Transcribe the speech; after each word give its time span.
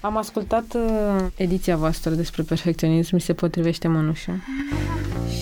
Am 0.00 0.16
ascultat 0.16 0.64
uh, 0.74 1.26
ediția 1.36 1.76
voastră 1.76 2.10
despre 2.10 2.42
perfecționism, 2.42 3.14
mi 3.14 3.20
se 3.20 3.32
potrivește 3.32 3.88
mănușa. 3.88 4.32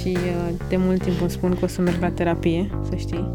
Și 0.00 0.08
uh, 0.08 0.54
de 0.68 0.76
mult 0.76 1.02
timp 1.02 1.20
îmi 1.20 1.30
spun 1.30 1.54
că 1.58 1.64
o 1.64 1.66
să 1.66 1.80
merg 1.80 2.00
la 2.00 2.10
terapie, 2.10 2.70
să 2.88 2.96
știi. 2.96 3.28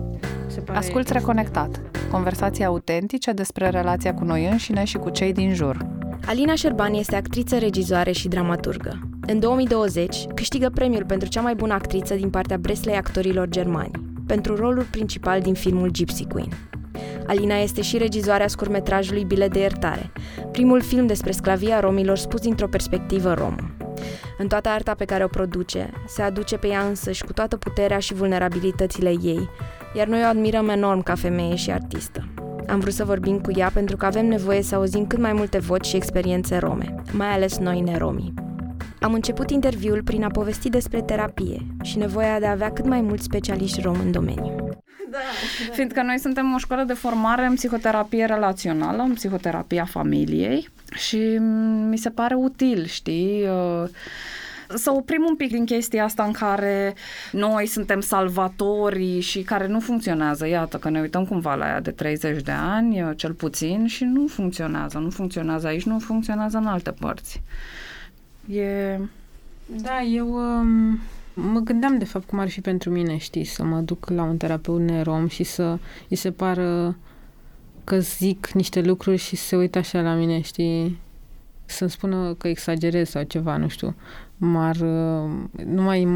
Se 0.47 0.59
pare... 0.59 0.78
Asculți 0.78 1.13
Reconectat, 1.13 1.81
conversații 2.12 2.63
autentice 2.63 3.31
despre 3.31 3.70
relația 3.70 4.13
cu 4.13 4.23
noi 4.23 4.47
înșine 4.49 4.83
și 4.83 4.97
cu 4.97 5.09
cei 5.09 5.33
din 5.33 5.54
jur. 5.54 5.88
Alina 6.25 6.55
Șerban 6.55 6.93
este 6.93 7.15
actriță, 7.15 7.57
regizoare 7.57 8.11
și 8.11 8.27
dramaturgă. 8.27 9.09
În 9.27 9.39
2020, 9.39 10.25
câștigă 10.35 10.69
premiul 10.69 11.05
pentru 11.05 11.27
cea 11.27 11.41
mai 11.41 11.55
bună 11.55 11.73
actriță 11.73 12.15
din 12.15 12.29
partea 12.29 12.57
Breslei 12.57 12.95
actorilor 12.95 13.49
germani, 13.49 13.91
pentru 14.27 14.55
rolul 14.55 14.87
principal 14.91 15.41
din 15.41 15.53
filmul 15.53 15.89
Gypsy 15.89 16.25
Queen. 16.25 16.49
Alina 17.28 17.55
este 17.55 17.82
și 17.82 17.98
regizoarea 17.98 18.48
scurmetrajului 18.48 19.23
Bile 19.23 19.48
de 19.48 19.60
iertare, 19.60 20.12
primul 20.52 20.82
film 20.82 21.05
despre 21.05 21.32
sclavia 21.32 21.80
romilor 21.80 22.18
spus 22.18 22.42
dintr-o 22.42 22.68
perspectivă 22.68 23.34
romă. 23.34 23.75
În 24.38 24.47
toată 24.47 24.70
arta 24.70 24.93
pe 24.93 25.06
care 25.06 25.24
o 25.24 25.28
produce, 25.28 25.89
se 26.07 26.21
aduce 26.21 26.57
pe 26.57 26.68
ea 26.68 26.82
însăși 26.82 27.24
cu 27.24 27.34
toată 27.34 27.57
puterea 27.57 28.00
și 28.00 28.14
vulnerabilitățile 28.14 29.10
ei, 29.10 29.50
iar 29.96 30.07
noi 30.07 30.21
o 30.24 30.28
admirăm 30.28 30.70
enorm 30.70 31.01
ca 31.01 31.15
femeie 31.15 31.56
și 31.56 31.71
artistă. 31.71 32.28
Am 32.67 32.80
vrut 32.80 32.94
să 32.94 33.06
vorbim 33.06 33.39
cu 33.39 33.52
ea 33.56 33.72
pentru 33.73 33.98
că 33.98 34.06
avem 34.06 34.28
nevoie 34.28 34.62
să 34.62 34.75
auzim 34.75 35.08
cât 35.08 35.20
mai 35.20 35.34
multe 35.34 35.58
voci 35.58 35.86
și 35.86 35.95
experiențe 35.95 36.58
rome, 36.58 36.95
mai 37.12 37.28
ales 37.28 37.58
noi 37.58 37.81
neromii. 37.81 38.34
Am 39.02 39.14
început 39.14 39.50
interviul 39.50 40.03
prin 40.03 40.23
a 40.23 40.28
povesti 40.28 40.70
despre 40.70 41.02
terapie 41.02 41.66
și 41.81 41.98
nevoia 41.98 42.39
de 42.39 42.45
a 42.45 42.52
avea 42.52 42.72
cât 42.72 42.86
mai 42.86 43.02
mulți 43.02 43.23
specialiști 43.23 43.81
rom 43.81 44.00
în 44.00 44.12
domeniu. 44.12 44.56
Da, 45.13 45.19
da. 45.67 45.73
Fiindcă 45.73 46.02
noi 46.02 46.19
suntem 46.19 46.53
o 46.53 46.58
școală 46.58 46.83
de 46.83 46.94
formare 46.94 47.45
în 47.45 47.55
psihoterapie 47.55 48.25
relațională, 48.25 49.02
în 49.02 49.13
psihoterapia 49.13 49.86
familiei 49.86 50.69
și 50.94 51.38
mi 51.89 51.97
se 51.97 52.09
pare 52.09 52.36
util, 52.36 52.86
știi, 52.86 53.47
uh, 53.47 53.89
să 54.75 54.92
oprim 54.92 55.25
un 55.30 55.36
pic 55.36 55.52
din 55.52 55.66
chestia 55.66 56.03
asta 56.03 56.23
în 56.23 56.31
care 56.31 56.94
noi 57.31 57.66
suntem 57.66 58.00
salvatorii 58.00 59.20
și 59.20 59.42
care 59.42 59.67
nu 59.67 59.80
funcționează. 59.80 60.47
Iată 60.47 60.78
că 60.78 60.89
ne 60.89 61.00
uităm 61.00 61.25
cumva 61.25 61.55
la 61.55 61.67
ea 61.67 61.81
de 61.81 61.92
30 61.92 62.42
de 62.44 62.52
ani, 62.52 63.02
uh, 63.02 63.11
cel 63.16 63.33
puțin, 63.33 63.88
și 63.88 64.03
nu 64.03 64.27
funcționează. 64.27 64.98
Nu 64.98 65.09
funcționează 65.09 65.67
aici, 65.67 65.83
nu 65.83 66.00
funcționează 66.00 66.58
în 66.58 66.66
alte 66.66 66.92
părți. 66.92 67.42
E... 68.48 69.00
Da, 69.66 70.02
eu 70.02 70.27
um, 70.33 71.00
mă 71.34 71.59
gândeam 71.59 71.98
de 71.98 72.06
fapt 72.06 72.28
cum 72.28 72.39
ar 72.39 72.50
fi 72.50 72.62
pentru 72.62 72.89
mine, 72.89 73.17
știi, 73.17 73.44
să 73.44 73.64
mă 73.64 73.80
duc 73.80 74.09
la 74.09 74.23
un 74.23 74.38
terapeut 74.38 74.81
nerom 74.81 75.28
și 75.28 75.44
să 75.44 75.78
îi 76.09 76.16
se 76.16 76.31
pară 76.31 76.98
că 77.84 78.00
zic 78.00 78.52
niște 78.52 78.81
lucruri 78.81 79.17
și 79.17 79.36
se 79.36 79.56
uită 79.56 79.78
așa 79.78 80.02
la 80.02 80.14
mine, 80.14 80.42
știi, 80.42 81.00
să-mi 81.66 81.89
spună 81.89 82.34
că 82.34 82.48
exagerez 82.48 83.09
sau 83.09 83.23
ceva, 83.23 83.58
nu 83.58 83.67
știu. 83.67 83.95
M-ar, 84.38 84.76
uh, 84.76 85.31
nu 85.66 85.81
mai, 85.81 86.08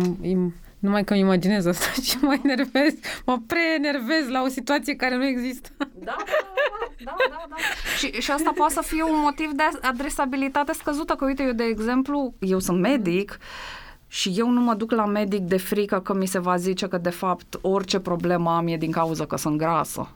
numai 0.80 1.04
că 1.04 1.14
îmi 1.14 1.22
imaginez 1.22 1.66
asta 1.66 1.86
și 2.08 2.18
mă 2.22 2.40
enervez, 2.44 2.94
mă 3.26 3.40
pre-enervez 3.48 4.28
la 4.30 4.42
o 4.42 4.48
situație 4.48 4.96
care 4.96 5.16
nu 5.16 5.26
există. 5.26 5.70
Da, 5.78 5.86
da, 6.00 6.16
da, 7.04 7.16
da, 7.30 7.46
da. 7.50 7.56
Și, 7.98 8.12
și 8.12 8.32
asta 8.32 8.52
poate 8.56 8.74
să 8.74 8.82
fie 8.82 9.04
un 9.04 9.20
motiv 9.22 9.52
de 9.52 9.64
adresabilitate 9.82 10.74
scăzută, 10.74 11.14
că 11.14 11.26
uite, 11.26 11.44
eu 11.44 11.52
de 11.52 11.64
exemplu, 11.64 12.34
eu 12.40 12.60
sunt 12.60 12.80
medic 12.80 13.40
și 14.08 14.34
eu 14.38 14.50
nu 14.50 14.62
mă 14.62 14.74
duc 14.74 14.92
la 14.92 15.06
medic 15.06 15.42
de 15.42 15.58
frică 15.58 16.00
că 16.00 16.14
mi 16.14 16.26
se 16.26 16.40
va 16.40 16.58
zice 16.58 16.88
că 16.88 16.98
de 16.98 17.10
fapt 17.10 17.60
orice 17.62 18.00
problemă 18.00 18.50
am 18.50 18.68
e 18.68 18.78
din 18.78 18.92
cauza 18.92 19.26
că 19.26 19.38
sunt 19.38 19.58
grasă. 19.58 20.10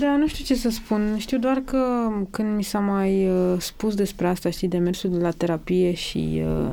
Da, 0.00 0.16
nu 0.16 0.26
știu 0.26 0.44
ce 0.44 0.54
să 0.54 0.68
spun. 0.68 1.18
Știu 1.18 1.38
doar 1.38 1.62
că 1.64 2.08
când 2.30 2.56
mi 2.56 2.62
s-a 2.62 2.78
mai 2.78 3.28
uh, 3.28 3.54
spus 3.58 3.94
despre 3.94 4.26
asta, 4.26 4.50
știi, 4.50 4.68
de 4.68 4.78
mersul 4.78 5.10
de 5.10 5.18
la 5.18 5.30
terapie 5.30 5.94
și 5.94 6.42
uh, 6.46 6.70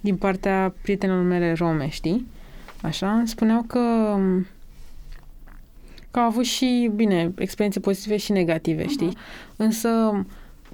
din 0.00 0.16
partea 0.16 0.74
prietenilor 0.82 1.22
mele 1.22 1.52
rome, 1.52 1.88
știi? 1.88 2.26
Așa, 2.82 3.22
spuneau 3.26 3.62
că 3.62 3.80
că 6.10 6.18
au 6.18 6.24
avut 6.24 6.44
și, 6.44 6.90
bine, 6.94 7.32
experiențe 7.36 7.80
pozitive 7.80 8.16
și 8.16 8.32
negative, 8.32 8.84
uh-huh. 8.84 8.88
știi? 8.88 9.16
Însă 9.56 9.88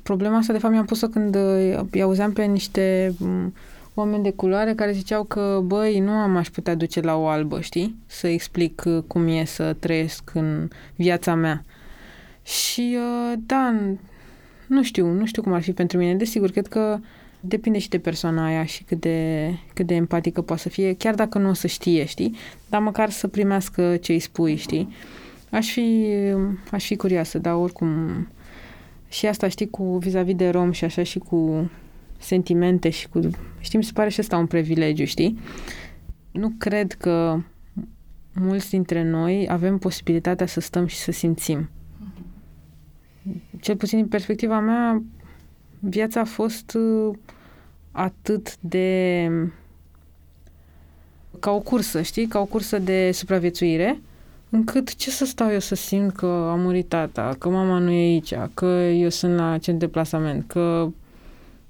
problema 0.02 0.36
asta, 0.36 0.52
de 0.52 0.58
fapt, 0.58 0.72
mi-am 0.72 0.84
pus-o 0.84 1.06
când 1.06 1.34
uh, 1.34 1.84
îi 1.90 2.02
auzeam 2.02 2.32
pe 2.32 2.44
niște 2.44 3.14
um, 3.20 3.54
oameni 3.94 4.22
de 4.22 4.30
culoare 4.30 4.74
care 4.74 4.92
ziceau 4.92 5.24
că, 5.24 5.60
băi, 5.64 5.98
nu 5.98 6.10
am 6.10 6.36
aș 6.36 6.48
putea 6.48 6.74
duce 6.74 7.00
la 7.00 7.16
o 7.16 7.26
albă, 7.26 7.60
știi? 7.60 7.96
Să 8.06 8.26
explic 8.26 8.82
uh, 8.86 9.02
cum 9.06 9.26
e 9.26 9.44
să 9.44 9.72
trăiesc 9.72 10.30
în 10.34 10.68
viața 10.96 11.34
mea. 11.34 11.64
Și, 12.42 12.96
uh, 12.96 13.38
da, 13.46 13.74
nu 14.66 14.82
știu, 14.82 15.06
nu 15.06 15.26
știu 15.26 15.42
cum 15.42 15.52
ar 15.52 15.62
fi 15.62 15.72
pentru 15.72 15.98
mine. 15.98 16.14
Desigur, 16.14 16.50
cred 16.50 16.66
că 16.66 16.98
depinde 17.40 17.78
și 17.78 17.88
de 17.88 17.98
persoana 17.98 18.46
aia 18.46 18.64
și 18.64 18.82
cât 18.82 19.00
de, 19.00 19.48
cât 19.74 19.86
de 19.86 19.94
empatică 19.94 20.42
poate 20.42 20.62
să 20.62 20.68
fie, 20.68 20.94
chiar 20.94 21.14
dacă 21.14 21.38
nu 21.38 21.48
o 21.48 21.52
să 21.52 21.66
știe, 21.66 22.04
știi? 22.04 22.36
Dar 22.68 22.80
măcar 22.80 23.10
să 23.10 23.28
primească 23.28 23.96
ce 23.96 24.12
îi 24.12 24.18
spui, 24.18 24.56
știi? 24.56 24.88
Aș 25.50 25.72
fi, 25.72 26.06
aș 26.70 26.86
fi 26.86 26.96
curioasă, 26.96 27.38
dar 27.38 27.54
oricum 27.54 27.88
și 29.08 29.26
asta, 29.26 29.48
știi, 29.48 29.70
cu 29.70 29.98
vis-a-vis 29.98 30.34
de 30.34 30.48
rom 30.48 30.70
și 30.70 30.84
așa 30.84 31.02
și 31.02 31.18
cu 31.18 31.70
sentimente 32.24 32.90
și 32.90 33.08
cu... 33.08 33.20
Știi, 33.60 33.78
mi 33.78 33.84
se 33.84 33.92
pare 33.94 34.08
și 34.08 34.20
asta 34.20 34.36
un 34.36 34.46
privilegiu, 34.46 35.04
știi? 35.04 35.38
Nu 36.30 36.52
cred 36.58 36.92
că 36.92 37.40
mulți 38.34 38.70
dintre 38.70 39.02
noi 39.02 39.46
avem 39.50 39.78
posibilitatea 39.78 40.46
să 40.46 40.60
stăm 40.60 40.86
și 40.86 40.96
să 40.96 41.12
simțim. 41.12 41.70
Cel 43.60 43.76
puțin 43.76 43.98
din 43.98 44.08
perspectiva 44.08 44.60
mea, 44.60 45.02
viața 45.78 46.20
a 46.20 46.24
fost 46.24 46.74
uh, 46.74 47.16
atât 47.90 48.56
de 48.60 49.28
ca 51.40 51.50
o 51.50 51.60
cursă, 51.60 52.02
știi? 52.02 52.26
Ca 52.26 52.38
o 52.38 52.44
cursă 52.44 52.78
de 52.78 53.10
supraviețuire, 53.12 54.00
încât 54.50 54.94
ce 54.94 55.10
să 55.10 55.24
stau 55.24 55.52
eu 55.52 55.58
să 55.58 55.74
simt 55.74 56.14
că 56.14 56.26
a 56.26 56.54
murit 56.54 56.88
tata, 56.88 57.36
că 57.38 57.48
mama 57.48 57.78
nu 57.78 57.90
e 57.90 57.94
aici, 57.94 58.34
că 58.54 58.66
eu 58.76 59.08
sunt 59.08 59.36
la 59.36 59.58
centru 59.58 59.86
de 59.86 59.92
plasament, 59.92 60.44
că 60.46 60.88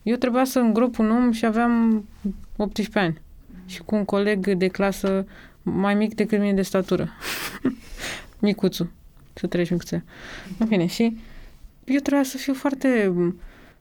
eu 0.04 0.16
trebuia 0.16 0.44
să 0.44 0.58
îngrop 0.58 0.98
un 0.98 1.10
om 1.10 1.30
și 1.30 1.46
aveam 1.46 2.04
18 2.56 2.98
ani 2.98 3.20
și 3.66 3.82
cu 3.82 3.94
un 3.94 4.04
coleg 4.04 4.54
de 4.54 4.68
clasă 4.68 5.26
mai 5.62 5.94
mic 5.94 6.14
decât 6.14 6.38
mine 6.38 6.52
de 6.52 6.62
statură. 6.62 7.08
Micuțu. 8.38 8.90
Să 9.32 9.46
treci 9.46 9.70
micuțe. 9.70 10.04
În 10.58 10.66
fine, 10.66 10.86
și 10.86 11.16
eu 11.84 11.98
trebuia 11.98 12.22
să 12.22 12.36
fiu 12.36 12.54
foarte 12.54 13.14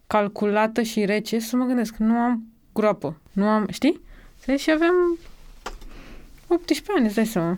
calculată 0.08 0.82
și 0.82 1.06
rece 1.06 1.40
să 1.40 1.56
mă 1.56 1.66
gândesc, 1.66 1.96
nu 1.96 2.14
am 2.14 2.44
groapă, 2.74 3.22
nu 3.32 3.48
am, 3.48 3.68
știi? 3.72 4.02
Și 4.58 4.72
aveam 4.72 4.94
18 6.48 6.92
ani, 6.96 7.06
îți 7.06 7.16
dai 7.16 7.26
seama. 7.26 7.58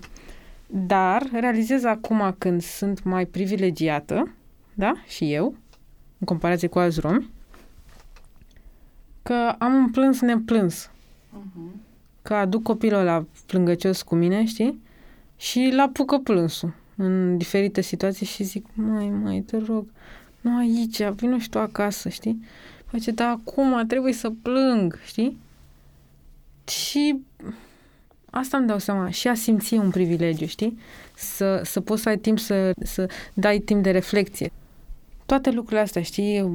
Dar 0.67 1.29
realizez 1.31 1.83
acum 1.83 2.35
când 2.37 2.61
sunt 2.61 3.03
mai 3.03 3.25
privilegiată, 3.25 4.33
da, 4.73 4.93
și 5.07 5.33
eu, 5.33 5.55
în 6.17 6.25
comparație 6.25 6.67
cu 6.67 6.79
alți 6.79 6.99
romi, 6.99 7.29
că 9.25 9.55
am 9.57 9.73
un 9.73 9.89
plâns 9.89 10.21
neplâns. 10.21 10.89
Uh-huh. 10.89 11.75
Că 12.21 12.33
aduc 12.33 12.63
copilul 12.63 13.03
la 13.03 13.25
plângăcios 13.45 14.01
cu 14.01 14.15
mine, 14.15 14.45
știi? 14.45 14.81
Și 15.37 15.71
la 15.73 15.83
apucă 15.83 16.17
plânsul 16.17 16.73
în 16.95 17.37
diferite 17.37 17.81
situații 17.81 18.25
și 18.25 18.43
zic, 18.43 18.65
mai, 18.73 19.09
mai, 19.09 19.39
te 19.39 19.57
rog, 19.57 19.87
nu 20.41 20.57
aici, 20.57 21.03
vină 21.03 21.37
și 21.37 21.49
tu 21.49 21.59
acasă, 21.59 22.09
știi? 22.09 22.43
Face, 22.85 23.11
da, 23.11 23.29
acum 23.29 23.85
trebuie 23.87 24.13
să 24.13 24.31
plâng, 24.41 24.99
știi? 25.05 25.37
Și 26.67 27.19
asta 28.29 28.57
îmi 28.57 28.67
dau 28.67 28.77
seama, 28.77 29.09
și 29.09 29.27
a 29.27 29.33
simți 29.33 29.73
un 29.73 29.89
privilegiu, 29.89 30.45
știi? 30.45 30.77
Să, 31.15 31.61
să 31.63 31.81
poți 31.81 32.01
să 32.01 32.09
ai 32.09 32.17
timp 32.17 32.39
să, 32.39 32.71
să 32.83 33.09
dai 33.33 33.59
timp 33.59 33.83
de 33.83 33.91
reflexie. 33.91 34.51
Toate 35.25 35.51
lucrurile 35.51 35.81
astea, 35.81 36.01
știi? 36.01 36.51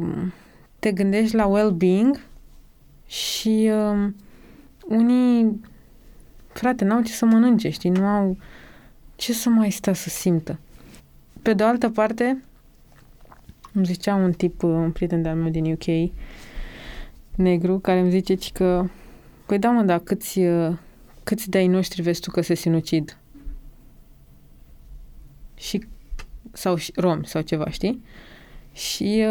Te 0.78 0.92
gândești 0.92 1.34
la 1.34 1.46
well-being 1.46 2.29
și 3.10 3.70
um, 3.72 4.16
unii, 4.88 5.60
frate, 6.52 6.84
n-au 6.84 7.02
ce 7.02 7.12
să 7.12 7.24
mănânce, 7.24 7.70
știi? 7.70 7.90
Nu 7.90 8.06
au 8.06 8.36
ce 9.16 9.32
să 9.32 9.48
mai 9.48 9.70
stea 9.70 9.92
să 9.92 10.08
simtă. 10.08 10.58
Pe 11.42 11.52
de 11.54 11.62
altă 11.62 11.90
parte, 11.90 12.44
îmi 13.72 13.84
zicea 13.84 14.14
un 14.14 14.32
tip, 14.32 14.62
un 14.62 14.92
prieten 14.92 15.22
de-al 15.22 15.36
meu 15.36 15.50
din 15.50 15.72
UK, 15.72 16.12
negru, 17.34 17.78
care 17.78 17.98
îmi 17.98 18.10
zice 18.10 18.52
că, 18.52 18.86
păi 19.46 19.58
da 19.58 19.70
mă, 19.70 19.82
dar 19.82 19.98
câți, 19.98 20.40
câți 21.22 21.50
de-ai 21.50 21.66
noștri 21.66 22.02
vezi 22.02 22.20
tu 22.20 22.30
că 22.30 22.40
se 22.40 22.54
sinucid? 22.54 23.18
Și, 25.54 25.86
sau 26.52 26.76
romi 26.94 27.26
sau 27.26 27.42
ceva, 27.42 27.70
știi? 27.70 28.02
Și, 28.80 29.24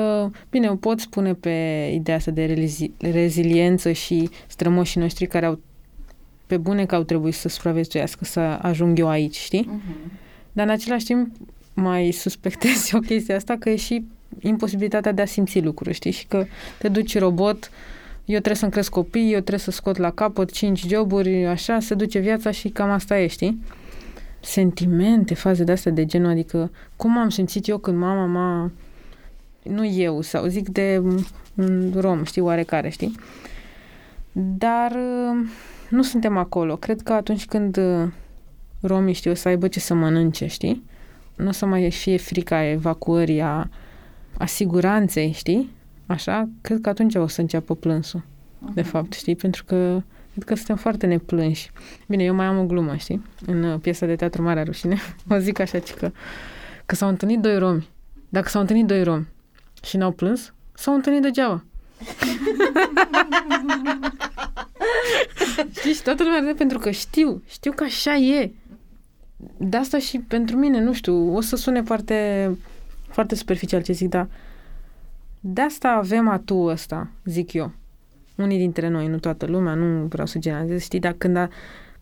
bine, 0.50 0.70
o 0.70 0.76
pot 0.76 1.00
spune 1.00 1.34
pe 1.34 1.90
ideea 1.94 2.18
asta 2.18 2.32
de 2.32 2.54
rezi- 2.54 3.12
reziliență 3.12 3.92
și 3.92 4.30
strămoșii 4.48 5.02
noștri 5.02 5.28
care 5.28 5.46
au 5.46 5.60
pe 6.48 6.58
bune 6.58 6.86
că 6.86 6.96
au 6.96 7.04
trebuit 7.04 7.34
să 7.34 7.48
supraviețuiască, 7.48 8.26
să 8.26 8.40
ajung 8.40 9.00
eu 9.00 9.08
aici, 9.08 9.38
știi? 9.38 9.70
Uh-huh. 9.70 10.12
Dar 10.52 10.66
în 10.66 10.72
același 10.72 11.06
timp 11.06 11.36
mai 11.74 12.12
suspectez 12.12 12.90
o 12.94 13.00
chestie 13.00 13.34
asta 13.34 13.56
că 13.60 13.70
e 13.70 13.76
și 13.76 14.06
imposibilitatea 14.40 15.12
de 15.12 15.22
a 15.22 15.26
simți 15.26 15.60
lucruri, 15.60 15.94
știi? 15.94 16.12
Și 16.12 16.28
că 16.28 16.46
te 16.80 16.88
duci 16.88 17.18
robot, 17.18 17.72
eu 18.26 18.36
trebuie 18.36 18.56
să-mi 18.56 18.72
cresc 18.72 18.90
copii, 18.90 19.26
eu 19.26 19.40
trebuie 19.40 19.60
să 19.60 19.72
scot 19.72 19.98
la 19.98 20.12
capăt 20.12 20.52
cinci 20.52 20.86
joburi, 20.88 21.46
așa, 21.46 21.80
se 21.80 21.94
duce 21.94 22.20
viața 22.20 22.52
și 22.52 22.70
cam 22.70 22.90
asta 22.90 23.20
e, 23.20 23.28
știi? 23.28 23.62
Sentimente, 24.40 25.34
faze 25.34 25.64
de 25.64 25.72
astea 25.72 25.92
de 25.92 26.06
genul, 26.06 26.30
adică 26.30 26.72
cum 26.96 27.18
am 27.18 27.30
simțit 27.30 27.68
eu 27.68 27.78
când 27.78 27.98
mama 27.98 28.26
m-a... 28.26 28.72
Nu 29.70 29.86
eu, 29.86 30.22
sau 30.22 30.46
zic 30.46 30.70
de 30.70 31.02
un 31.04 31.94
rom, 31.96 32.24
știi, 32.24 32.42
oarecare, 32.42 32.90
știi? 32.90 33.16
Dar 34.32 34.92
uh, 34.92 35.50
nu 35.90 36.02
suntem 36.02 36.38
acolo. 36.38 36.76
Cred 36.76 37.02
că 37.02 37.14
atunci 37.14 37.46
când 37.46 37.78
uh, 37.78 38.08
romii 38.82 39.14
știu 39.14 39.34
să 39.34 39.48
aibă 39.48 39.68
ce 39.68 39.80
să 39.80 39.94
mănânce, 39.94 40.48
știi? 40.48 40.84
Nu 41.36 41.48
o 41.48 41.52
să 41.52 41.66
mai 41.66 41.92
fie 41.92 42.18
frica 42.18 42.66
evacuării 42.66 43.42
a, 43.42 43.70
a 44.38 44.46
siguranței, 44.46 45.32
știi? 45.32 45.70
Așa, 46.06 46.50
cred 46.62 46.82
că 46.82 46.90
atunci 46.90 47.16
o 47.16 47.28
să 47.28 47.42
înceapă 47.42 47.76
plânsul, 47.76 48.20
uh-huh. 48.20 48.74
de 48.74 48.82
fapt, 48.82 49.14
știi? 49.14 49.36
Pentru 49.36 49.64
că 49.66 50.02
cred 50.32 50.44
că 50.44 50.56
suntem 50.56 50.76
foarte 50.76 51.06
neplânși. 51.06 51.72
Bine, 52.08 52.24
eu 52.24 52.36
mai 52.36 52.46
am 52.46 52.60
o 52.60 52.66
glumă, 52.66 52.96
știi? 52.96 53.22
În 53.46 53.64
uh, 53.64 53.80
piesa 53.82 54.06
de 54.06 54.16
teatru 54.16 54.42
Marea 54.42 54.64
Rușine, 54.64 54.98
o 55.32 55.38
zic 55.38 55.60
așa, 55.60 55.80
că, 55.98 56.12
că 56.86 56.96
s-au 56.96 57.10
întâlnit 57.10 57.40
doi 57.40 57.58
romi. 57.58 57.88
Dacă 58.30 58.50
s-au 58.50 58.62
întâlnit 58.62 58.86
doi 58.86 59.04
romi 59.04 59.28
și 59.84 59.98
n-au 59.98 60.12
plâns, 60.12 60.54
s-au 60.74 60.94
întâlnit 60.94 61.22
degeaba. 61.22 61.64
Știi, 65.72 65.94
și 65.94 66.02
toată 66.04 66.24
lumea 66.24 66.54
pentru 66.58 66.78
că 66.78 66.92
știu, 66.92 67.42
știu 67.48 67.72
că 67.72 67.84
așa 67.84 68.16
e. 68.16 68.52
De 69.58 69.78
asta 69.78 69.98
și 70.00 70.20
pentru 70.20 70.58
mine, 70.58 70.82
nu 70.82 70.94
știu, 70.94 71.36
o 71.36 71.42
să 71.42 71.56
sune 71.56 71.82
foarte, 71.82 72.50
foarte 73.08 73.36
superficial 73.36 73.82
ce 73.82 73.94
zic, 73.94 74.10
dar 74.10 74.28
de 75.40 75.62
asta 75.62 75.90
avem 75.90 76.28
atu 76.28 76.56
ăsta, 76.56 77.10
zic 77.26 77.54
eu. 77.54 77.72
Unii 78.36 78.58
dintre 78.58 78.88
noi, 78.88 79.08
nu 79.08 79.20
toată 79.20 79.46
lumea, 79.46 79.74
nu 79.74 80.06
vreau 80.06 80.28
să 80.28 80.40
generalizez, 80.40 80.82
știi, 80.82 81.00
dar 81.00 81.14
când 81.18 81.36
a, 81.38 81.50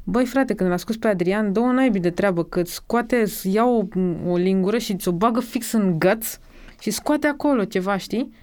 Băi, 0.10 0.26
frate, 0.26 0.54
când 0.54 0.70
l-a 0.70 0.78
scos 0.78 0.98
pe 0.98 1.08
Adrian, 1.08 1.54
două 1.54 1.72
naibii 1.72 2.02
de 2.02 2.10
treabă, 2.10 2.44
că 2.44 2.60
îți 2.60 2.74
scoate, 2.74 3.24
ia 3.44 3.66
o, 3.66 3.84
o 4.28 4.36
lingură 4.36 4.78
și 4.78 4.96
ți-o 4.96 5.12
bagă 5.12 5.40
fix 5.40 5.72
în 5.72 6.00
găț 6.00 6.38
și 6.80 6.92
scoate 6.92 7.28
acolo 7.28 7.66
ceva, 7.66 7.98
știi? 7.98 8.34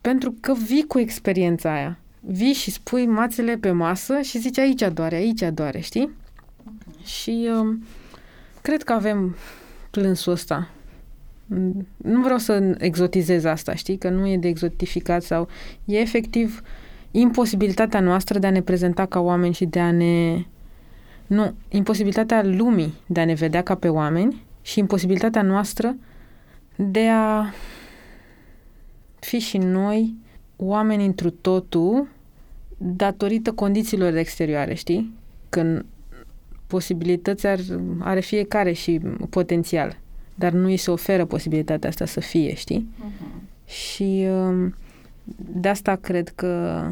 Pentru 0.00 0.34
că 0.40 0.54
vii 0.66 0.84
cu 0.86 0.98
experiența 0.98 1.72
aia. 1.72 1.98
Vii 2.20 2.52
și 2.52 2.70
spui 2.70 3.06
mațele 3.06 3.56
pe 3.56 3.70
masă 3.70 4.20
și 4.20 4.38
zici 4.38 4.58
aici 4.58 4.88
doare, 4.92 5.16
aici 5.16 5.42
doare, 5.52 5.78
știi? 5.80 6.10
Și 7.04 7.48
um, 7.58 7.84
cred 8.62 8.82
că 8.82 8.92
avem 8.92 9.36
plânsul 9.90 10.32
ăsta. 10.32 10.68
Nu 11.96 12.20
vreau 12.20 12.38
să 12.38 12.76
exotizez 12.78 13.44
asta, 13.44 13.74
știi? 13.74 13.96
Că 13.96 14.08
nu 14.08 14.26
e 14.26 14.36
de 14.36 14.48
exotificat 14.48 15.22
sau... 15.22 15.48
E 15.84 15.98
efectiv 15.98 16.62
imposibilitatea 17.10 18.00
noastră 18.00 18.38
de 18.38 18.46
a 18.46 18.50
ne 18.50 18.62
prezenta 18.62 19.06
ca 19.06 19.20
oameni 19.20 19.54
și 19.54 19.64
de 19.64 19.80
a 19.80 19.90
ne... 19.90 20.44
Nu, 21.26 21.54
imposibilitatea 21.68 22.42
lumii 22.44 22.94
de 23.06 23.20
a 23.20 23.24
ne 23.24 23.34
vedea 23.34 23.62
ca 23.62 23.74
pe 23.74 23.88
oameni 23.88 24.44
și 24.62 24.78
imposibilitatea 24.78 25.42
noastră 25.42 25.96
de 26.76 27.08
a 27.08 27.52
fi 29.20 29.38
și 29.38 29.58
noi 29.58 30.14
oameni 30.56 31.06
întru 31.06 31.30
totul 31.30 32.08
datorită 32.76 33.52
condițiilor 33.52 34.14
exterioare, 34.14 34.74
știi? 34.74 35.12
Când 35.48 35.84
posibilități 36.66 37.46
ar, 37.46 37.58
are 37.98 38.20
fiecare 38.20 38.72
și 38.72 39.00
potențial, 39.30 39.98
dar 40.34 40.52
nu 40.52 40.66
îi 40.66 40.76
se 40.76 40.90
oferă 40.90 41.24
posibilitatea 41.24 41.88
asta 41.88 42.04
să 42.04 42.20
fie, 42.20 42.54
știi? 42.54 42.88
Uh-huh. 42.98 43.66
Și 43.66 44.26
um, 44.30 44.74
de 45.36 45.68
asta 45.68 45.96
cred 45.96 46.28
că 46.28 46.84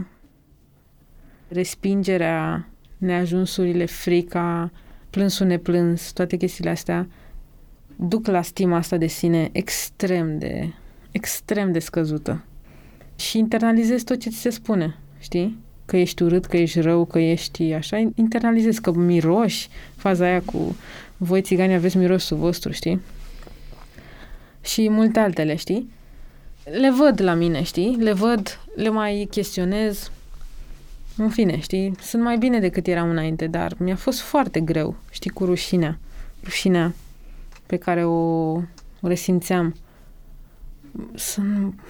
respingerea, 1.48 2.68
neajunsurile, 2.98 3.84
frica, 3.84 4.70
plânsul 5.10 5.46
neplâns, 5.46 6.12
toate 6.12 6.36
chestiile 6.36 6.70
astea 6.70 7.08
duc 7.96 8.26
la 8.26 8.42
stima 8.42 8.76
asta 8.76 8.96
de 8.96 9.06
sine 9.06 9.48
extrem 9.52 10.38
de 10.38 10.72
extrem 11.14 11.72
de 11.72 11.78
scăzută. 11.78 12.44
Și 13.16 13.38
internalizezi 13.38 14.04
tot 14.04 14.20
ce 14.20 14.30
ți 14.30 14.36
se 14.36 14.50
spune, 14.50 14.96
știi? 15.18 15.58
Că 15.84 15.96
ești 15.96 16.22
urât, 16.22 16.44
că 16.44 16.56
ești 16.56 16.80
rău, 16.80 17.04
că 17.04 17.18
ești 17.18 17.72
așa, 17.72 17.96
internalizezi 18.14 18.80
că 18.80 18.92
miroși, 18.92 19.68
faza 19.96 20.24
aia 20.24 20.40
cu 20.40 20.76
voi 21.16 21.42
țigani 21.42 21.74
aveți 21.74 21.96
mirosul 21.96 22.36
vostru, 22.36 22.72
știi? 22.72 23.00
Și 24.60 24.88
multe 24.88 25.18
altele, 25.18 25.54
știi? 25.54 25.90
Le 26.64 26.90
văd 26.90 27.20
la 27.20 27.34
mine, 27.34 27.62
știi? 27.62 27.96
Le 28.00 28.12
văd, 28.12 28.60
le 28.76 28.88
mai 28.88 29.26
chestionez. 29.30 30.10
În 31.16 31.28
fine, 31.28 31.58
știi? 31.58 31.94
Sunt 32.00 32.22
mai 32.22 32.38
bine 32.38 32.60
decât 32.60 32.86
eram 32.86 33.10
înainte, 33.10 33.46
dar 33.46 33.74
mi-a 33.78 33.96
fost 33.96 34.20
foarte 34.20 34.60
greu, 34.60 34.96
știi, 35.10 35.30
cu 35.30 35.44
rușinea. 35.44 35.98
Rușinea 36.44 36.94
pe 37.66 37.76
care 37.76 38.04
o, 38.04 38.52
o 39.00 39.08
resimțeam 39.08 39.74
sunt, 41.14 41.80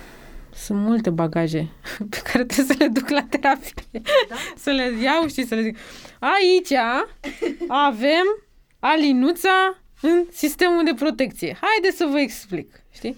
sunt 0.55 0.79
multe 0.79 1.11
bagaje 1.11 1.71
pe 2.11 2.21
care 2.25 2.44
trebuie 2.44 2.76
să 2.76 2.82
le 2.85 2.87
duc 2.88 3.09
la 3.09 3.23
terapie. 3.29 4.00
Da? 4.29 4.35
să 4.65 4.71
le 4.71 4.93
iau 5.03 5.26
și 5.26 5.47
să 5.47 5.55
le 5.55 5.62
zic 5.62 5.76
aici 6.19 6.73
avem 7.69 8.26
alinuța 8.79 9.79
în 10.00 10.25
sistemul 10.31 10.85
de 10.85 10.94
protecție. 10.97 11.56
Haide 11.61 11.97
să 11.97 12.09
vă 12.11 12.19
explic, 12.19 12.82
știi? 12.91 13.17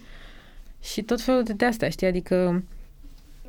Și 0.83 1.03
tot 1.03 1.21
felul 1.21 1.43
de 1.43 1.65
astea, 1.65 1.89
știi? 1.89 2.07
Adică, 2.07 2.65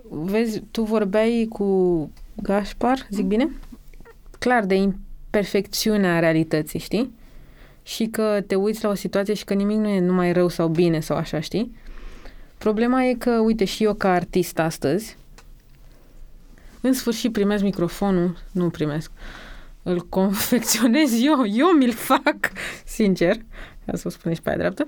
vezi, 0.09 0.61
tu 0.71 0.83
vorbeai 0.83 1.45
cu 1.49 2.11
Gaspar, 2.35 3.07
zic 3.09 3.25
bine? 3.25 3.49
Clar, 4.39 4.65
de 4.65 4.75
imperfecțiunea 4.75 6.19
realității, 6.19 6.79
știi? 6.79 7.11
Și 7.87 8.05
că 8.05 8.43
te 8.47 8.55
uiți 8.55 8.83
la 8.83 8.89
o 8.89 8.93
situație 8.93 9.33
și 9.33 9.43
că 9.43 9.53
nimic 9.53 9.77
nu 9.77 9.87
e 9.87 9.99
numai 9.99 10.33
rău 10.33 10.47
sau 10.47 10.67
bine 10.67 10.99
sau 10.99 11.17
așa, 11.17 11.39
știi? 11.39 11.75
Problema 12.57 13.03
e 13.03 13.13
că, 13.13 13.31
uite, 13.31 13.65
și 13.65 13.83
eu 13.83 13.93
ca 13.93 14.11
artist 14.11 14.59
astăzi, 14.59 15.17
în 16.81 16.93
sfârșit 16.93 17.31
primesc 17.31 17.63
microfonul, 17.63 18.37
nu 18.51 18.69
primesc, 18.69 19.11
îl 19.83 19.99
confecționez 20.09 21.11
eu, 21.23 21.45
eu 21.45 21.67
mi-l 21.67 21.93
fac, 21.93 22.37
sincer, 22.85 23.35
ca 23.85 23.95
să 23.95 24.03
o 24.07 24.09
spun 24.09 24.33
și 24.33 24.41
pe 24.41 24.49
aia 24.49 24.57
dreaptă, 24.57 24.85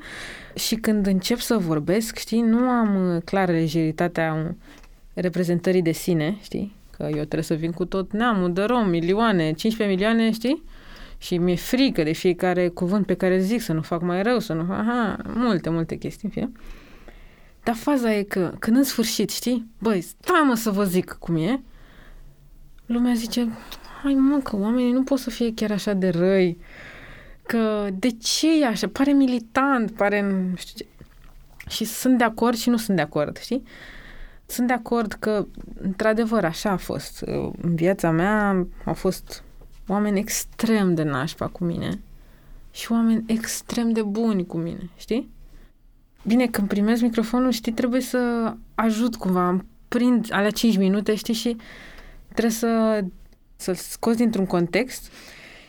și 0.56 0.76
când 0.76 1.06
încep 1.06 1.38
să 1.38 1.58
vorbesc, 1.58 2.18
știi, 2.18 2.42
nu 2.42 2.58
am 2.58 3.16
uh, 3.16 3.22
clar 3.24 3.50
lejeritatea 3.50 4.56
reprezentării 5.14 5.82
de 5.82 5.92
sine, 5.92 6.38
știi, 6.42 6.76
că 6.98 7.04
eu 7.04 7.14
trebuie 7.14 7.44
să 7.44 7.54
vin 7.54 7.72
cu 7.72 7.86
tot 7.86 8.12
neamul 8.12 8.54
de 8.54 8.62
rom, 8.62 8.90
milioane, 8.90 9.52
15 9.54 9.98
milioane, 9.98 10.32
știi, 10.32 10.64
și 11.22 11.38
mi-e 11.38 11.56
frică 11.56 12.04
de 12.04 12.12
fiecare 12.12 12.68
cuvânt 12.68 13.06
pe 13.06 13.14
care 13.14 13.40
zic, 13.40 13.62
să 13.62 13.74
nu 13.74 13.82
fac 13.82 14.02
mai 14.02 14.24
rău, 14.24 14.40
să 14.40 14.54
nu 14.54 14.64
fac, 14.64 14.78
aha, 14.78 15.18
multe, 15.26 15.70
multe 15.70 15.96
chestii, 15.96 16.22
în 16.24 16.30
fine. 16.30 16.52
Dar 17.64 17.76
faza 17.76 18.14
e 18.14 18.24
că 18.24 18.54
când 18.60 18.78
în 18.78 18.84
sfârșit, 18.84 19.30
știi, 19.30 19.68
băi, 19.80 20.02
stai 20.02 20.44
mă 20.48 20.56
să 20.56 20.70
vă 20.70 20.84
zic 20.84 21.16
cum 21.20 21.36
e, 21.36 21.62
lumea 22.86 23.14
zice, 23.14 23.48
hai 24.04 24.14
mă, 24.14 24.38
că 24.38 24.56
oamenii 24.56 24.92
nu 24.92 25.04
pot 25.04 25.20
să 25.20 25.30
fie 25.30 25.54
chiar 25.54 25.72
așa 25.72 25.94
de 25.94 26.10
răi, 26.10 26.58
că 27.42 27.88
de 27.94 28.10
ce 28.10 28.62
e 28.62 28.66
așa, 28.66 28.88
pare 28.88 29.12
militant, 29.12 29.92
pare, 29.92 30.22
nu 30.22 30.56
știu 30.56 30.86
ce. 30.86 30.86
Și 31.70 31.86
sunt 31.86 32.18
de 32.18 32.24
acord 32.24 32.58
și 32.58 32.70
nu 32.70 32.78
sunt 32.78 32.96
de 32.96 33.04
acord, 33.04 33.38
știi? 33.38 33.64
Sunt 34.46 34.68
de 34.68 34.74
acord 34.74 35.14
că, 35.14 35.48
într-adevăr, 35.82 36.46
așa 36.46 36.70
a 36.70 36.78
fost. 36.78 37.22
În 37.62 37.76
viața 37.76 38.12
mea 38.12 38.68
au 38.86 38.94
fost 38.94 39.44
oameni 39.92 40.20
extrem 40.20 40.94
de 40.94 41.04
nașpa 41.04 41.48
cu 41.48 41.64
mine 41.64 42.00
și 42.72 42.92
oameni 42.92 43.24
extrem 43.28 43.92
de 43.92 44.02
buni 44.02 44.46
cu 44.46 44.58
mine, 44.58 44.90
știi? 44.98 45.30
Bine, 46.24 46.48
când 46.48 46.68
primesc 46.68 47.02
microfonul, 47.02 47.52
știi, 47.52 47.72
trebuie 47.72 48.02
să 48.02 48.54
ajut 48.76 49.16
cumva, 49.16 49.50
îmi 49.50 49.66
prind 49.88 50.28
alea 50.30 50.50
5 50.50 50.78
minute, 50.78 51.16
știi, 51.16 51.34
și 51.34 51.56
trebuie 52.28 52.52
să, 52.52 53.04
să-l 53.56 53.76
scoți 53.76 54.18
dintr-un 54.18 54.46
context 54.46 55.12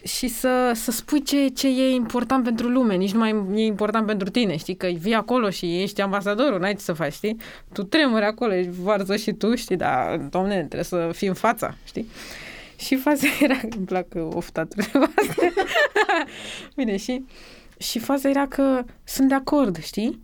și 0.05 0.29
să, 0.29 0.73
să 0.75 0.91
spui 0.91 1.23
ce, 1.23 1.49
ce 1.49 1.69
e 1.69 1.91
important 1.91 2.45
pentru 2.45 2.69
lume, 2.69 2.95
nici 2.95 3.13
nu 3.13 3.19
mai 3.19 3.61
e 3.61 3.65
important 3.65 4.07
pentru 4.07 4.31
tine, 4.31 4.57
știi, 4.57 4.77
că 4.77 4.87
vii 4.87 5.15
acolo 5.15 5.51
și 5.51 5.83
ești 5.83 6.01
ambasadorul, 6.01 6.61
n-ai 6.61 6.75
ce 6.75 6.81
să 6.81 6.93
faci, 6.93 7.13
știi? 7.13 7.37
Tu 7.73 7.83
tremuri 7.83 8.25
acolo, 8.25 8.55
ești 8.55 8.71
varză 8.83 9.17
și 9.17 9.33
tu, 9.33 9.55
știi, 9.55 9.77
dar, 9.77 10.17
domne, 10.17 10.57
trebuie 10.57 10.83
să 10.83 11.11
fii 11.13 11.29
în 11.29 11.35
fața, 11.35 11.75
știi? 11.85 12.07
Și 12.81 12.97
faza 12.97 13.27
era, 13.41 13.61
îmi 13.77 13.87
plac 13.87 14.07
oftaturile 14.15 14.91
Bine, 16.77 16.97
și, 16.97 17.25
și 17.79 17.99
faza 17.99 18.29
era 18.29 18.47
că 18.47 18.85
sunt 19.05 19.29
de 19.29 19.35
acord, 19.35 19.83
știi? 19.83 20.21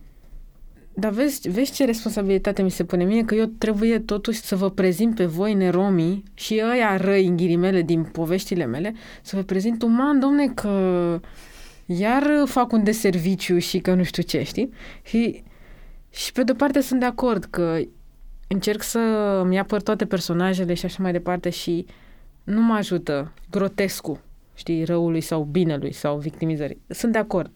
Dar 0.95 1.11
vezi, 1.11 1.49
vezi 1.49 1.73
ce 1.73 1.85
responsabilitate 1.85 2.63
mi 2.63 2.71
se 2.71 2.85
pune 2.85 3.05
mie, 3.05 3.25
că 3.25 3.35
eu 3.35 3.45
trebuie 3.45 3.99
totuși 3.99 4.41
să 4.41 4.57
vă 4.57 4.71
prezint 4.71 5.15
pe 5.15 5.25
voi 5.25 5.55
neromii 5.55 6.23
și 6.35 6.63
ăia 6.71 6.97
răi 6.97 7.27
în 7.27 7.37
ghilimele 7.37 7.83
din 7.83 8.03
poveștile 8.03 8.65
mele, 8.65 8.95
să 9.23 9.37
vă 9.37 9.43
prezint 9.43 9.83
uman, 9.83 10.21
domne, 10.21 10.49
că 10.49 11.21
iar 11.87 12.27
fac 12.45 12.73
un 12.73 12.85
deserviciu 12.85 13.59
și 13.59 13.79
că 13.79 13.95
nu 13.95 14.03
știu 14.03 14.23
ce, 14.23 14.43
știi? 14.43 14.73
Și 15.03 15.43
Și 16.11 16.33
pe 16.33 16.43
de-o 16.43 16.55
parte 16.55 16.81
sunt 16.81 17.01
de 17.01 17.07
acord 17.07 17.45
că 17.45 17.79
încerc 18.49 18.83
să 18.83 18.99
mi 19.47 19.59
apăr 19.59 19.83
toate 19.83 20.05
personajele 20.07 20.75
și 20.75 20.85
așa 20.85 21.03
mai 21.03 21.13
departe 21.13 21.51
și 21.51 21.87
nu 22.47 22.63
mă 22.63 22.75
ajută 22.75 23.33
grotescul, 23.51 24.21
știi, 24.55 24.85
răului 24.85 25.21
sau 25.21 25.43
binelui 25.43 25.93
sau 25.93 26.19
victimizării. 26.19 26.81
Sunt 26.89 27.13
de 27.13 27.19
acord. 27.19 27.51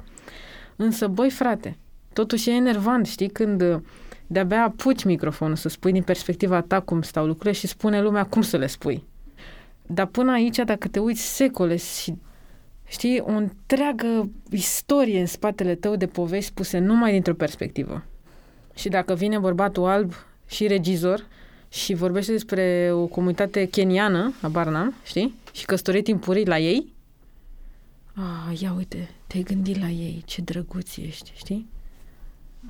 Însă, 0.77 1.07
băi, 1.07 1.31
frate, 1.31 1.77
totuși 2.13 2.51
e 2.51 2.53
enervant, 2.53 3.07
știi, 3.07 3.29
când 3.29 3.83
de-abia 4.27 4.63
apuci 4.63 5.05
microfonul 5.05 5.57
să 5.57 5.69
spui 5.69 5.93
din 5.93 6.03
perspectiva 6.03 6.61
ta 6.61 6.81
cum 6.81 7.03
stau 7.03 7.27
lucrurile 7.27 7.53
și 7.53 7.67
spune 7.67 8.03
lumea 8.03 8.25
cum 8.25 8.43
să 8.43 8.57
le 8.57 8.67
spui. 8.67 9.05
Dar 9.87 10.07
până 10.07 10.33
aici, 10.33 10.57
dacă 10.57 10.89
te 10.89 10.99
uiți 10.99 11.35
secole 11.35 11.77
și 11.77 12.15
știi, 12.87 13.21
o 13.21 13.31
întreagă 13.31 14.31
istorie 14.51 15.21
în 15.21 15.27
spatele 15.27 15.75
tău 15.75 15.97
de 15.97 16.07
povești 16.07 16.51
spuse 16.51 16.79
numai 16.79 17.13
dintr-o 17.13 17.35
perspectivă. 17.35 18.05
Și 18.75 18.89
dacă 18.89 19.15
vine 19.15 19.39
bărbatul 19.39 19.85
alb 19.85 20.13
și 20.47 20.67
regizor 20.67 21.27
și 21.73 21.95
vorbește 21.95 22.33
despre 22.33 22.91
o 22.93 23.07
comunitate 23.07 23.65
keniană, 23.65 24.35
a 24.43 24.49
Barnam, 24.49 24.95
știi? 25.05 25.35
Și 25.53 25.65
căsătorit 25.65 26.05
timpurii 26.05 26.47
la 26.47 26.59
ei, 26.59 26.93
ah, 28.15 28.61
ia 28.61 28.75
uite, 28.77 29.11
te-ai 29.27 29.43
gândit 29.43 29.81
la 29.81 29.89
ei, 29.89 30.23
ce 30.27 30.41
drăguți 30.41 31.01
ești, 31.01 31.33
știi? 31.35 31.69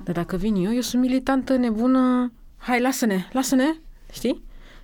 Dar 0.03 0.15
dacă 0.15 0.37
vin 0.37 0.55
eu, 0.55 0.73
eu 0.73 0.81
sunt 0.81 1.01
militantă 1.01 1.55
nebună, 1.55 2.31
hai, 2.57 2.81
lasă-ne, 2.81 3.27
lasă-ne, 3.31 3.73
știi? 4.11 4.41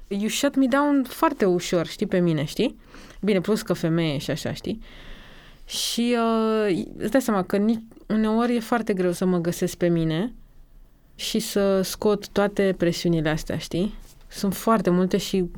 You 0.08 0.28
shut 0.28 0.56
me 0.56 0.66
down 0.66 1.04
foarte 1.04 1.46
ușor, 1.46 1.88
știi, 1.88 2.06
pe 2.06 2.20
mine, 2.20 2.44
știi? 2.44 2.76
Bine, 3.22 3.42
plus 3.42 3.62
că 3.62 3.74
femeie 3.74 4.18
și 4.18 4.32
așa, 4.32 4.54
știi? 4.54 4.82
Și 5.66 6.16
uh, 6.18 6.86
îți 6.98 7.12
dai 7.12 7.22
seama 7.22 7.44
că 7.44 7.58
nici, 7.58 7.80
uneori 8.08 8.56
e 8.56 8.60
foarte 8.60 8.94
greu 8.94 9.12
să 9.12 9.26
mă 9.26 9.38
găsesc 9.38 9.76
pe 9.78 9.88
mine 9.88 10.34
și 11.16 11.40
să 11.40 11.82
scot 11.82 12.28
toate 12.28 12.76
presiunile 12.78 13.30
astea, 13.30 13.58
știi? 13.58 13.94
Sunt 14.28 14.56
foarte 14.56 14.90
multe 14.90 15.18
și 15.18 15.50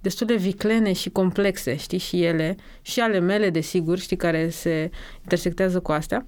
destul 0.00 0.26
de 0.26 0.34
viclene 0.34 0.92
și 0.92 1.10
complexe, 1.10 1.76
știi, 1.76 1.98
și 1.98 2.22
ele, 2.22 2.56
și 2.82 3.00
ale 3.00 3.18
mele, 3.18 3.50
desigur, 3.50 3.98
știi, 3.98 4.16
care 4.16 4.48
se 4.48 4.90
intersectează 5.22 5.80
cu 5.80 5.92
astea, 5.92 6.26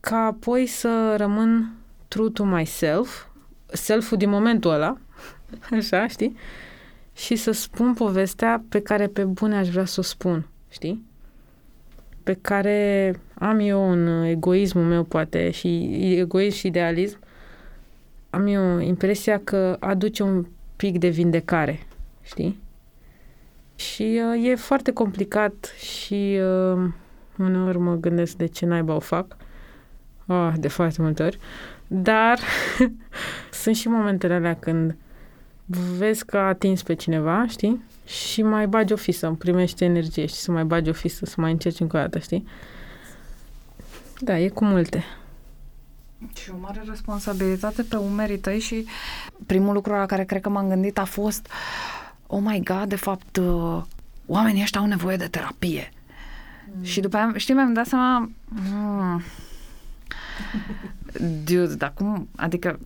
ca 0.00 0.16
apoi 0.16 0.66
să 0.66 1.14
rămân 1.16 1.74
true 2.08 2.28
to 2.28 2.44
myself, 2.44 3.26
self-ul 3.66 4.18
din 4.18 4.28
momentul 4.28 4.70
ăla, 4.70 4.98
așa, 5.78 6.06
știi, 6.06 6.36
și 7.12 7.36
să 7.36 7.50
spun 7.50 7.94
povestea 7.94 8.64
pe 8.68 8.80
care 8.80 9.06
pe 9.06 9.24
bune 9.24 9.56
aș 9.56 9.68
vrea 9.68 9.84
să 9.84 10.00
o 10.00 10.02
spun, 10.02 10.46
știi? 10.70 11.04
Pe 12.22 12.38
care 12.40 13.14
am 13.34 13.58
eu 13.58 13.90
în 13.90 14.24
egoismul 14.24 14.84
meu, 14.84 15.02
poate, 15.02 15.50
și 15.50 15.90
egoism 16.18 16.56
și 16.56 16.66
idealism, 16.66 17.18
am 18.30 18.46
eu 18.46 18.78
impresia 18.78 19.40
că 19.44 19.76
aduce 19.80 20.22
un 20.22 20.46
pic 20.76 20.98
de 20.98 21.08
vindecare, 21.08 21.86
știi? 22.22 22.62
Și 23.76 24.20
uh, 24.34 24.48
e 24.48 24.54
foarte 24.54 24.92
complicat 24.92 25.74
și 25.78 26.38
uh, 26.74 26.88
uneori 27.38 27.78
mă 27.78 27.94
gândesc 27.94 28.36
de 28.36 28.46
ce 28.46 28.66
naiba 28.66 28.94
o 28.94 28.98
fac. 28.98 29.36
Oh, 30.26 30.52
de 30.58 30.68
foarte 30.68 31.02
multe 31.02 31.22
ori. 31.22 31.38
Dar 31.86 32.38
sunt 33.62 33.76
și 33.76 33.88
momentele 33.88 34.34
alea 34.34 34.56
când 34.56 34.96
vezi 35.96 36.24
că 36.24 36.36
a 36.36 36.48
atins 36.48 36.82
pe 36.82 36.94
cineva, 36.94 37.46
știi? 37.48 37.82
Și 38.06 38.42
mai 38.42 38.66
bagi 38.66 38.92
o 38.92 38.96
fisă, 38.96 39.26
îmi 39.26 39.36
primești 39.36 39.84
energie 39.84 40.26
și 40.26 40.34
să 40.34 40.52
mai 40.52 40.64
bagi 40.64 40.90
o 40.90 40.92
fisă, 40.92 41.24
să 41.24 41.34
mai 41.38 41.50
încerci 41.50 41.80
încă 41.80 41.96
o 41.96 42.00
dată, 42.00 42.18
știi? 42.18 42.46
Da, 44.20 44.38
e 44.38 44.48
cu 44.48 44.64
multe. 44.64 45.04
Și 46.42 46.50
o 46.50 46.56
mare 46.60 46.82
responsabilitate 46.88 47.82
pe 47.82 47.96
umerii 47.96 48.38
tăi 48.38 48.60
și 48.60 48.86
primul 49.46 49.74
lucru 49.74 49.92
la 49.92 50.06
care 50.06 50.24
cred 50.24 50.40
că 50.40 50.48
m-am 50.48 50.68
gândit 50.68 50.98
a 50.98 51.04
fost 51.04 51.48
oh 52.26 52.40
my 52.42 52.62
god, 52.62 52.88
de 52.88 52.96
fapt, 52.96 53.36
uh, 53.36 53.82
oamenii 54.26 54.62
ăștia 54.62 54.80
au 54.80 54.86
nevoie 54.86 55.16
de 55.16 55.26
terapie. 55.26 55.92
Mm. 56.76 56.82
Și 56.82 57.00
după 57.00 57.16
aia, 57.16 57.32
știi, 57.36 57.54
mi-am 57.54 57.72
dat 57.72 57.86
seama, 57.86 58.30
mm, 58.48 59.22
dude, 61.44 61.74
dar 61.74 61.92
cum, 61.94 62.28
adică 62.36 62.78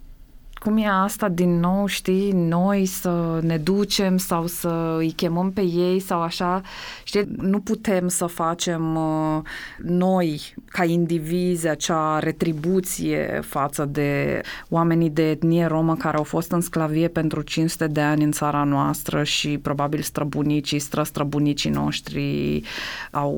cum 0.59 0.77
e 0.77 0.87
asta 0.89 1.29
din 1.29 1.61
nou, 1.61 1.87
știi, 1.87 2.33
noi 2.33 2.87
să 2.87 3.39
ne 3.43 3.57
ducem 3.57 4.17
sau 4.17 4.47
să 4.47 4.97
îi 4.99 5.11
chemăm 5.11 5.53
pe 5.53 5.61
ei 5.61 6.01
sau 6.01 6.21
așa, 6.21 6.61
știi, 7.05 7.29
nu 7.37 7.61
putem 7.61 8.09
să 8.09 8.27
facem 8.27 8.97
uh, 8.97 9.43
noi 9.77 10.55
ca 10.67 10.85
indivizi 10.85 11.69
acea 11.69 12.19
retribuție 12.19 13.41
față 13.45 13.85
de 13.85 14.41
oamenii 14.69 15.11
de 15.11 15.31
etnie 15.31 15.67
romă 15.67 15.97
care 15.97 16.17
au 16.17 16.23
fost 16.23 16.53
în 16.53 16.61
sclavie 16.61 17.09
pentru 17.09 17.43
500 17.43 17.87
de 17.87 18.01
ani 18.01 18.25
în 18.25 18.33
țara 18.33 18.63
noastră 18.65 19.23
și 19.23 19.59
probabil 19.59 20.01
străbunicii, 20.01 20.79
străstrăbunicii 20.79 21.71
noștri 21.71 22.63
au 23.11 23.35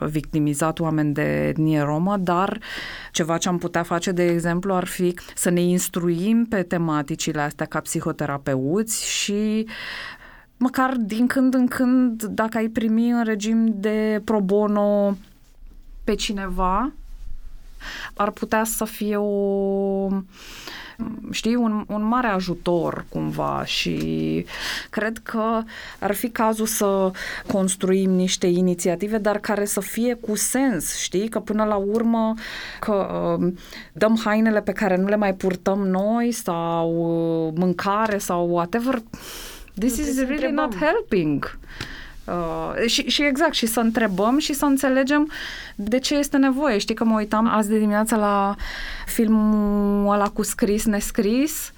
uh, 0.00 0.08
victimizat 0.08 0.80
oameni 0.80 1.12
de 1.12 1.46
etnie 1.46 1.80
romă, 1.80 2.16
dar 2.16 2.58
ceva 3.12 3.36
ce 3.36 3.48
am 3.48 3.58
putea 3.58 3.82
face, 3.82 4.10
de 4.10 4.24
exemplu, 4.26 4.74
ar 4.74 4.84
fi 4.84 5.14
să 5.34 5.50
ne 5.50 5.60
instruim 5.60 6.36
vorbim 6.36 6.45
pe 6.48 6.62
tematicile 6.62 7.40
astea 7.40 7.66
ca 7.66 7.80
psihoterapeuți 7.80 9.08
și 9.08 9.66
măcar 10.56 10.94
din 10.96 11.26
când 11.26 11.54
în 11.54 11.66
când, 11.66 12.22
dacă 12.24 12.56
ai 12.56 12.68
primi 12.68 13.10
în 13.10 13.24
regim 13.24 13.80
de 13.80 14.20
pro 14.24 14.40
bono 14.40 15.16
pe 16.04 16.14
cineva, 16.14 16.92
ar 18.14 18.30
putea 18.30 18.64
să 18.64 18.84
fie 18.84 19.16
o 19.16 20.08
știi, 21.30 21.54
un, 21.54 21.84
un 21.88 22.02
mare 22.02 22.26
ajutor 22.26 23.04
cumva 23.08 23.62
și 23.64 24.46
cred 24.90 25.18
că 25.22 25.62
ar 25.98 26.14
fi 26.14 26.28
cazul 26.28 26.66
să 26.66 27.10
construim 27.46 28.10
niște 28.10 28.46
inițiative, 28.46 29.18
dar 29.18 29.38
care 29.38 29.64
să 29.64 29.80
fie 29.80 30.14
cu 30.14 30.36
sens, 30.36 30.98
știi, 30.98 31.28
că 31.28 31.40
până 31.40 31.64
la 31.64 31.76
urmă 31.76 32.34
că 32.80 33.36
uh, 33.40 33.52
dăm 33.92 34.20
hainele 34.24 34.60
pe 34.60 34.72
care 34.72 34.96
nu 34.96 35.06
le 35.06 35.16
mai 35.16 35.34
purtăm 35.34 35.78
noi 35.88 36.32
sau 36.32 36.90
uh, 37.46 37.52
mâncare 37.56 38.18
sau 38.18 38.48
whatever, 38.50 39.02
this 39.78 39.96
is 39.96 40.18
really 40.18 40.50
not 40.50 40.74
helping. 40.76 41.58
Uh, 42.26 42.86
și, 42.86 43.08
și 43.08 43.22
exact, 43.24 43.54
și 43.54 43.66
să 43.66 43.80
întrebăm 43.80 44.38
și 44.38 44.52
să 44.52 44.64
înțelegem 44.64 45.30
de 45.74 45.98
ce 45.98 46.14
este 46.14 46.36
nevoie. 46.36 46.78
Știi 46.78 46.94
că 46.94 47.04
mă 47.04 47.16
uitam 47.16 47.46
azi 47.46 47.68
de 47.68 47.78
dimineață 47.78 48.16
la 48.16 48.54
filmul 49.06 50.14
ăla 50.14 50.28
cu 50.28 50.42
scris, 50.42 50.84
nescris 50.84 51.72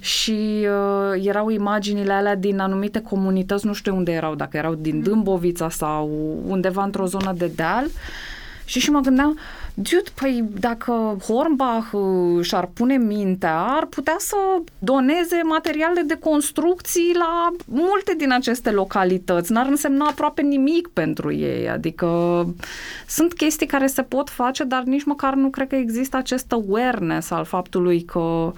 și 0.00 0.66
uh, 0.66 1.26
erau 1.26 1.48
imaginile 1.48 2.12
alea 2.12 2.36
din 2.36 2.58
anumite 2.58 3.00
comunități, 3.00 3.66
nu 3.66 3.72
știu 3.72 3.96
unde 3.96 4.12
erau, 4.12 4.34
dacă 4.34 4.56
erau 4.56 4.74
din 4.74 4.96
mm. 4.96 5.02
Dâmbovița 5.02 5.70
sau 5.70 6.10
undeva 6.46 6.82
într-o 6.84 7.06
zonă 7.06 7.34
de 7.36 7.50
deal 7.54 7.86
și 8.64 8.80
și 8.80 8.90
mă 8.90 9.00
gândeam, 9.00 9.38
dude, 9.74 10.10
păi 10.14 10.44
dacă 10.58 11.16
Hornbach 11.26 11.92
uh, 11.92 12.44
și-ar 12.44 12.66
pune 12.66 12.96
mintea, 12.96 13.58
ar 13.60 13.86
putea 13.86 14.16
să 14.18 14.36
doneze 14.78 15.40
materiale 15.44 16.00
de 16.00 16.16
construcții 16.16 17.14
la 17.18 17.52
multe 17.64 18.14
din 18.16 18.32
aceste 18.32 18.70
localități. 18.70 19.52
N-ar 19.52 19.66
însemna 19.66 20.06
aproape 20.06 20.42
nimic 20.42 20.88
pentru 20.88 21.32
ei. 21.32 21.68
Adică 21.68 22.08
sunt 23.06 23.32
chestii 23.32 23.66
care 23.66 23.86
se 23.86 24.02
pot 24.02 24.30
face, 24.30 24.64
dar 24.64 24.82
nici 24.82 25.04
măcar 25.04 25.34
nu 25.34 25.48
cred 25.48 25.68
că 25.68 25.74
există 25.74 26.16
acest 26.16 26.52
awareness 26.52 27.30
al 27.30 27.44
faptului 27.44 28.02
că 28.02 28.52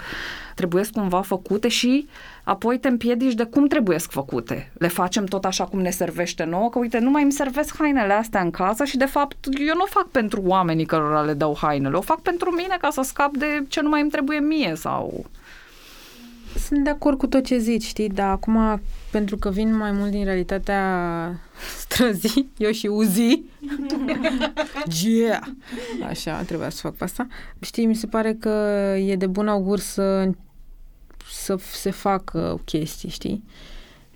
trebuie 0.55 0.83
cumva 0.93 1.21
făcute 1.21 1.67
și 1.67 2.07
apoi 2.45 2.79
te 2.79 2.87
împiedici 2.87 3.33
de 3.33 3.43
cum 3.43 3.67
trebuie 3.67 3.97
făcute. 3.97 4.71
Le 4.77 4.87
facem 4.87 5.25
tot 5.25 5.45
așa 5.45 5.65
cum 5.65 5.79
ne 5.79 5.89
servește 5.89 6.43
nouă, 6.43 6.69
că 6.69 6.79
uite, 6.79 6.99
nu 6.99 7.09
mai 7.09 7.23
îmi 7.23 7.31
servesc 7.31 7.77
hainele 7.77 8.13
astea 8.13 8.41
în 8.41 8.51
casă 8.51 8.83
și 8.83 8.97
de 8.97 9.05
fapt 9.05 9.47
eu 9.67 9.75
nu 9.75 9.81
o 9.81 9.89
fac 9.89 10.07
pentru 10.07 10.41
oamenii 10.45 10.85
cărora 10.85 11.21
le 11.21 11.33
dau 11.33 11.57
hainele, 11.61 11.95
o 11.95 12.01
fac 12.01 12.21
pentru 12.21 12.51
mine 12.51 12.77
ca 12.81 12.89
să 12.89 13.01
scap 13.01 13.37
de 13.37 13.65
ce 13.67 13.81
nu 13.81 13.89
mai 13.89 14.01
îmi 14.01 14.09
trebuie 14.09 14.39
mie 14.39 14.73
sau... 14.75 15.25
Sunt 16.67 16.83
de 16.83 16.89
acord 16.89 17.17
cu 17.17 17.27
tot 17.27 17.45
ce 17.45 17.57
zici, 17.57 17.83
știi, 17.83 18.09
dar 18.09 18.29
acum, 18.29 18.81
pentru 19.11 19.37
că 19.37 19.49
vin 19.49 19.77
mai 19.77 19.91
mult 19.91 20.11
din 20.11 20.23
realitatea 20.23 21.39
străzii, 21.77 22.49
eu 22.57 22.71
și 22.71 22.87
Uzi, 22.87 23.41
yeah! 25.03 25.41
așa, 26.07 26.41
trebuia 26.41 26.69
să 26.69 26.81
fac 26.81 26.93
asta, 27.01 27.27
știi, 27.61 27.85
mi 27.85 27.95
se 27.95 28.07
pare 28.07 28.33
că 28.33 28.49
e 29.05 29.15
de 29.15 29.27
bun 29.27 29.47
augur 29.47 29.79
să 29.79 30.29
să 31.35 31.55
se 31.71 31.91
facă 31.91 32.59
chestii, 32.65 33.09
știi? 33.09 33.43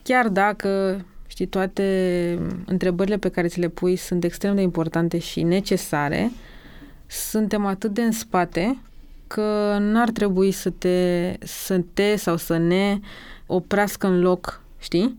Chiar 0.04 0.28
dacă, 0.28 1.02
știi, 1.28 1.46
toate 1.46 2.40
întrebările 2.66 3.18
pe 3.18 3.30
care 3.30 3.48
ți 3.48 3.60
le 3.60 3.68
pui 3.68 3.96
sunt 3.96 4.24
extrem 4.24 4.56
de 4.56 4.62
importante 4.62 5.18
și 5.18 5.44
necesare, 5.44 6.32
suntem 7.08 7.66
atât 7.66 7.94
de 7.94 8.02
în 8.02 8.12
spate 8.12 8.78
că 9.28 9.78
n-ar 9.80 10.10
trebui 10.10 10.52
să 10.52 10.70
te, 10.70 11.34
să 11.40 11.82
te 11.94 12.16
sau 12.16 12.38
să 12.38 12.58
ne 12.58 13.00
oprească 13.46 14.08
în 14.08 14.20
loc, 14.20 14.62
știi? 14.80 15.18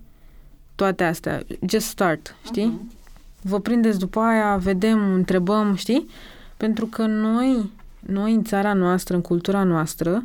Toate 0.75 1.05
astea. 1.05 1.43
Just 1.69 1.87
start, 1.87 2.37
știi? 2.45 2.81
Uh-huh. 2.81 2.99
Vă 3.43 3.61
prindeți 3.61 3.99
după 3.99 4.21
aia, 4.21 4.57
vedem, 4.57 5.13
întrebăm, 5.13 5.75
știi? 5.75 6.07
Pentru 6.57 6.87
că 6.87 7.07
noi 7.07 7.71
Noi, 8.01 8.35
în 8.35 8.45
țara 8.45 8.73
noastră, 8.73 9.15
în 9.15 9.21
cultura 9.21 9.63
noastră, 9.63 10.25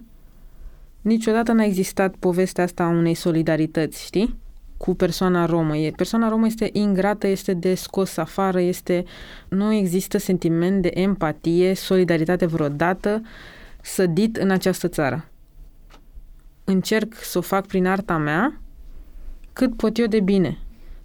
niciodată 1.06 1.52
n-a 1.52 1.64
existat 1.64 2.16
povestea 2.16 2.64
asta 2.64 2.84
a 2.84 2.90
unei 2.90 3.14
solidarități, 3.14 4.04
știi? 4.06 4.40
Cu 4.78 4.96
persoana 4.96 5.46
romă. 5.46 5.78
E, 5.78 5.92
persoana 5.92 6.30
romă 6.30 6.46
este 6.46 6.70
ingrată, 6.74 7.28
este 7.28 7.54
de 7.54 7.76
scos 7.76 8.18
afară, 8.18 8.60
este... 8.60 9.04
Nu 9.50 9.74
există 9.74 10.18
sentiment 10.18 10.82
de 10.82 10.92
empatie, 10.94 11.74
solidaritate 11.74 12.46
vreodată 12.46 13.22
sădit 13.82 14.38
în 14.38 14.50
această 14.50 14.88
țară. 14.88 15.26
Încerc 16.64 17.14
să 17.16 17.38
o 17.38 17.42
fac 17.42 17.68
prin 17.68 17.88
arta 17.88 18.18
mea 18.18 18.62
cât 19.54 19.76
pot 19.76 19.98
eu 19.98 20.06
de 20.06 20.20
bine. 20.20 20.58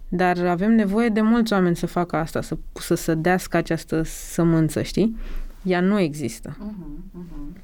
Dar 0.09 0.45
avem 0.45 0.71
nevoie 0.71 1.09
de 1.09 1.21
mulți 1.21 1.53
oameni 1.53 1.75
să 1.75 1.85
facă 1.85 2.15
asta, 2.15 2.41
să, 2.41 2.57
să 2.73 2.95
sădească 2.95 3.57
această 3.57 4.01
sămânță, 4.03 4.81
știi? 4.81 5.15
Ea 5.63 5.81
nu 5.81 5.99
există. 5.99 6.57
Uh-huh, 6.57 7.19
uh-huh. 7.19 7.61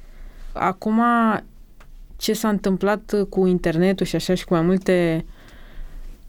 Acum, 0.52 1.00
ce 2.18 2.32
s-a 2.32 2.48
întâmplat 2.48 3.14
cu 3.28 3.46
internetul 3.46 4.06
și 4.06 4.16
așa 4.16 4.34
și 4.34 4.44
cu 4.44 4.54
mai 4.54 4.62
multe 4.62 5.24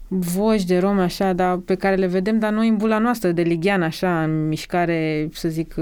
voci 0.08 0.64
de 0.64 0.78
romi 0.78 1.00
așa, 1.00 1.32
dar 1.32 1.56
pe 1.56 1.74
care 1.74 1.94
le 1.94 2.06
vedem, 2.06 2.38
dar 2.38 2.52
noi 2.52 2.68
în 2.68 2.76
bula 2.76 2.98
noastră 2.98 3.30
de 3.30 3.42
ligian 3.42 3.82
așa, 3.82 4.22
în 4.22 4.48
mișcare, 4.48 5.28
să 5.32 5.48
zic, 5.48 5.74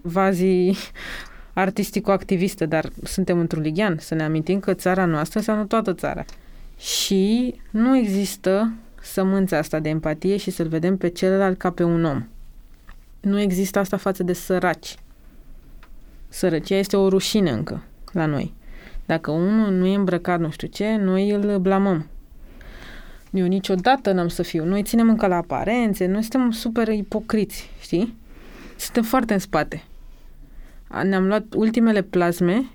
vazi 0.00 0.72
artistico-activistă, 1.52 2.66
dar 2.66 2.90
suntem 3.02 3.38
într-un 3.38 3.62
ligian. 3.62 3.96
Să 4.00 4.14
ne 4.14 4.22
amintim 4.22 4.60
că 4.60 4.74
țara 4.74 5.04
noastră 5.04 5.38
înseamnă 5.38 5.64
toată 5.64 5.94
țara. 5.94 6.24
Și 6.78 7.54
nu 7.70 7.96
există 7.96 8.72
sămânța 9.02 9.58
asta 9.58 9.78
de 9.78 9.88
empatie 9.88 10.36
și 10.36 10.50
să-l 10.50 10.68
vedem 10.68 10.96
pe 10.96 11.08
celălalt 11.08 11.58
ca 11.58 11.70
pe 11.70 11.82
un 11.82 12.04
om. 12.04 12.26
Nu 13.20 13.40
există 13.40 13.78
asta 13.78 13.96
față 13.96 14.22
de 14.22 14.32
săraci. 14.32 14.94
Sărăcia 16.28 16.76
este 16.76 16.96
o 16.96 17.08
rușine 17.08 17.50
încă 17.50 17.82
la 18.12 18.26
noi. 18.26 18.54
Dacă 19.12 19.30
unul 19.30 19.70
nu 19.70 19.86
e 19.86 19.94
îmbrăcat 19.94 20.40
nu 20.40 20.50
știu 20.50 20.68
ce, 20.68 20.96
noi 20.96 21.30
îl 21.30 21.58
blamăm. 21.58 22.06
Eu 23.30 23.46
niciodată 23.46 24.12
n-am 24.12 24.28
să 24.28 24.42
fiu. 24.42 24.64
Noi 24.64 24.82
ținem 24.82 25.08
încă 25.08 25.26
la 25.26 25.36
aparențe, 25.36 26.06
noi 26.06 26.20
suntem 26.22 26.50
super 26.50 26.88
ipocriți, 26.88 27.70
știi? 27.80 28.14
Suntem 28.76 29.02
foarte 29.02 29.32
în 29.32 29.38
spate. 29.38 29.84
Ne-am 31.02 31.26
luat 31.26 31.44
ultimele 31.54 32.02
plazme, 32.02 32.70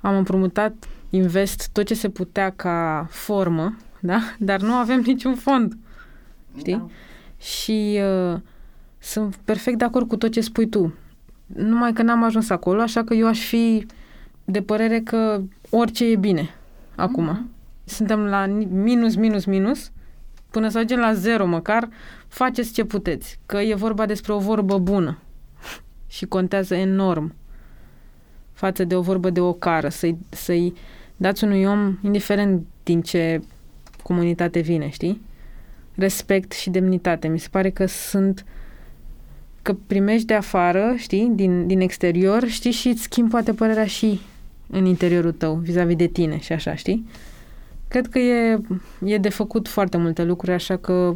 am 0.00 0.16
împrumutat 0.16 0.72
invest 1.10 1.68
tot 1.72 1.86
ce 1.86 1.94
se 1.94 2.08
putea 2.08 2.50
ca 2.50 3.06
formă, 3.10 3.76
da? 4.00 4.20
Dar 4.38 4.60
nu 4.60 4.72
avem 4.72 5.00
niciun 5.00 5.34
fond. 5.34 5.76
Știi? 6.58 6.76
Da. 6.76 6.86
Și 7.38 8.00
uh, 8.32 8.40
sunt 8.98 9.34
perfect 9.34 9.78
de 9.78 9.84
acord 9.84 10.08
cu 10.08 10.16
tot 10.16 10.32
ce 10.32 10.40
spui 10.40 10.68
tu. 10.68 10.94
Numai 11.46 11.92
că 11.92 12.02
n-am 12.02 12.22
ajuns 12.22 12.50
acolo, 12.50 12.80
așa 12.80 13.04
că 13.04 13.14
eu 13.14 13.26
aș 13.26 13.40
fi 13.40 13.86
de 14.50 14.62
părere 14.62 15.00
că 15.00 15.42
orice 15.70 16.04
e 16.04 16.16
bine 16.16 16.54
acum. 16.94 17.30
Mm-hmm. 17.30 17.58
Suntem 17.84 18.20
la 18.20 18.46
minus, 18.70 19.14
minus, 19.14 19.44
minus, 19.44 19.90
până 20.50 20.68
să 20.68 20.76
ajungem 20.76 20.98
la 20.98 21.12
zero 21.14 21.46
măcar, 21.46 21.88
faceți 22.28 22.72
ce 22.72 22.84
puteți. 22.84 23.38
Că 23.46 23.58
e 23.58 23.74
vorba 23.74 24.06
despre 24.06 24.32
o 24.32 24.38
vorbă 24.38 24.78
bună 24.78 25.18
și 26.06 26.26
contează 26.26 26.74
enorm 26.74 27.34
față 28.52 28.84
de 28.84 28.96
o 28.96 29.00
vorbă 29.00 29.30
de 29.30 29.40
o 29.40 29.52
cară, 29.52 29.88
să-i, 29.88 30.16
să-i 30.28 30.74
dați 31.16 31.44
unui 31.44 31.64
om, 31.64 31.98
indiferent 32.02 32.66
din 32.82 33.02
ce 33.02 33.40
comunitate 34.02 34.60
vine, 34.60 34.88
știi? 34.88 35.20
Respect 35.94 36.52
și 36.52 36.70
demnitate. 36.70 37.28
Mi 37.28 37.38
se 37.38 37.48
pare 37.50 37.70
că 37.70 37.86
sunt 37.86 38.44
că 39.62 39.76
primești 39.86 40.26
de 40.26 40.34
afară, 40.34 40.94
știi, 40.96 41.30
din, 41.34 41.66
din 41.66 41.80
exterior, 41.80 42.46
știi, 42.46 42.70
și 42.70 42.88
îți 42.88 43.02
schimbi 43.02 43.30
poate 43.30 43.52
părerea 43.52 43.86
și 43.86 44.20
în 44.70 44.84
interiorul 44.84 45.32
tău, 45.32 45.54
vis-a-vis 45.54 45.96
de 45.96 46.06
tine 46.06 46.38
și 46.38 46.52
așa, 46.52 46.74
știi? 46.74 47.08
Cred 47.88 48.08
că 48.08 48.18
e, 48.18 48.60
e 49.04 49.18
de 49.18 49.28
făcut 49.28 49.68
foarte 49.68 49.96
multe 49.96 50.24
lucruri, 50.24 50.52
așa 50.52 50.76
că 50.76 51.14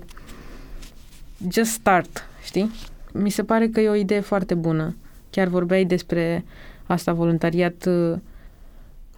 just 1.50 1.70
start, 1.70 2.26
știi? 2.44 2.70
Mi 3.12 3.30
se 3.30 3.44
pare 3.44 3.68
că 3.68 3.80
e 3.80 3.88
o 3.88 3.94
idee 3.94 4.20
foarte 4.20 4.54
bună. 4.54 4.96
Chiar 5.30 5.48
vorbeai 5.48 5.84
despre 5.84 6.44
asta, 6.86 7.12
voluntariat 7.12 7.88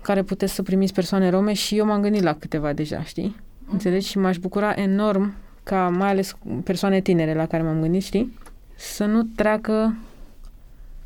care 0.03 0.23
puteți 0.23 0.55
să 0.55 0.63
primiți 0.63 0.93
persoane 0.93 1.31
rome 1.31 1.53
și 1.53 1.77
eu 1.77 1.87
m-am 1.87 2.03
gândit 2.03 2.23
la 2.23 2.35
câteva 2.35 2.73
deja, 2.73 3.03
știi? 3.03 3.37
Mm. 3.59 3.73
Înțelegi? 3.73 4.09
Și 4.09 4.19
m-aș 4.19 4.39
bucura 4.39 4.73
enorm 4.73 5.35
ca 5.63 5.89
mai 5.89 6.09
ales 6.09 6.37
persoane 6.65 7.01
tinere 7.01 7.35
la 7.35 7.47
care 7.47 7.63
m-am 7.63 7.81
gândit, 7.81 8.03
știi? 8.03 8.39
Să 8.75 9.05
nu 9.05 9.23
treacă 9.23 9.97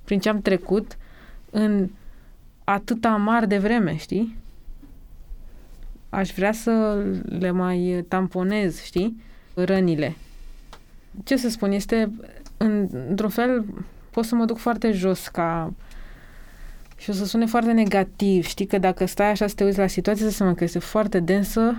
prin 0.05 0.19
ce 0.19 0.29
am 0.29 0.41
trecut 0.41 0.97
în 1.51 1.89
atâta 2.73 3.09
amar 3.09 3.47
de 3.47 3.59
vreme, 3.59 3.97
știi? 3.97 4.37
Aș 6.09 6.31
vrea 6.33 6.53
să 6.53 7.05
le 7.25 7.51
mai 7.51 8.05
tamponez, 8.09 8.83
știi? 8.83 9.23
Rănile. 9.55 10.17
Ce 11.25 11.37
să 11.37 11.49
spun, 11.49 11.73
este 11.73 12.11
în, 12.57 12.89
într-un 13.09 13.29
fel 13.29 13.65
pot 14.11 14.25
să 14.25 14.35
mă 14.35 14.45
duc 14.45 14.59
foarte 14.59 14.93
jos 14.93 15.29
ca 15.29 15.73
și 16.97 17.11
o 17.11 17.13
să 17.13 17.25
sune 17.25 17.47
foarte 17.47 17.73
negativ. 17.73 18.47
Știi 18.47 18.67
că 18.67 18.79
dacă 18.79 19.05
stai 19.05 19.31
așa 19.31 19.47
să 19.47 19.55
te 19.55 19.65
uiți 19.65 19.79
la 19.79 19.87
situație, 19.87 20.25
să 20.25 20.31
seama 20.31 20.55
că 20.55 20.65
este 20.65 20.79
foarte 20.79 21.21
densă 21.21 21.77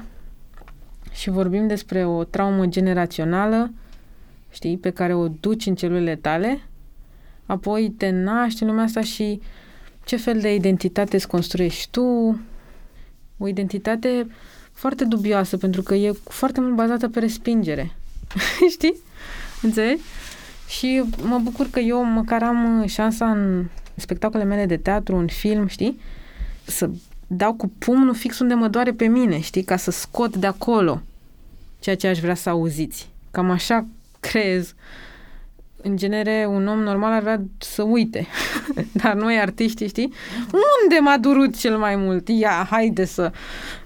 și 1.12 1.30
vorbim 1.30 1.68
despre 1.68 2.06
o 2.06 2.24
traumă 2.24 2.66
generațională, 2.66 3.74
știi, 4.50 4.78
pe 4.78 4.90
care 4.90 5.14
o 5.14 5.28
duci 5.28 5.66
în 5.66 5.76
celulele 5.76 6.16
tale, 6.16 6.62
apoi 7.46 7.94
te 7.98 8.10
naști 8.10 8.62
în 8.62 8.70
lumea 8.70 8.84
asta 8.84 9.02
și 9.02 9.42
ce 10.12 10.18
fel 10.18 10.40
de 10.40 10.54
identitate 10.54 11.16
îți 11.16 11.28
construiești 11.28 11.88
tu, 11.92 12.40
o 13.38 13.48
identitate 13.48 14.28
foarte 14.72 15.06
dubioasă, 15.06 15.58
pentru 15.58 15.82
că 15.82 15.96
e 15.96 16.12
foarte 16.24 16.62
mult 16.62 16.76
bazată 16.76 17.10
pe 17.10 17.20
respingere. 17.20 17.92
știi? 18.76 18.96
Înțelegi? 19.62 20.02
Și 20.68 21.04
mă 21.24 21.40
bucur 21.44 21.68
că 21.70 21.80
eu 21.80 22.04
măcar 22.04 22.44
am 22.44 22.86
șansa 22.88 23.32
în 23.32 23.66
spectacolele 23.96 24.50
mele 24.50 24.66
de 24.66 24.78
teatru, 24.78 25.16
un 25.16 25.28
film, 25.28 25.68
știi? 25.68 26.00
Să 26.64 26.90
dau 27.28 27.54
cu 27.54 27.68
pumnul 27.68 28.14
fix 28.14 28.40
unde 28.40 28.54
mă 28.54 28.68
doare 28.68 28.92
pe 28.92 29.06
mine, 29.06 29.40
știi? 29.40 29.64
Ca 29.64 29.78
să 29.78 29.92
scot 29.92 30.36
de 30.36 30.48
acolo 30.48 31.02
ceea 31.80 31.96
ce 31.96 32.08
aș 32.08 32.20
vrea 32.20 32.36
să 32.36 32.50
auziți. 32.50 33.10
Cam 33.32 33.50
așa 33.50 33.86
crez. 34.20 34.74
În 35.84 35.98
genere, 35.98 36.46
un 36.50 36.68
om 36.68 36.80
normal 36.80 37.12
ar 37.12 37.22
vrea 37.22 37.42
să 37.58 37.82
uite. 37.84 38.28
Dar 39.04 39.14
noi, 39.14 39.40
artiștii, 39.40 39.88
știi? 39.88 40.14
Unde 40.84 41.00
m-a 41.00 41.18
durut 41.18 41.58
cel 41.58 41.78
mai 41.78 41.96
mult? 41.96 42.28
Ia, 42.28 42.68
haide 42.70 43.06
să 43.06 43.32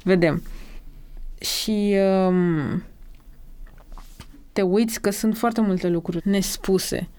vedem. 0.04 0.44
Și 1.40 1.96
um, 2.28 2.84
te 4.54 4.62
uiți 4.62 5.02
că 5.02 5.10
sunt 5.10 5.38
foarte 5.38 5.62
multe 5.62 5.88
lucruri 5.88 6.30
nespuse 6.30 7.10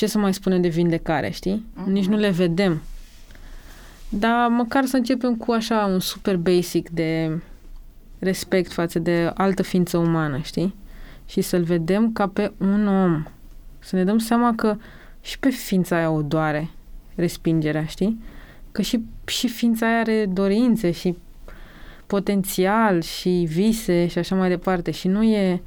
ce 0.00 0.06
să 0.06 0.18
mai 0.18 0.34
spunem 0.34 0.60
de 0.60 0.68
vindecare, 0.68 1.30
știi? 1.30 1.66
Uh-huh. 1.72 1.86
Nici 1.86 2.06
nu 2.06 2.16
le 2.16 2.30
vedem. 2.30 2.82
Dar 4.08 4.48
măcar 4.48 4.84
să 4.84 4.96
începem 4.96 5.36
cu 5.36 5.52
așa 5.52 5.84
un 5.84 6.00
super 6.00 6.36
basic 6.36 6.90
de 6.90 7.40
respect 8.18 8.72
față 8.72 8.98
de 8.98 9.30
altă 9.34 9.62
ființă 9.62 9.96
umană, 9.96 10.38
știi? 10.42 10.74
Și 11.26 11.40
să-l 11.40 11.62
vedem 11.62 12.12
ca 12.12 12.26
pe 12.26 12.52
un 12.58 12.86
om. 12.86 13.24
Să 13.80 13.96
ne 13.96 14.04
dăm 14.04 14.18
seama 14.18 14.54
că 14.54 14.76
și 15.20 15.38
pe 15.38 15.48
ființa 15.48 15.96
aia 15.96 16.10
o 16.10 16.22
doare 16.22 16.70
respingerea, 17.14 17.84
știi? 17.84 18.20
Că 18.72 18.82
și, 18.82 19.00
și 19.26 19.48
ființa 19.48 19.86
aia 19.86 19.98
are 19.98 20.26
dorințe 20.26 20.90
și 20.90 21.16
potențial 22.06 23.02
și 23.02 23.46
vise 23.48 24.06
și 24.06 24.18
așa 24.18 24.34
mai 24.34 24.48
departe. 24.48 24.90
Și 24.90 25.08
nu 25.08 25.22
e 25.22 25.62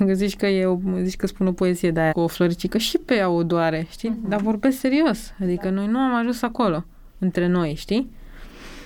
zici 0.12 0.36
că, 0.36 0.46
e 0.46 0.66
o, 0.66 0.78
zici 1.02 1.16
că 1.16 1.26
spun 1.26 1.46
o 1.46 1.52
poezie 1.52 1.90
de 1.90 2.00
aia 2.00 2.12
cu 2.12 2.20
o 2.20 2.26
floricică 2.26 2.78
și 2.78 2.98
pe 2.98 3.14
ea 3.14 3.28
o 3.28 3.42
doare, 3.42 3.86
știi? 3.90 4.10
Uh-huh. 4.10 4.28
Dar 4.28 4.40
vorbesc 4.40 4.78
serios. 4.78 5.32
Adică 5.42 5.68
da. 5.68 5.74
noi 5.74 5.86
nu 5.86 5.98
am 5.98 6.14
ajuns 6.14 6.42
acolo 6.42 6.84
între 7.18 7.46
noi, 7.46 7.74
știi? 7.74 8.10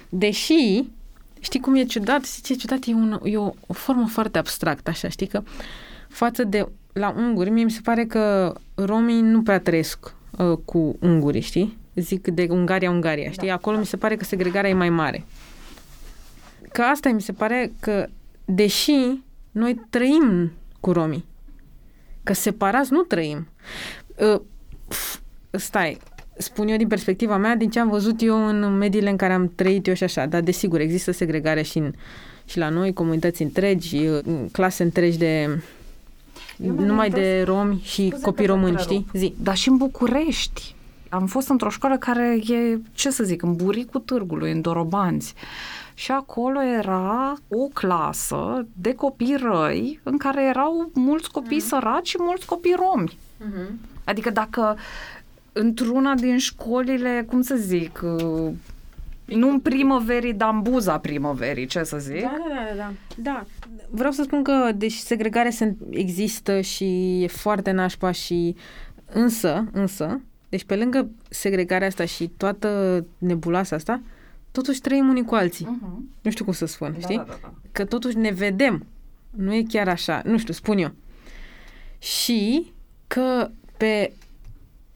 Deși, 0.08 0.84
știi 1.40 1.60
cum 1.60 1.74
e 1.74 1.84
ciudat? 1.84 2.24
Știi 2.24 2.42
ce 2.42 2.52
e 2.52 2.56
ciudat? 2.56 2.78
E, 2.86 2.94
un, 2.94 3.20
e 3.24 3.36
o, 3.36 3.50
o 3.66 3.72
formă 3.72 4.06
foarte 4.06 4.38
abstractă, 4.38 4.90
așa, 4.90 5.08
știi? 5.08 5.26
Că 5.26 5.42
față 6.08 6.44
de 6.44 6.68
la 6.92 7.14
unguri, 7.16 7.50
mie 7.50 7.64
mi 7.64 7.70
se 7.70 7.80
pare 7.82 8.04
că 8.04 8.54
romii 8.74 9.20
nu 9.20 9.42
prea 9.42 9.60
trăiesc 9.60 10.14
uh, 10.38 10.58
cu 10.64 10.96
ungurii, 11.00 11.40
știi? 11.40 11.78
Zic 11.94 12.28
de 12.28 12.46
Ungaria-Ungaria, 12.50 13.30
știi? 13.30 13.48
Da, 13.48 13.54
Acolo 13.54 13.74
da. 13.74 13.80
mi 13.80 13.86
se 13.86 13.96
pare 13.96 14.16
că 14.16 14.24
segregarea 14.24 14.70
e 14.70 14.74
mai 14.74 14.90
mare. 14.90 15.24
Că 16.72 16.82
asta 16.82 17.10
mi 17.10 17.20
se 17.20 17.32
pare 17.32 17.72
că, 17.80 18.06
deși 18.44 19.22
noi 19.50 19.80
trăim 19.90 20.52
cu 20.80 20.92
romii. 20.92 21.24
Că 22.22 22.32
separați 22.32 22.92
nu 22.92 23.02
trăim. 23.02 23.48
Uh, 24.16 24.40
stai, 25.50 25.98
spun 26.36 26.68
eu 26.68 26.76
din 26.76 26.88
perspectiva 26.88 27.36
mea, 27.36 27.56
din 27.56 27.70
ce 27.70 27.80
am 27.80 27.88
văzut 27.88 28.22
eu 28.22 28.46
în 28.46 28.76
mediile 28.76 29.10
în 29.10 29.16
care 29.16 29.32
am 29.32 29.52
trăit 29.54 29.86
eu 29.86 29.94
și 29.94 30.04
așa, 30.04 30.26
dar 30.26 30.40
desigur 30.40 30.80
există 30.80 31.10
segregare 31.10 31.62
și, 31.62 31.78
în, 31.78 31.92
și 32.44 32.58
la 32.58 32.68
noi, 32.68 32.92
comunități 32.92 33.42
întregi, 33.42 34.08
clase 34.52 34.82
întregi 34.82 35.18
de 35.18 35.62
numai 36.56 37.10
de 37.10 37.42
romi 37.46 37.80
și 37.82 38.14
copii 38.22 38.46
români, 38.46 38.78
știi? 38.78 39.06
Zi. 39.12 39.34
Dar 39.42 39.56
și 39.56 39.68
în 39.68 39.76
București 39.76 40.74
Am 41.12 41.26
fost 41.26 41.48
într-o 41.48 41.70
școală 41.70 41.98
care 41.98 42.38
e, 42.48 42.78
ce 42.92 43.10
să 43.10 43.24
zic, 43.24 43.42
în 43.42 43.56
buricul 43.56 44.00
târgului, 44.00 44.52
în 44.52 44.60
Dorobanți. 44.60 45.34
Și 45.94 46.10
acolo 46.10 46.62
era 46.62 47.36
o 47.48 47.66
clasă 47.72 48.66
de 48.72 48.94
copii 48.94 49.36
răi 49.36 50.00
în 50.02 50.16
care 50.16 50.44
erau 50.44 50.90
mulți 50.94 51.30
copii 51.30 51.60
mm-hmm. 51.60 51.68
săraci 51.68 52.08
și 52.08 52.16
mulți 52.20 52.46
copii 52.46 52.76
romi. 52.78 53.18
Mm-hmm. 53.40 53.70
Adică 54.04 54.30
dacă 54.30 54.76
într-una 55.52 56.14
din 56.14 56.38
școlile, 56.38 57.24
cum 57.28 57.42
să 57.42 57.54
zic, 57.54 58.00
uh, 58.02 58.52
nu 59.24 59.48
în 59.48 59.60
primăverii, 59.60 60.34
dar 60.34 60.52
în 60.52 60.60
buza 60.60 60.98
primăverii, 60.98 61.66
ce 61.66 61.82
să 61.82 61.98
zic. 61.98 62.20
Da, 62.20 62.36
da, 62.48 62.54
da, 62.54 62.76
da. 62.76 62.92
da. 63.16 63.44
Vreau 63.94 64.12
să 64.12 64.22
spun 64.22 64.42
că, 64.42 64.72
deși 64.74 65.00
segregarea 65.00 65.50
există 65.90 66.60
și 66.60 67.22
e 67.22 67.26
foarte 67.26 67.70
nașpa 67.70 68.10
și 68.10 68.56
însă, 69.12 69.64
însă, 69.72 70.20
deci 70.48 70.64
pe 70.64 70.76
lângă 70.76 71.10
segregarea 71.28 71.86
asta 71.86 72.04
și 72.04 72.30
toată 72.36 73.04
nebuloasa 73.18 73.76
asta, 73.76 74.02
totuși 74.50 74.80
trăim 74.80 75.08
unii 75.08 75.24
cu 75.24 75.34
alții. 75.34 75.66
Uh-huh. 75.66 76.22
Nu 76.22 76.30
știu 76.30 76.44
cum 76.44 76.52
să 76.52 76.66
spun, 76.66 76.92
da, 76.92 76.98
știi? 76.98 77.16
Da, 77.16 77.22
da, 77.22 77.38
da. 77.42 77.52
Că 77.72 77.84
totuși 77.84 78.16
ne 78.16 78.30
vedem. 78.30 78.86
Nu 79.30 79.54
e 79.54 79.62
chiar 79.68 79.88
așa. 79.88 80.22
Nu 80.24 80.38
știu, 80.38 80.52
spun 80.52 80.78
eu. 80.78 80.90
Și 81.98 82.72
că 83.06 83.50
pe 83.76 84.12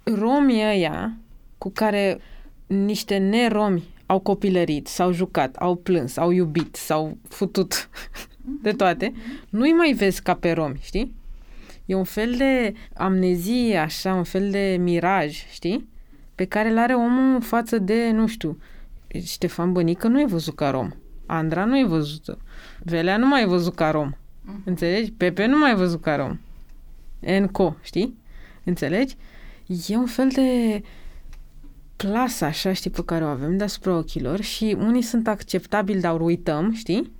romii 0.02 0.62
ăia 0.62 1.16
cu 1.59 1.70
care 1.70 2.20
niște 2.66 3.16
neromi 3.16 3.82
au 4.06 4.18
copilărit, 4.18 4.87
s-au 4.87 5.12
jucat, 5.12 5.56
au 5.56 5.76
plâns, 5.76 6.16
au 6.16 6.30
iubit, 6.30 6.74
s-au 6.76 7.16
futut 7.28 7.88
de 8.62 8.72
toate, 8.72 9.12
nu-i 9.48 9.72
mai 9.72 9.92
vezi 9.92 10.22
ca 10.22 10.35
pe 10.35 10.52
romi, 10.52 10.78
știi? 10.80 11.14
E 11.85 11.94
un 11.94 12.04
fel 12.04 12.35
de 12.37 12.74
amnezie, 12.94 13.76
așa, 13.76 14.14
un 14.14 14.24
fel 14.24 14.50
de 14.50 14.76
miraj, 14.80 15.46
știi? 15.52 15.88
Pe 16.35 16.44
care 16.44 16.72
l 16.72 16.78
are 16.78 16.94
omul 16.94 17.40
față 17.40 17.78
de, 17.78 18.11
nu 18.11 18.26
știu, 18.26 18.59
Ștefan 19.24 19.72
Bănică 19.72 20.09
nu 20.09 20.20
e 20.20 20.26
văzut 20.26 20.54
ca 20.54 20.70
rom. 20.70 20.90
Andra 21.26 21.64
nu 21.64 21.78
e 21.78 21.85
văzută. 21.85 22.38
Velea 22.82 23.16
nu 23.16 23.26
mai 23.26 23.42
e 23.42 23.46
văzut 23.46 23.74
ca 23.74 23.90
rom. 23.90 24.12
Uh-huh. 24.12 24.64
Înțelegi? 24.64 25.12
Pepe 25.12 25.46
nu 25.46 25.59
mai 25.59 25.70
e 25.70 25.74
văzut 25.74 26.00
ca 26.00 26.16
rom. 26.16 26.38
Enco, 27.20 27.76
știi? 27.82 28.18
Înțelegi? 28.64 29.16
E 29.88 29.96
un 29.96 30.06
fel 30.06 30.28
de 30.28 30.82
plasă, 31.96 32.44
așa, 32.44 32.72
știi, 32.72 32.90
pe 32.90 33.02
care 33.04 33.24
o 33.24 33.28
avem 33.28 33.56
deasupra 33.56 33.96
ochilor 33.96 34.40
și 34.40 34.76
unii 34.78 35.02
sunt 35.02 35.28
acceptabili, 35.28 36.00
dar 36.00 36.20
uităm, 36.20 36.72
știi? 36.72 37.12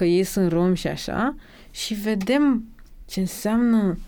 Că 0.00 0.06
ei 0.06 0.24
sunt 0.24 0.52
romi 0.52 0.76
și 0.76 0.86
așa 0.86 1.34
și 1.70 1.94
vedem 1.94 2.64
ce 3.06 3.20
înseamnă 3.20 3.98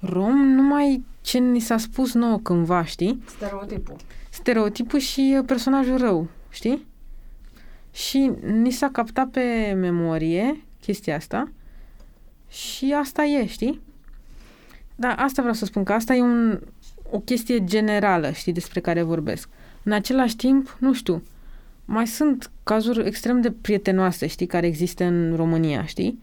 rom 0.00 0.36
numai 0.36 1.04
ce 1.20 1.38
ni 1.38 1.60
s-a 1.60 1.78
spus 1.78 2.14
nouă 2.14 2.38
cândva, 2.38 2.84
știi? 2.84 3.22
Stereotipul. 3.26 3.96
Stereotipul 4.30 4.98
și 4.98 5.40
personajul 5.46 5.96
rău, 5.96 6.28
știi? 6.48 6.86
Și 7.92 8.32
ni 8.46 8.70
s-a 8.70 8.88
captat 8.92 9.28
pe 9.28 9.72
memorie 9.76 10.64
chestia 10.80 11.16
asta 11.16 11.48
și 12.48 12.94
asta 12.98 13.24
e, 13.24 13.46
știi? 13.46 13.80
Da, 14.94 15.08
asta 15.08 15.42
vreau 15.42 15.56
să 15.56 15.64
spun, 15.64 15.84
că 15.84 15.92
asta 15.92 16.14
e 16.14 16.20
un, 16.20 16.60
o 17.10 17.18
chestie 17.18 17.64
generală, 17.64 18.30
știi, 18.30 18.52
despre 18.52 18.80
care 18.80 19.02
vorbesc. 19.02 19.48
În 19.82 19.92
același 19.92 20.36
timp, 20.36 20.76
nu 20.80 20.92
știu, 20.92 21.22
mai 21.86 22.06
sunt 22.06 22.50
cazuri 22.62 23.06
extrem 23.06 23.40
de 23.40 23.50
prietenoase, 23.50 24.26
știi, 24.26 24.46
care 24.46 24.66
există 24.66 25.04
în 25.04 25.36
România, 25.36 25.84
știi? 25.84 26.18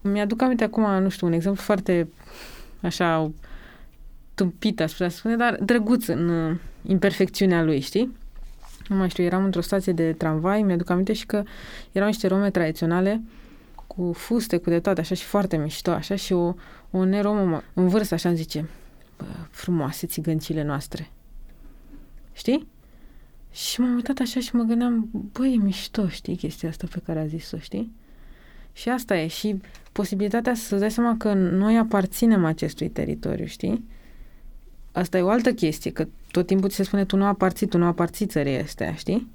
Mi-aduc 0.00 0.42
aminte 0.42 0.64
acum, 0.64 1.02
nu 1.02 1.08
știu, 1.08 1.26
un 1.26 1.32
exemplu 1.32 1.62
foarte 1.62 2.08
așa 2.80 3.30
tâmpit, 4.34 4.80
aș 4.80 4.92
putea 4.92 5.08
spune, 5.08 5.36
dar 5.36 5.58
drăguț 5.62 6.06
în 6.06 6.28
uh, 6.28 6.56
imperfecțiunea 6.86 7.62
lui, 7.62 7.80
știi? 7.80 8.16
Nu 8.88 8.96
mai 8.96 9.08
știu, 9.10 9.24
eram 9.24 9.44
într-o 9.44 9.60
stație 9.60 9.92
de 9.92 10.12
tramvai, 10.12 10.62
mi-aduc 10.62 10.90
aminte 10.90 11.12
și 11.12 11.26
că 11.26 11.42
erau 11.92 12.06
niște 12.06 12.26
rome 12.26 12.50
tradiționale 12.50 13.22
cu 13.86 14.12
fuste, 14.12 14.56
cu 14.56 14.70
de 14.70 14.80
toate, 14.80 15.00
așa 15.00 15.14
și 15.14 15.24
foarte 15.24 15.56
mișto, 15.56 15.90
așa 15.90 16.16
și 16.16 16.32
o, 16.32 16.54
o 16.90 17.04
neromă 17.04 17.62
în 17.74 17.88
vârstă, 17.88 18.14
așa 18.14 18.28
îmi 18.28 18.38
zice, 18.38 18.68
bă, 19.18 19.24
frumoase 19.50 20.06
țigăncile 20.06 20.62
noastre. 20.62 21.10
Știi? 22.32 22.66
Și 23.56 23.80
m-am 23.80 23.94
uitat 23.94 24.18
așa 24.18 24.40
și 24.40 24.56
mă 24.56 24.62
gândeam, 24.62 25.08
băi, 25.32 25.54
e 25.54 25.56
mișto, 25.56 26.08
știi, 26.08 26.36
chestia 26.36 26.68
asta 26.68 26.86
pe 26.92 27.00
care 27.04 27.20
a 27.20 27.26
zis-o, 27.26 27.58
știi? 27.58 27.92
Și 28.72 28.88
asta 28.88 29.16
e. 29.16 29.26
Și 29.26 29.60
posibilitatea 29.92 30.54
să-ți 30.54 30.80
dai 30.80 30.90
seama 30.90 31.16
că 31.18 31.32
noi 31.32 31.78
aparținem 31.78 32.44
acestui 32.44 32.88
teritoriu, 32.88 33.46
știi? 33.46 33.84
Asta 34.92 35.18
e 35.18 35.22
o 35.22 35.28
altă 35.28 35.52
chestie, 35.52 35.90
că 35.90 36.06
tot 36.30 36.46
timpul 36.46 36.68
ți 36.68 36.76
se 36.76 36.82
spune 36.82 37.04
tu 37.04 37.16
nu 37.16 37.24
aparții, 37.24 37.66
tu 37.66 37.78
nu 37.78 37.84
aparții 37.84 38.26
țării 38.26 38.56
astea, 38.56 38.94
știi? 38.94 39.28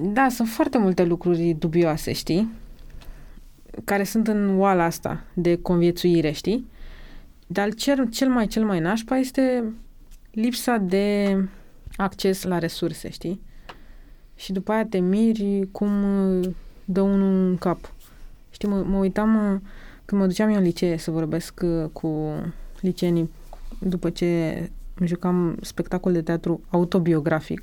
Da, 0.00 0.28
sunt 0.28 0.48
foarte 0.48 0.78
multe 0.78 1.04
lucruri 1.04 1.56
dubioase, 1.58 2.12
știi? 2.12 2.50
Care 3.84 4.04
sunt 4.04 4.28
în 4.28 4.58
oala 4.58 4.84
asta 4.84 5.24
de 5.34 5.56
conviețuire, 5.56 6.30
știi? 6.30 6.66
Dar 7.46 7.74
cel, 7.74 8.08
cel 8.08 8.28
mai, 8.28 8.46
cel 8.46 8.64
mai 8.64 8.80
nașpa 8.80 9.16
este 9.16 9.64
lipsa 10.30 10.76
de 10.76 11.36
acces 11.98 12.42
la 12.42 12.58
resurse, 12.58 13.10
știi? 13.10 13.40
Și 14.34 14.52
după 14.52 14.72
aia 14.72 14.86
te 14.86 14.98
miri 14.98 15.68
cum 15.72 15.90
dă 16.84 17.00
unul 17.00 17.48
în 17.48 17.56
cap. 17.56 17.92
Știi, 18.50 18.68
mă, 18.68 18.82
mă 18.82 18.96
uitam 18.96 19.62
când 20.04 20.20
mă 20.20 20.26
duceam 20.26 20.48
eu 20.48 20.56
în 20.56 20.62
licee 20.62 20.96
să 20.96 21.10
vorbesc 21.10 21.60
uh, 21.62 21.84
cu 21.92 22.32
liceenii 22.80 23.30
după 23.78 24.10
ce 24.10 24.54
îmi 24.94 25.08
jucam 25.08 25.58
spectacol 25.60 26.12
de 26.12 26.22
teatru 26.22 26.60
autobiografic. 26.68 27.62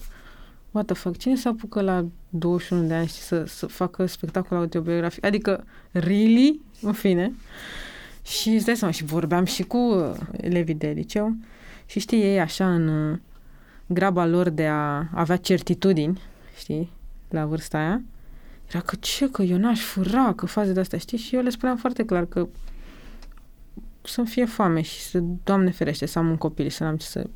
What 0.72 0.86
the 0.86 0.96
fuck? 0.96 1.18
Cine 1.18 1.36
se 1.36 1.48
apucă 1.48 1.82
la 1.82 2.06
21 2.30 2.88
de 2.88 2.94
ani 2.94 3.08
și 3.08 3.14
să, 3.14 3.44
să 3.46 3.66
facă 3.66 4.06
spectacol 4.06 4.58
autobiografic? 4.58 5.26
Adică, 5.26 5.64
really? 5.92 6.62
În 6.82 6.92
fine. 6.92 7.34
Și 8.22 8.50
îți 8.50 8.66
dai 8.66 8.76
seama, 8.76 8.94
și 8.94 9.04
vorbeam 9.04 9.46
și 9.46 9.64
cu 9.64 9.78
uh, 9.78 10.12
elevii 10.32 10.74
de 10.74 10.88
liceu 10.88 11.36
și 11.86 12.00
știi, 12.00 12.22
ei 12.22 12.40
așa 12.40 12.74
în 12.74 12.88
uh, 12.88 13.18
graba 13.88 14.26
lor 14.26 14.50
de 14.50 14.68
a 14.68 15.08
avea 15.14 15.38
certitudini, 15.38 16.22
știi, 16.58 16.92
la 17.30 17.46
vârsta 17.46 17.78
aia, 17.78 18.02
era 18.70 18.80
că 18.80 18.96
ce, 19.00 19.30
că 19.30 19.42
eu 19.42 19.58
n-aș 19.58 19.80
fura, 19.80 20.34
că 20.34 20.46
faze 20.46 20.74
de 20.74 20.80
astea, 20.80 21.00
știi? 21.00 21.18
Și 21.18 21.36
eu 21.36 21.42
le 21.42 21.50
spuneam 21.50 21.78
foarte 21.78 22.06
clar 22.06 22.26
că 22.26 22.48
să-mi 24.02 24.28
fie 24.28 24.46
foame 24.46 24.82
și 24.82 25.02
să, 25.02 25.20
Doamne 25.44 25.72
ferește, 25.72 26.06
să 26.06 26.20
am 26.20 26.30
un 26.30 26.38
copil 26.38 26.70
și 26.70 26.76
să 26.76 26.84
n-am 26.84 26.98
ce 26.98 27.06
să... 27.06 27.30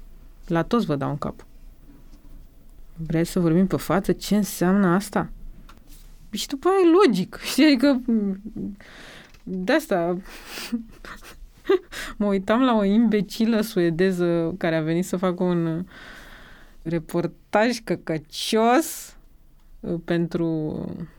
La 0.48 0.64
toți 0.64 0.86
vă 0.86 0.96
dau 0.96 1.10
un 1.10 1.18
cap. 1.18 1.46
Vreți 2.96 3.32
să 3.32 3.40
vorbim 3.40 3.68
pe 3.68 3.78
față? 3.78 4.12
Ce 4.12 4.36
înseamnă 4.36 4.88
asta? 4.88 5.30
Și 6.32 6.48
după 6.48 6.68
aia 6.68 6.78
e 6.78 7.06
logic, 7.06 7.40
știi? 7.52 7.66
Adică 7.66 8.02
de 9.44 9.74
asta 9.74 10.18
mă 12.18 12.26
uitam 12.26 12.62
la 12.62 12.76
o 12.76 12.84
imbecilă 12.84 13.62
suedeză 13.62 14.56
care 14.58 14.76
a 14.76 14.82
venit 14.82 15.06
să 15.06 15.18
facă 15.18 15.44
un 15.44 15.86
reportaj 16.89 17.78
căcăcios 17.84 19.15
uh, 19.80 19.99
pentru 20.06 20.45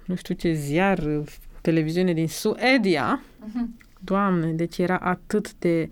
nu 0.07 0.15
știu 0.15 0.35
ce 0.35 0.53
ziar, 0.53 0.99
uh, 0.99 1.27
televiziune 1.61 2.13
din 2.13 2.29
Suedia. 2.29 3.23
Uh-huh. 3.23 3.87
Doamne, 3.99 4.53
deci 4.53 4.79
era 4.79 4.97
atât 4.97 5.55
de 5.55 5.91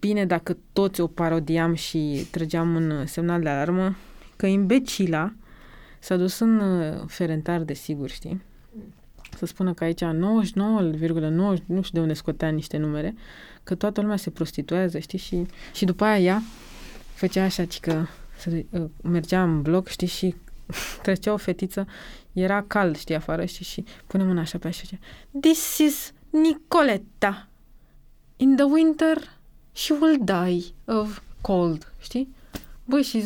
bine 0.00 0.26
dacă 0.26 0.56
toți 0.72 1.00
o 1.00 1.06
parodiam 1.06 1.74
și 1.74 2.26
trăgeam 2.30 2.74
un 2.74 3.06
semnal 3.06 3.42
de 3.42 3.48
alarmă, 3.48 3.96
că 4.36 4.46
imbecila 4.46 5.32
s-a 5.98 6.16
dus 6.16 6.38
în 6.38 6.58
uh, 6.58 7.02
ferentar, 7.06 7.60
de 7.60 7.74
sigur, 7.74 8.10
știi? 8.10 8.42
Să 9.36 9.46
spună 9.46 9.74
că 9.74 9.84
aici 9.84 10.04
99,9, 10.04 10.08
nu 11.66 11.82
știu 11.82 11.82
de 11.92 12.00
unde 12.00 12.12
scotea 12.12 12.48
niște 12.48 12.76
numere, 12.76 13.14
că 13.62 13.74
toată 13.74 14.00
lumea 14.00 14.16
se 14.16 14.30
prostituează, 14.30 14.98
știi? 14.98 15.18
Și, 15.18 15.46
și 15.74 15.84
după 15.84 16.04
aia 16.04 16.18
ea 16.18 16.42
făcea 17.14 17.44
așa, 17.44 17.64
că 17.80 18.06
să, 18.36 18.50
uh, 18.70 18.84
mergea 19.02 19.42
în 19.42 19.62
bloc, 19.62 19.88
știi, 19.88 20.06
și 20.06 20.34
trecea 21.02 21.32
o 21.32 21.36
fetiță, 21.36 21.86
era 22.32 22.64
cald, 22.66 22.96
știi, 22.96 23.14
afară, 23.14 23.44
știi, 23.44 23.64
și 23.64 23.84
pune 24.06 24.24
mâna 24.24 24.40
așa 24.40 24.58
pe 24.58 24.66
așa, 24.66 24.82
This 25.40 25.78
is 25.78 26.12
Nicoletta. 26.30 27.48
In 28.36 28.56
the 28.56 28.64
winter, 28.64 29.16
she 29.72 29.94
will 30.00 30.18
die 30.24 30.64
of 30.84 31.20
cold, 31.40 31.92
știi? 31.98 32.34
Băi, 32.84 33.02
și 33.02 33.18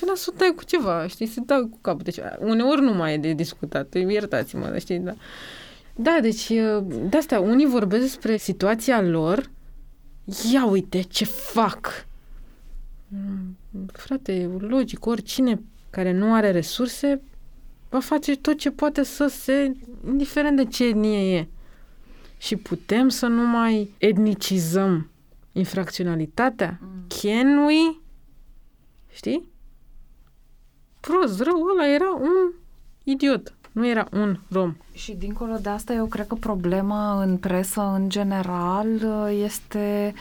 vrea 0.00 0.14
să 0.14 0.32
dai 0.36 0.52
cu 0.56 0.64
ceva, 0.64 1.06
știi, 1.06 1.26
să 1.26 1.40
dau 1.46 1.66
cu 1.66 1.78
capul. 1.80 2.02
Deci, 2.02 2.18
uneori 2.38 2.80
nu 2.80 2.92
mai 2.92 3.14
e 3.14 3.18
de 3.18 3.32
discutat, 3.32 3.94
iertați-mă, 3.94 4.78
știi, 4.78 4.98
da. 4.98 5.14
Da, 5.94 6.18
deci, 6.22 6.48
de 7.08 7.16
asta, 7.16 7.40
unii 7.40 7.66
vorbesc 7.66 8.02
despre 8.02 8.36
situația 8.36 9.02
lor, 9.02 9.50
ia 10.52 10.66
uite 10.66 11.00
ce 11.00 11.24
fac. 11.24 12.06
Mm, 13.08 13.56
frate, 13.92 14.50
logic, 14.58 15.06
oricine 15.06 15.60
care 15.90 16.12
nu 16.12 16.34
are 16.34 16.50
resurse 16.50 17.22
va 17.88 18.00
face 18.00 18.36
tot 18.36 18.58
ce 18.58 18.70
poate 18.70 19.02
să 19.02 19.26
se, 19.26 19.72
indiferent 20.06 20.56
de 20.56 20.64
ce 20.64 20.84
etnie 20.84 21.36
e. 21.36 21.48
Și 22.38 22.56
putem 22.56 23.08
să 23.08 23.26
nu 23.26 23.46
mai 23.46 23.94
etnicizăm 23.98 25.10
infracționalitatea? 25.52 26.78
Mm. 26.82 27.06
Can 27.22 27.64
we? 27.64 27.96
știi? 29.12 29.48
Prost, 31.00 31.40
rău, 31.40 31.62
ăla 31.74 31.94
era 31.94 32.14
un 32.14 32.52
idiot. 33.04 33.52
Nu 33.72 33.86
era 33.86 34.08
un 34.12 34.38
rom. 34.50 34.76
Și 34.92 35.12
dincolo 35.12 35.56
de 35.62 35.68
asta, 35.68 35.92
eu 35.92 36.06
cred 36.06 36.26
că 36.26 36.34
problema 36.34 37.22
în 37.22 37.36
presă, 37.36 37.80
în 37.80 38.08
general, 38.08 38.88
este 39.44 40.14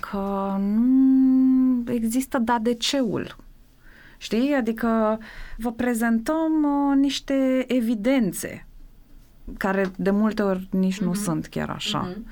că 0.00 0.56
nu 0.58 1.33
există 1.86 2.38
da 2.38 2.58
de 2.58 2.74
ceul. 2.74 3.36
Știi? 4.18 4.54
Adică 4.54 5.18
vă 5.56 5.72
prezentăm 5.72 6.62
uh, 6.62 6.96
niște 6.96 7.64
evidențe 7.68 8.66
care 9.56 9.90
de 9.96 10.10
multe 10.10 10.42
ori 10.42 10.68
nici 10.70 10.96
uh-huh. 10.96 11.04
nu 11.04 11.10
mhm. 11.10 11.18
sunt 11.18 11.46
chiar 11.46 11.70
așa. 11.70 12.10
Uh-huh. 12.10 12.22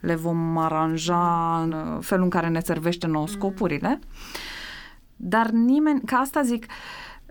Le 0.00 0.14
vom 0.14 0.58
aranja 0.58 1.60
în 1.62 1.72
uh, 1.72 1.98
felul 2.00 2.24
în 2.24 2.30
care 2.30 2.48
ne 2.48 2.60
servește 2.60 3.06
nouă 3.06 3.24
mhm. 3.24 3.32
scopurile. 3.32 3.98
Dar 5.16 5.50
nimeni, 5.50 6.00
ca 6.00 6.16
asta 6.16 6.42
zic, 6.42 6.66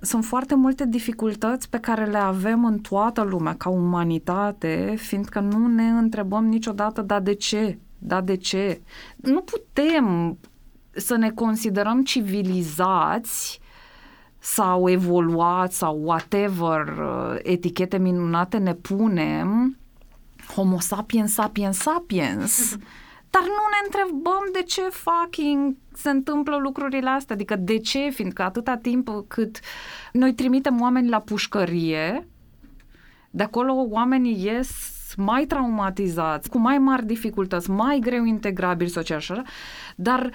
sunt 0.01 0.25
foarte 0.25 0.55
multe 0.55 0.85
dificultăți 0.85 1.69
pe 1.69 1.77
care 1.79 2.05
le 2.05 2.17
avem 2.17 2.65
în 2.65 2.79
toată 2.79 3.21
lumea 3.21 3.55
ca 3.55 3.69
umanitate, 3.69 4.93
fiindcă 4.97 5.39
nu 5.39 5.67
ne 5.67 5.87
întrebăm 5.87 6.45
niciodată, 6.45 7.01
da 7.01 7.19
de 7.19 7.33
ce? 7.33 7.77
Da 7.97 8.21
de 8.21 8.35
ce? 8.35 8.81
Nu 9.15 9.41
putem 9.41 10.37
să 10.91 11.15
ne 11.15 11.29
considerăm 11.29 12.03
civilizați 12.03 13.59
sau 14.39 14.89
evoluat 14.89 15.71
sau 15.71 16.01
whatever 16.03 16.87
uh, 16.87 17.39
etichete 17.41 17.97
minunate 17.97 18.57
ne 18.57 18.73
punem, 18.73 19.77
homo 20.55 20.79
sapiens 20.79 21.33
sapiens 21.33 21.77
sapiens, 21.77 22.75
dar 23.33 23.41
nu 23.41 23.65
ne 23.71 23.81
întrebăm 23.85 24.49
de 24.53 24.61
ce 24.61 24.81
fucking 24.81 25.75
se 25.93 26.09
întâmplă 26.09 26.57
lucrurile 26.57 27.09
astea, 27.09 27.35
adică 27.35 27.55
de 27.55 27.77
ce, 27.77 28.09
fiindcă 28.09 28.41
atâta 28.41 28.77
timp 28.77 29.09
cât 29.27 29.59
noi 30.11 30.33
trimitem 30.33 30.81
oameni 30.81 31.09
la 31.09 31.19
pușcărie, 31.19 32.27
de 33.29 33.43
acolo 33.43 33.73
oamenii 33.73 34.43
ies 34.43 34.69
mai 35.17 35.45
traumatizați, 35.45 36.49
cu 36.49 36.57
mai 36.57 36.77
mari 36.77 37.05
dificultăți, 37.05 37.69
mai 37.69 37.99
greu 37.99 38.23
integrabili 38.23 38.89
social, 38.89 39.17
așa, 39.17 39.41
dar 39.95 40.25
uh, 40.25 40.31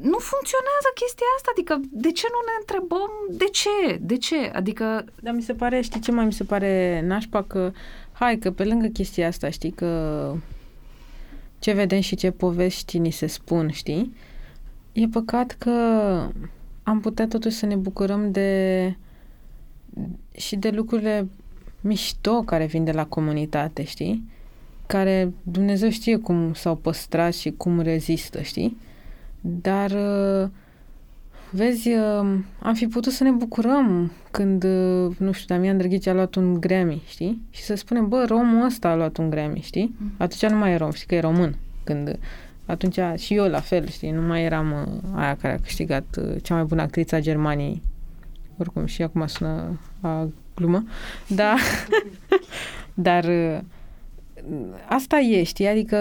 nu 0.00 0.18
funcționează 0.18 0.88
chestia 0.94 1.26
asta, 1.36 1.50
adică 1.54 1.80
de 1.90 2.12
ce 2.12 2.26
nu 2.30 2.40
ne 2.48 2.54
întrebăm 2.60 3.10
de 3.30 3.44
ce, 3.44 3.98
de 4.00 4.16
ce, 4.16 4.50
adică... 4.52 5.04
Dar 5.22 5.34
mi 5.34 5.42
se 5.42 5.54
pare, 5.54 5.80
știi 5.80 6.00
ce 6.00 6.12
mai 6.12 6.24
mi 6.24 6.32
se 6.32 6.44
pare 6.44 7.02
nașpa, 7.06 7.42
că 7.42 7.72
hai 8.12 8.38
că 8.38 8.50
pe 8.50 8.64
lângă 8.64 8.86
chestia 8.86 9.26
asta, 9.26 9.50
știi, 9.50 9.70
că 9.70 10.34
ce 11.58 11.72
vedem 11.72 12.00
și 12.00 12.16
ce 12.16 12.30
povești 12.30 12.98
ni 12.98 13.10
se 13.10 13.26
spun, 13.26 13.70
știi, 13.70 14.14
e 14.92 15.06
păcat 15.06 15.56
că 15.58 15.70
am 16.82 17.00
putea 17.00 17.26
totuși 17.26 17.56
să 17.56 17.66
ne 17.66 17.76
bucurăm 17.76 18.30
de 18.30 18.96
și 20.36 20.56
de 20.56 20.70
lucrurile 20.70 21.28
mișto 21.80 22.42
care 22.42 22.64
vin 22.64 22.84
de 22.84 22.92
la 22.92 23.06
comunitate, 23.06 23.84
știi? 23.84 24.24
Care 24.86 25.32
Dumnezeu 25.42 25.90
știe 25.90 26.16
cum 26.16 26.54
s-au 26.54 26.76
păstrat 26.76 27.34
și 27.34 27.50
cum 27.50 27.80
rezistă, 27.80 28.42
știi? 28.42 28.76
Dar, 29.40 29.90
uh, 29.90 30.48
vezi, 31.50 31.88
uh, 31.88 32.38
am 32.62 32.74
fi 32.74 32.86
putut 32.86 33.12
să 33.12 33.24
ne 33.24 33.30
bucurăm 33.30 34.12
când, 34.30 34.64
uh, 34.64 35.16
nu 35.18 35.32
știu, 35.32 35.54
Damian 35.54 35.76
Drăghici 35.76 36.06
a 36.06 36.12
luat 36.12 36.34
un 36.34 36.60
Grammy, 36.60 37.02
știi? 37.06 37.40
Și 37.50 37.62
să 37.62 37.74
spunem, 37.74 38.08
bă, 38.08 38.24
romul 38.28 38.64
ăsta 38.64 38.88
a 38.88 38.94
luat 38.94 39.16
un 39.16 39.30
Grammy, 39.30 39.60
știi? 39.60 39.94
Mm. 39.98 40.12
Atunci 40.16 40.52
nu 40.52 40.58
mai 40.58 40.72
e 40.72 40.76
rom, 40.76 40.90
știi 40.90 41.06
că 41.06 41.14
e 41.14 41.20
român. 41.20 41.56
Când, 41.84 42.18
atunci 42.66 42.98
și 43.16 43.34
eu 43.34 43.48
la 43.48 43.60
fel, 43.60 43.86
știi? 43.88 44.10
Nu 44.10 44.20
mai 44.20 44.44
eram 44.44 45.00
aia 45.14 45.36
care 45.36 45.54
a 45.54 45.60
câștigat 45.60 46.04
cea 46.42 46.54
mai 46.54 46.64
bună 46.64 46.82
actriță 46.82 47.14
a 47.14 47.20
Germaniei. 47.20 47.82
Oricum, 48.56 48.86
și 48.86 49.02
acum 49.02 49.26
sună 49.26 49.80
a 50.00 50.28
glumă. 50.54 50.84
Da. 51.26 51.56
Dar 52.94 53.24
asta 54.88 55.18
e, 55.18 55.42
știi? 55.42 55.66
Adică 55.66 55.96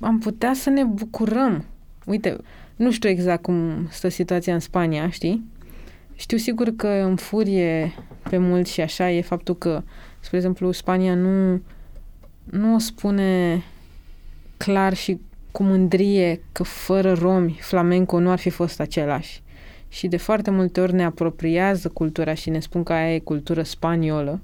am 0.00 0.18
putea 0.18 0.52
să 0.52 0.70
ne 0.70 0.84
bucurăm. 0.84 1.64
Uite, 2.06 2.36
nu 2.76 2.90
știu 2.90 3.08
exact 3.08 3.42
cum 3.42 3.88
stă 3.90 4.08
situația 4.08 4.54
în 4.54 4.60
Spania, 4.60 5.10
știi? 5.10 5.44
Știu 6.14 6.36
sigur 6.36 6.70
că 6.76 6.88
în 6.88 7.16
furie 7.16 7.92
pe 8.30 8.38
mulți 8.38 8.72
și 8.72 8.80
așa 8.80 9.10
e 9.10 9.20
faptul 9.20 9.56
că, 9.56 9.82
spre 10.20 10.36
exemplu, 10.36 10.70
Spania 10.70 11.14
nu, 11.14 11.62
nu 12.44 12.74
o 12.74 12.78
spune 12.78 13.62
clar 14.56 14.94
și 14.94 15.20
cu 15.50 15.62
mândrie 15.62 16.40
că 16.52 16.62
fără 16.62 17.12
romi 17.12 17.58
flamenco 17.60 18.18
nu 18.18 18.30
ar 18.30 18.38
fi 18.38 18.50
fost 18.50 18.80
același. 18.80 19.42
Și 19.88 20.06
de 20.06 20.16
foarte 20.16 20.50
multe 20.50 20.80
ori 20.80 20.94
ne 20.94 21.04
apropiază 21.04 21.88
cultura 21.88 22.34
și 22.34 22.50
ne 22.50 22.60
spun 22.60 22.82
că 22.82 22.92
aia 22.92 23.14
e 23.14 23.18
cultură 23.18 23.62
spaniolă. 23.62 24.40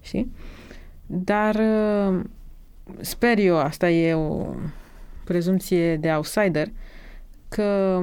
Știi? 0.00 0.32
Dar 1.06 1.54
uh, 1.54 2.20
sper 3.00 3.38
eu, 3.38 3.58
asta 3.58 3.90
e 3.90 4.14
o 4.14 4.46
prezumție 5.24 5.96
de 5.96 6.10
outsider, 6.10 6.68
că 7.50 8.00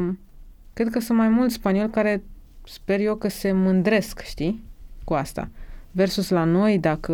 cred 0.73 0.89
că 0.89 0.99
sunt 0.99 1.17
mai 1.17 1.29
mulți 1.29 1.53
spanioli 1.53 1.91
care 1.91 2.23
sper 2.63 2.99
eu 2.99 3.15
că 3.15 3.27
se 3.27 3.51
mândresc, 3.51 4.21
știi, 4.21 4.63
cu 5.03 5.13
asta. 5.13 5.49
Versus 5.91 6.29
la 6.29 6.43
noi, 6.43 6.79
dacă, 6.79 7.13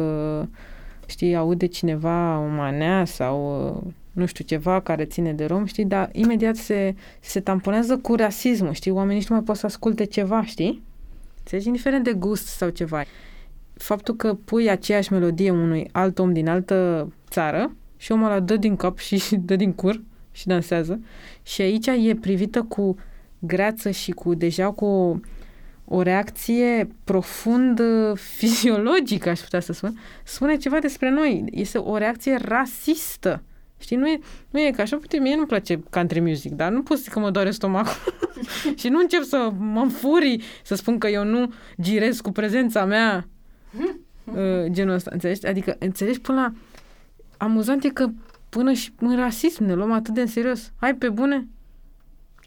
știi, 1.05 1.35
aude 1.35 1.65
cineva 1.65 2.39
o 2.39 2.47
manea 2.47 3.05
sau 3.05 3.93
nu 4.11 4.25
știu, 4.25 4.45
ceva 4.45 4.81
care 4.81 5.05
ține 5.05 5.33
de 5.33 5.45
rom, 5.45 5.65
știi, 5.65 5.85
dar 5.85 6.09
imediat 6.11 6.55
se, 6.55 6.95
se 7.19 7.39
tamponează 7.39 7.97
cu 7.97 8.15
rasismul, 8.15 8.73
știi, 8.73 8.91
oamenii 8.91 9.17
nici 9.17 9.27
nu 9.27 9.35
mai 9.35 9.43
pot 9.43 9.55
să 9.55 9.65
asculte 9.65 10.03
ceva, 10.03 10.45
știi? 10.45 10.83
Înțelegi? 11.37 11.67
Indiferent 11.67 12.03
de 12.03 12.13
gust 12.13 12.47
sau 12.47 12.69
ceva. 12.69 13.03
Faptul 13.73 14.15
că 14.15 14.33
pui 14.33 14.69
aceeași 14.69 15.11
melodie 15.11 15.51
unui 15.51 15.89
alt 15.91 16.19
om 16.19 16.33
din 16.33 16.47
altă 16.49 17.07
țară 17.29 17.75
și 17.97 18.11
omul 18.11 18.25
ăla 18.25 18.39
dă 18.39 18.57
din 18.57 18.75
cap 18.75 18.97
și 18.97 19.35
dă 19.47 19.55
din 19.55 19.73
cur, 19.73 20.01
și 20.33 20.47
dansează. 20.47 20.99
Și 21.43 21.61
aici 21.61 21.87
e 21.87 22.15
privită 22.21 22.61
cu 22.61 22.95
greață 23.39 23.89
și 23.89 24.11
cu 24.11 24.33
deja 24.33 24.71
cu 24.71 24.85
o, 24.85 25.15
o 25.85 26.01
reacție 26.01 26.87
profund 27.03 27.81
fiziologică, 28.37 29.29
aș 29.29 29.39
putea 29.39 29.59
să 29.59 29.73
spun. 29.73 29.99
Spune 30.23 30.55
ceva 30.55 30.79
despre 30.79 31.09
noi. 31.09 31.43
Este 31.51 31.77
o 31.77 31.97
reacție 31.97 32.37
rasistă. 32.41 33.43
Știi, 33.83 33.97
nu 33.97 34.07
e, 34.07 34.19
nu 34.49 34.59
e 34.59 34.71
ca 34.71 34.81
așa, 34.81 34.95
uite, 34.95 35.17
mie 35.17 35.35
nu-mi 35.35 35.47
place 35.47 35.83
country 35.89 36.19
music, 36.19 36.51
dar 36.51 36.71
nu 36.71 36.83
pot 36.83 36.97
să 36.97 37.03
zic 37.03 37.11
că 37.11 37.19
mă 37.19 37.31
doare 37.31 37.51
stomacul 37.51 38.13
și 38.79 38.87
nu 38.87 38.99
încep 38.99 39.23
să 39.23 39.51
mă 39.57 39.79
înfurii, 39.79 40.41
să 40.63 40.75
spun 40.75 40.97
că 40.97 41.07
eu 41.07 41.23
nu 41.23 41.53
girez 41.81 42.19
cu 42.19 42.31
prezența 42.31 42.85
mea 42.85 43.27
uh, 44.25 44.65
genul 44.71 44.93
ăsta, 44.93 45.09
înțelegi? 45.13 45.47
Adică, 45.47 45.75
înțelegi 45.79 46.21
până 46.21 46.41
la... 46.41 46.53
Amuzant 47.37 47.83
e 47.83 47.89
că 47.89 48.07
până 48.53 48.73
și 48.73 48.93
în 48.99 49.15
rasism 49.15 49.63
ne 49.63 49.73
luăm 49.73 49.91
atât 49.91 50.13
de 50.13 50.21
în 50.21 50.27
serios. 50.27 50.71
Hai 50.75 50.95
pe 50.95 51.09
bune? 51.09 51.47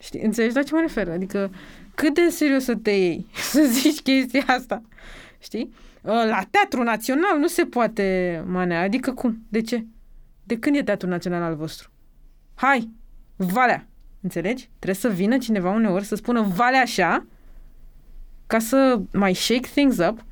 Știi, 0.01 0.21
înțelegi 0.21 0.55
la 0.55 0.63
ce 0.63 0.75
mă 0.75 0.81
refer? 0.81 1.09
Adică 1.09 1.51
cât 1.95 2.15
de 2.15 2.21
în 2.21 2.31
serios 2.31 2.65
să 2.65 2.75
te 2.75 2.91
iei 2.91 3.27
să 3.53 3.63
zici 3.71 4.03
chestia 4.03 4.45
asta? 4.47 4.83
Știi? 5.39 5.73
Ă, 6.05 6.13
la 6.25 6.43
Teatru 6.51 6.83
Național 6.83 7.39
nu 7.39 7.47
se 7.47 7.65
poate 7.65 8.45
manea. 8.47 8.81
Adică 8.81 9.13
cum? 9.13 9.39
De 9.49 9.61
ce? 9.61 9.85
De 10.45 10.59
când 10.59 10.77
e 10.77 10.83
Teatru 10.83 11.09
Național 11.09 11.43
al 11.43 11.55
vostru? 11.55 11.91
Hai! 12.55 12.91
Valea! 13.37 13.87
Înțelegi? 14.21 14.69
Trebuie 14.79 14.95
să 14.95 15.09
vină 15.09 15.39
cineva 15.39 15.71
uneori 15.71 16.05
să 16.05 16.15
spună 16.15 16.43
valea 16.43 16.81
așa 16.81 17.27
ca 18.47 18.59
să 18.59 19.01
mai 19.13 19.35
shake 19.35 19.69
things 19.75 19.99
up, 19.99 20.25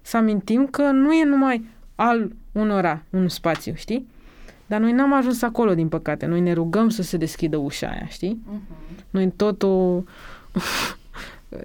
să 0.00 0.16
amintim 0.16 0.66
că 0.66 0.82
nu 0.82 1.12
e 1.12 1.24
numai 1.24 1.64
al 1.94 2.32
unora 2.52 3.02
un 3.10 3.28
spațiu, 3.28 3.74
știi? 3.74 4.06
Dar 4.68 4.80
noi 4.80 4.92
n-am 4.92 5.12
ajuns 5.12 5.42
acolo, 5.42 5.74
din 5.74 5.88
păcate. 5.88 6.26
Noi 6.26 6.40
ne 6.40 6.52
rugăm 6.52 6.88
să 6.88 7.02
se 7.02 7.16
deschidă 7.16 7.56
ușa 7.56 7.88
aia, 7.88 8.06
știi? 8.06 8.42
Uh-huh. 8.46 9.10
Noi 9.10 9.32
tot 9.36 9.62
o... 9.62 10.02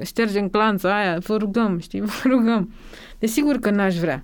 ștergem 0.03 0.49
clanța 0.49 0.97
aia, 0.97 1.17
vă 1.17 1.37
rugăm, 1.37 1.79
știi? 1.79 2.01
Vă 2.01 2.21
rugăm. 2.25 2.73
Desigur 3.19 3.57
că 3.57 3.69
n-aș 3.69 3.95
vrea. 3.95 4.21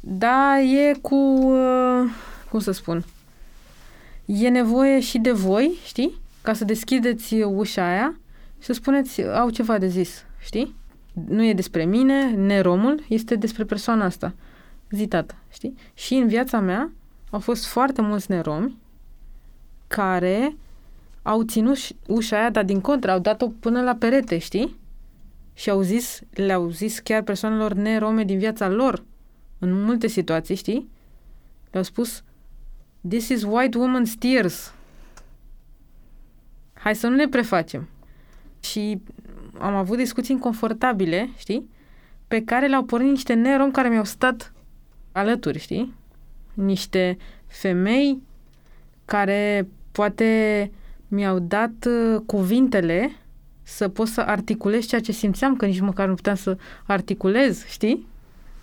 Da, 0.00 0.60
e 0.60 0.94
cu... 1.00 1.14
Uh, 1.14 2.10
cum 2.50 2.58
să 2.58 2.72
spun? 2.72 3.04
E 4.24 4.48
nevoie 4.48 5.00
și 5.00 5.18
de 5.18 5.32
voi, 5.32 5.78
știi? 5.84 6.18
Ca 6.42 6.52
să 6.52 6.64
deschideți 6.64 7.34
ușa 7.34 7.88
aia 7.88 8.16
și 8.58 8.66
să 8.66 8.72
spuneți, 8.72 9.22
au 9.22 9.50
ceva 9.50 9.78
de 9.78 9.86
zis, 9.86 10.24
știi? 10.38 10.74
Nu 11.28 11.44
e 11.44 11.54
despre 11.54 11.84
mine, 11.84 12.30
neromul, 12.30 13.04
este 13.08 13.34
despre 13.34 13.64
persoana 13.64 14.04
asta. 14.04 14.34
Zi, 14.90 15.06
tată, 15.06 15.34
știi? 15.52 15.74
Și 15.94 16.14
în 16.14 16.28
viața 16.28 16.60
mea 16.60 16.90
au 17.34 17.40
fost 17.40 17.66
foarte 17.66 18.00
mulți 18.00 18.30
neromi 18.30 18.76
care 19.86 20.56
au 21.22 21.42
ținut 21.42 21.76
ușa 22.06 22.38
aia, 22.38 22.50
dar 22.50 22.64
din 22.64 22.80
contră, 22.80 23.10
au 23.10 23.18
dat-o 23.18 23.48
până 23.48 23.82
la 23.82 23.94
perete, 23.94 24.38
știi? 24.38 24.76
Și 25.54 25.70
au 25.70 25.80
zis, 25.80 26.20
le-au 26.30 26.68
zis 26.68 26.98
chiar 26.98 27.22
persoanelor 27.22 27.72
nerome 27.72 28.24
din 28.24 28.38
viața 28.38 28.68
lor, 28.68 29.04
în 29.58 29.82
multe 29.82 30.06
situații, 30.06 30.54
știi? 30.54 30.88
Le-au 31.70 31.84
spus, 31.84 32.22
this 33.08 33.28
is 33.28 33.42
white 33.42 33.78
woman's 33.78 34.18
tears. 34.18 34.74
Hai 36.72 36.94
să 36.94 37.08
nu 37.08 37.14
ne 37.14 37.28
prefacem. 37.28 37.88
Și 38.60 39.00
am 39.58 39.74
avut 39.74 39.96
discuții 39.96 40.34
inconfortabile, 40.34 41.30
știi? 41.36 41.70
Pe 42.28 42.44
care 42.44 42.66
le-au 42.66 42.84
pornit 42.84 43.10
niște 43.10 43.34
nerom 43.34 43.70
care 43.70 43.88
mi-au 43.88 44.04
stat 44.04 44.52
alături, 45.12 45.58
știi? 45.58 46.02
Niște 46.54 47.16
femei 47.46 48.22
care 49.04 49.68
poate 49.92 50.70
mi-au 51.08 51.38
dat 51.38 51.86
uh, 51.86 52.20
cuvintele 52.26 53.10
să 53.62 53.88
pot 53.88 54.08
să 54.08 54.20
articulez 54.20 54.86
ceea 54.86 55.00
ce 55.00 55.12
simțeam, 55.12 55.56
că 55.56 55.66
nici 55.66 55.80
măcar 55.80 56.08
nu 56.08 56.14
puteam 56.14 56.36
să 56.36 56.56
articulez, 56.86 57.64
știi? 57.66 58.06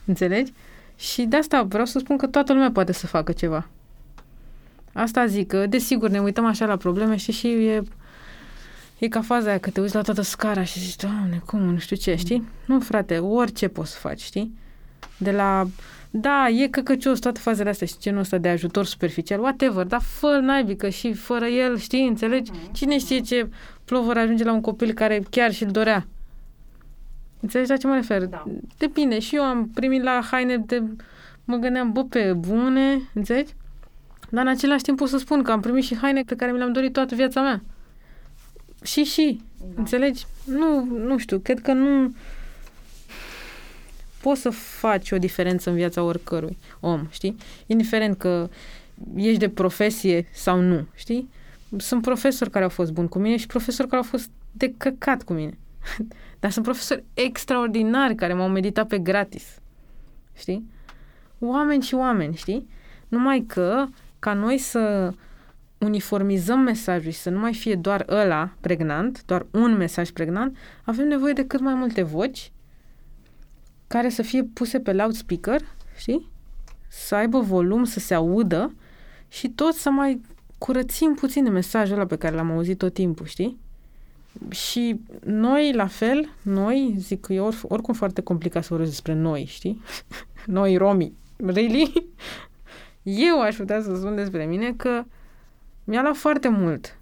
Înțelegi? 0.06 0.54
Și 0.96 1.24
de 1.24 1.36
asta 1.36 1.64
vreau 1.64 1.86
să 1.86 2.00
spun 2.00 2.18
că 2.18 2.28
toată 2.28 2.54
lumea 2.54 2.72
poate 2.72 2.92
să 2.92 3.08
facă 3.08 3.32
ceva. 3.32 3.68
Asta 4.94 5.26
zic, 5.26 5.48
că 5.48 5.66
desigur 5.66 6.10
ne 6.10 6.20
uităm 6.20 6.46
așa 6.46 6.66
la 6.66 6.78
probleme 6.78 7.16
și 7.16 7.32
și 7.32 7.48
e, 7.48 7.82
e 8.98 9.08
ca 9.08 9.22
faza 9.22 9.50
aia 9.50 9.58
că 9.58 9.70
te 9.70 9.82
uiți 9.82 9.96
la 9.96 10.02
toată 10.02 10.22
scara 10.22 10.64
și 10.64 10.80
zici, 10.80 10.96
doamne, 10.96 11.42
cum, 11.46 11.60
nu 11.60 11.78
știu 11.78 11.96
ce, 11.96 12.16
știi? 12.16 12.48
Nu, 12.66 12.80
frate, 12.80 13.18
orice 13.18 13.68
poți 13.68 13.92
să 13.92 13.98
faci, 13.98 14.22
știi? 14.22 14.58
De 15.18 15.32
la, 15.32 15.68
da, 16.14 16.48
e 16.50 16.68
căcăcios 16.68 17.20
toate 17.20 17.40
fazele 17.40 17.70
astea 17.70 17.88
și 17.88 17.96
genul 18.00 18.20
ăsta 18.20 18.38
de 18.38 18.50
ajutor 18.50 18.86
superficial, 18.86 19.40
whatever, 19.40 19.86
dar 19.86 20.02
fă 20.02 20.40
naibii, 20.42 20.76
că 20.76 20.90
și 20.90 21.14
fără 21.14 21.46
el, 21.46 21.78
știi, 21.78 22.08
înțelegi? 22.08 22.52
Mhm. 22.52 22.72
Cine 22.72 22.98
știe 22.98 23.20
ce 23.20 23.50
plovăr 23.86 24.18
ajunge 24.18 24.44
la 24.44 24.54
un 24.54 24.62
copil 24.62 24.94
care 24.94 25.24
chiar 25.30 25.52
și-l 25.52 25.70
dorea? 25.72 26.08
Înțelegi 27.40 27.70
la 27.70 27.78
ce 27.78 27.88
mă 27.88 27.94
refer? 27.96 28.26
Da. 28.26 28.44
Depinde. 28.78 29.20
Și 29.20 29.36
eu 29.36 29.44
am 29.44 29.70
primit 29.74 30.04
la 30.04 30.22
haine 30.32 30.58
de... 30.58 30.84
Mă 31.46 31.56
gândeam, 31.56 31.92
bă, 31.92 32.04
pe 32.04 32.34
bune, 32.34 33.02
înțelegi? 33.14 33.54
Dar 34.30 34.46
în 34.46 34.52
același 34.52 34.84
timp 34.84 34.98
pot 34.98 35.10
să 35.10 35.18
spun 35.18 35.44
că 35.44 35.52
am 35.52 35.60
primit 35.60 35.84
și 35.84 35.98
haine 35.98 36.22
pe 36.22 36.36
care 36.36 36.52
mi 36.52 36.58
le-am 36.58 36.72
dorit 36.72 36.94
toată 36.94 37.16
viața 37.16 37.42
mea. 37.42 37.64
Și, 38.84 39.04
și. 39.04 39.42
Da. 39.60 39.66
Înțelegi? 39.76 40.26
Nu, 40.46 40.84
nu 40.84 41.18
știu, 41.18 41.40
cred 41.40 41.60
că 41.60 41.74
nu 41.74 42.14
poți 44.22 44.42
să 44.42 44.50
faci 44.50 45.12
o 45.12 45.18
diferență 45.18 45.70
în 45.70 45.76
viața 45.76 46.04
oricărui 46.04 46.58
om, 46.80 47.08
știi? 47.10 47.36
Indiferent 47.66 48.18
că 48.18 48.50
ești 49.16 49.40
de 49.40 49.50
profesie 49.50 50.28
sau 50.32 50.60
nu, 50.60 50.88
știi? 50.94 51.30
Sunt 51.78 52.02
profesori 52.02 52.50
care 52.50 52.64
au 52.64 52.70
fost 52.70 52.92
buni 52.92 53.10
cu 53.10 53.20
mine 53.20 53.38
și 53.38 53.48
profesori 53.48 53.88
care 53.88 54.02
au 54.02 54.08
fost 54.08 54.30
de 54.52 54.74
căcat 54.78 55.24
cu 55.24 55.34
mine. 55.34 55.58
Dar 56.40 56.52
sunt 56.52 56.66
profesori 56.66 57.04
extraordinari 57.14 58.16
care 58.16 58.34
m-au 58.34 58.50
meditat 58.50 58.88
pe 58.88 58.98
gratis. 58.98 59.60
Știi? 60.38 60.70
Oameni 61.40 61.84
și 61.84 61.94
oameni, 61.94 62.36
știi? 62.36 62.68
Numai 63.08 63.44
că 63.48 63.86
ca 64.20 64.34
noi 64.34 64.58
să 64.58 65.14
uniformizăm 65.78 66.60
mesajul 66.60 67.12
și 67.12 67.18
să 67.18 67.30
nu 67.30 67.40
mai 67.40 67.54
fie 67.54 67.76
doar 67.76 68.06
ăla 68.10 68.54
pregnant, 68.60 69.24
doar 69.26 69.46
un 69.52 69.78
mesaj 69.78 70.10
pregnant, 70.10 70.58
avem 70.84 71.08
nevoie 71.08 71.34
de 71.34 71.46
cât 71.46 71.60
mai 71.60 71.74
multe 71.74 72.02
voci 72.02 72.52
care 73.92 74.10
să 74.10 74.22
fie 74.22 74.44
puse 74.44 74.80
pe 74.80 74.94
loudspeaker, 74.94 75.62
știi? 75.98 76.30
Să 76.88 77.16
aibă 77.16 77.40
volum, 77.40 77.84
să 77.84 78.00
se 78.00 78.14
audă 78.14 78.74
și 79.28 79.50
tot 79.50 79.74
să 79.74 79.90
mai 79.90 80.22
curățim 80.58 81.14
puțin 81.14 81.44
de 81.44 81.50
mesajul 81.50 81.96
ăla 81.96 82.06
pe 82.06 82.16
care 82.16 82.36
l-am 82.36 82.52
auzit 82.52 82.78
tot 82.78 82.94
timpul, 82.94 83.26
știi? 83.26 83.58
Și 84.50 85.00
noi, 85.24 85.74
la 85.74 85.88
fel, 85.88 86.30
noi, 86.42 86.96
zic 86.98 87.20
că 87.20 87.34
e 87.34 87.40
or, 87.40 87.60
oricum 87.64 87.94
foarte 87.94 88.22
complicat 88.22 88.64
să 88.64 88.68
vorbesc 88.70 88.92
despre 88.92 89.14
noi, 89.14 89.46
știi? 89.46 89.82
noi, 90.58 90.78
romii. 90.78 91.16
Really? 91.36 91.94
Eu 93.28 93.42
aș 93.42 93.56
putea 93.56 93.82
să 93.82 93.96
spun 93.96 94.16
despre 94.16 94.46
mine 94.46 94.74
că 94.74 95.04
mi-a 95.84 96.02
luat 96.02 96.16
foarte 96.16 96.48
mult. 96.50 96.98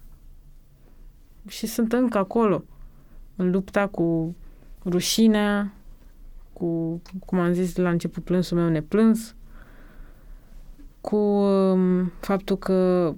Și 1.48 1.66
sunt 1.66 1.92
încă 1.92 2.18
acolo, 2.18 2.64
în 3.36 3.50
lupta 3.50 3.86
cu 3.86 4.36
rușinea, 4.84 5.72
cu, 6.60 7.02
cum 7.24 7.38
am 7.38 7.52
zis 7.52 7.76
la 7.76 7.90
început, 7.90 8.24
plânsul 8.24 8.56
meu 8.56 8.68
neplâns, 8.68 9.34
cu 11.00 11.16
um, 11.16 12.12
faptul 12.20 12.58
că 12.58 13.12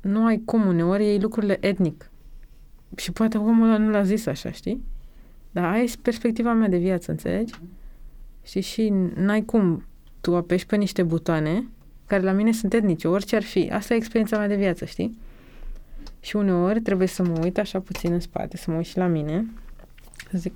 nu 0.00 0.24
ai 0.24 0.42
cum 0.44 0.66
uneori 0.66 1.04
iei 1.04 1.20
lucrurile 1.20 1.58
etnic. 1.60 2.10
Și 2.96 3.12
poate 3.12 3.38
omul 3.38 3.68
ăla 3.68 3.76
nu 3.76 3.90
l-a 3.90 4.02
zis 4.02 4.26
așa, 4.26 4.50
știi? 4.50 4.84
Dar 5.50 5.64
aia 5.64 5.82
e 5.82 5.92
perspectiva 6.02 6.52
mea 6.52 6.68
de 6.68 6.76
viață, 6.76 7.10
înțelegi? 7.10 7.54
Știi? 8.42 8.60
Și 8.60 8.92
n-ai 9.14 9.44
cum. 9.44 9.84
Tu 10.20 10.36
apeși 10.36 10.66
pe 10.66 10.76
niște 10.76 11.02
butoane 11.02 11.68
care 12.06 12.22
la 12.22 12.32
mine 12.32 12.52
sunt 12.52 12.74
etnice, 12.74 13.08
orice 13.08 13.36
ar 13.36 13.42
fi. 13.42 13.70
Asta 13.72 13.94
e 13.94 13.96
experiența 13.96 14.38
mea 14.38 14.48
de 14.48 14.56
viață, 14.56 14.84
știi? 14.84 15.18
Și 16.20 16.36
uneori 16.36 16.80
trebuie 16.80 17.06
să 17.06 17.22
mă 17.22 17.38
uit 17.42 17.58
așa 17.58 17.80
puțin 17.80 18.12
în 18.12 18.20
spate, 18.20 18.56
să 18.56 18.70
mă 18.70 18.76
uit 18.76 18.86
și 18.86 18.96
la 18.96 19.06
mine, 19.06 19.46
să 20.30 20.38
zic, 20.38 20.52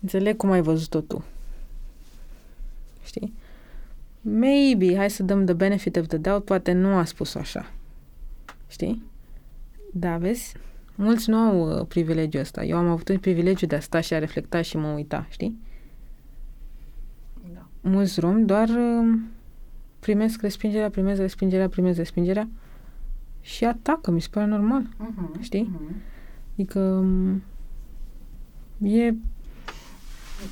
înțeleg 0.00 0.36
cum 0.36 0.50
ai 0.50 0.62
văzut-o 0.62 1.00
tu. 1.00 1.24
Știi? 3.04 3.32
Maybe, 4.20 4.96
hai 4.96 5.10
să 5.10 5.22
dăm 5.22 5.44
the 5.44 5.54
benefit 5.54 5.96
of 5.96 6.06
the 6.06 6.16
doubt, 6.16 6.44
poate 6.44 6.72
nu 6.72 6.94
a 6.94 7.04
spus 7.04 7.34
așa. 7.34 7.70
Știi? 8.68 9.02
Da, 9.92 10.16
vezi? 10.16 10.54
Mulți 10.94 11.30
nu 11.30 11.36
au 11.36 11.78
uh, 11.78 11.86
privilegiul 11.86 12.42
ăsta. 12.42 12.64
Eu 12.64 12.76
am 12.76 12.88
avut 12.88 13.08
un 13.08 13.18
privilegiu 13.18 13.66
de 13.66 13.74
a 13.74 13.80
sta 13.80 14.00
și 14.00 14.14
a 14.14 14.18
reflecta 14.18 14.62
și 14.62 14.76
mă 14.76 14.88
uita, 14.88 15.26
știi? 15.30 15.58
Da. 17.54 17.66
Mulți 17.80 18.20
romi 18.20 18.44
doar 18.44 18.68
uh, 18.68 19.18
primesc 19.98 20.40
respingerea, 20.40 20.90
primesc 20.90 21.20
respingerea, 21.20 21.68
primesc 21.68 21.96
respingerea 21.96 22.48
și 23.40 23.64
atacă, 23.64 24.10
mi 24.10 24.20
se 24.20 24.28
pare 24.30 24.46
normal, 24.46 24.82
uh-huh, 24.82 25.40
știi? 25.40 25.70
Uh-huh. 25.74 25.94
Adică 26.52 26.80
um, 26.80 27.42
e 28.88 29.14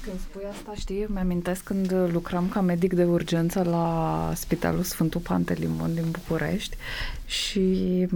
când 0.02 0.20
spui 0.20 0.42
asta, 0.50 0.72
știi, 0.74 1.06
mi-amintesc 1.08 1.64
când 1.64 1.92
lucram 2.12 2.48
ca 2.48 2.60
medic 2.60 2.94
de 2.94 3.04
urgență 3.04 3.62
la 3.62 4.32
Spitalul 4.34 4.82
Sfântul 4.82 5.20
Pantelimon 5.20 5.94
din 5.94 6.10
București 6.10 6.76
și 7.26 8.06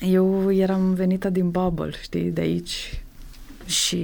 eu 0.00 0.52
eram 0.52 0.94
venită 0.94 1.30
din 1.30 1.50
Bubble, 1.50 1.90
știi, 2.02 2.30
de 2.30 2.40
aici. 2.40 3.04
Și 3.66 3.98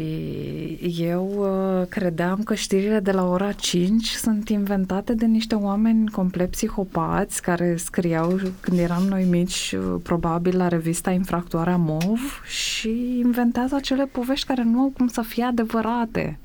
eu 0.98 1.32
uh, 1.36 1.86
credeam 1.88 2.42
că 2.42 2.54
știrile 2.54 3.00
de 3.00 3.10
la 3.10 3.28
ora 3.28 3.52
5 3.52 4.08
sunt 4.08 4.48
inventate 4.48 5.14
de 5.14 5.26
niște 5.26 5.54
oameni 5.54 6.10
complet 6.10 6.50
psihopați 6.50 7.42
care 7.42 7.76
scriau 7.76 8.40
când 8.60 8.78
eram 8.78 9.02
noi 9.02 9.24
mici, 9.24 9.74
uh, 9.78 10.00
probabil 10.02 10.56
la 10.56 10.68
revista 10.68 11.10
Infractoarea 11.10 11.76
MOV 11.76 12.42
și 12.46 13.18
inventează 13.18 13.74
acele 13.74 14.06
povești 14.06 14.46
care 14.46 14.62
nu 14.62 14.80
au 14.80 14.92
cum 14.96 15.08
să 15.08 15.22
fie 15.22 15.44
adevărate. 15.44 16.38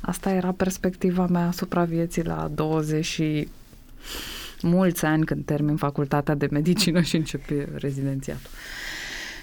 Asta 0.00 0.30
era 0.30 0.52
perspectiva 0.52 1.26
mea 1.26 1.46
asupra 1.46 1.84
vieții 1.84 2.24
la 2.24 2.50
20 2.54 3.04
și 3.04 3.48
mulți 4.62 5.04
ani 5.04 5.24
când 5.24 5.44
termin 5.44 5.76
facultatea 5.76 6.34
de 6.34 6.48
medicină 6.50 7.00
și 7.00 7.16
începe 7.16 7.68
rezidențiatul. 7.74 8.50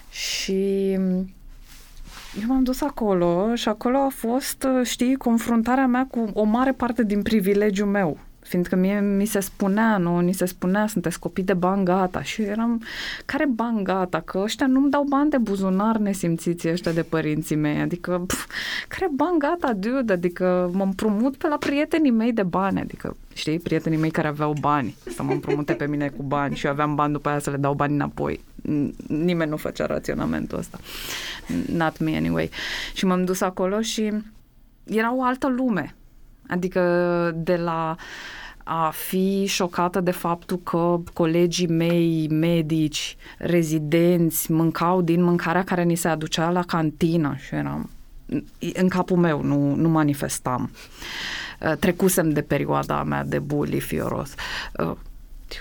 Și 0.09 0.97
eu 2.39 2.48
m-am 2.48 2.63
dus 2.63 2.82
acolo 2.82 3.56
și 3.56 3.70
acolo 3.70 3.98
a 3.98 4.10
fost, 4.10 4.67
știi, 4.84 5.15
confruntarea 5.15 5.88
mea 5.88 6.08
cu 6.12 6.30
o 6.34 6.44
mare 6.44 6.72
parte 6.72 7.04
din 7.04 7.22
privilegiul 7.22 7.88
meu 7.88 8.17
fiindcă 8.51 8.75
mie 8.75 8.99
mi 8.99 9.25
se 9.25 9.39
spunea, 9.39 9.97
nu, 9.97 10.19
ni 10.19 10.33
se 10.33 10.45
spunea, 10.45 10.87
sunteți 10.87 11.19
copii 11.19 11.43
de 11.43 11.53
bani 11.53 11.85
gata 11.85 12.21
și 12.21 12.41
eu 12.41 12.47
eram, 12.47 12.83
care 13.25 13.45
bani 13.45 13.83
gata? 13.83 14.19
Că 14.19 14.37
ăștia 14.37 14.67
nu-mi 14.67 14.89
dau 14.89 15.03
bani 15.03 15.29
de 15.29 15.37
buzunar 15.37 15.97
nesimțiți 15.97 16.69
ăștia 16.69 16.91
de 16.91 17.01
părinții 17.01 17.55
mei, 17.55 17.81
adică, 17.81 18.23
pf, 18.27 18.45
care 18.87 19.07
bani 19.15 19.39
gata, 19.39 19.73
dude, 19.73 20.13
adică 20.13 20.69
mă 20.73 20.83
împrumut 20.83 21.35
pe 21.35 21.47
la 21.47 21.57
prietenii 21.57 22.11
mei 22.11 22.33
de 22.33 22.43
bani, 22.43 22.79
adică, 22.79 23.17
știi, 23.33 23.59
prietenii 23.59 23.97
mei 23.97 24.11
care 24.11 24.27
aveau 24.27 24.53
bani, 24.59 24.95
să 25.15 25.23
mă 25.23 25.31
împrumute 25.31 25.73
pe 25.73 25.87
mine 25.87 26.09
cu 26.09 26.23
bani 26.23 26.55
și 26.55 26.65
eu 26.65 26.71
aveam 26.71 26.95
bani 26.95 27.13
după 27.13 27.29
aia 27.29 27.39
să 27.39 27.49
le 27.49 27.57
dau 27.57 27.73
bani 27.73 27.93
înapoi. 27.93 28.43
Nimeni 29.07 29.49
nu 29.49 29.58
făcea 29.58 29.85
raționamentul 29.85 30.58
ăsta. 30.58 30.79
Not 31.73 31.99
me 31.99 32.15
anyway. 32.15 32.49
Și 32.93 33.06
m-am 33.06 33.25
dus 33.25 33.41
acolo 33.41 33.81
și 33.81 34.13
era 34.83 35.15
o 35.15 35.23
altă 35.23 35.47
lume. 35.47 35.95
Adică 36.47 36.81
de 37.35 37.56
la 37.56 37.95
a 38.63 38.89
fi 38.89 39.45
șocată 39.45 39.99
de 39.99 40.12
faptul 40.12 40.57
că 40.57 40.99
colegii 41.13 41.67
mei 41.67 42.27
medici, 42.29 43.17
rezidenți, 43.37 44.51
mâncau 44.51 45.01
din 45.01 45.23
mâncarea 45.23 45.63
care 45.63 45.83
ni 45.83 45.95
se 45.95 46.07
aducea 46.07 46.49
la 46.49 46.63
cantină 46.63 47.35
și 47.37 47.55
eram 47.55 47.89
în 48.73 48.87
capul 48.87 49.17
meu, 49.17 49.41
nu, 49.43 49.75
nu 49.75 49.89
manifestam. 49.89 50.71
Uh, 51.59 51.73
trecusem 51.79 52.29
de 52.29 52.41
perioada 52.41 53.03
mea 53.03 53.23
de 53.23 53.39
bully 53.39 53.79
fioros. 53.79 54.33
Uh, 54.79 54.95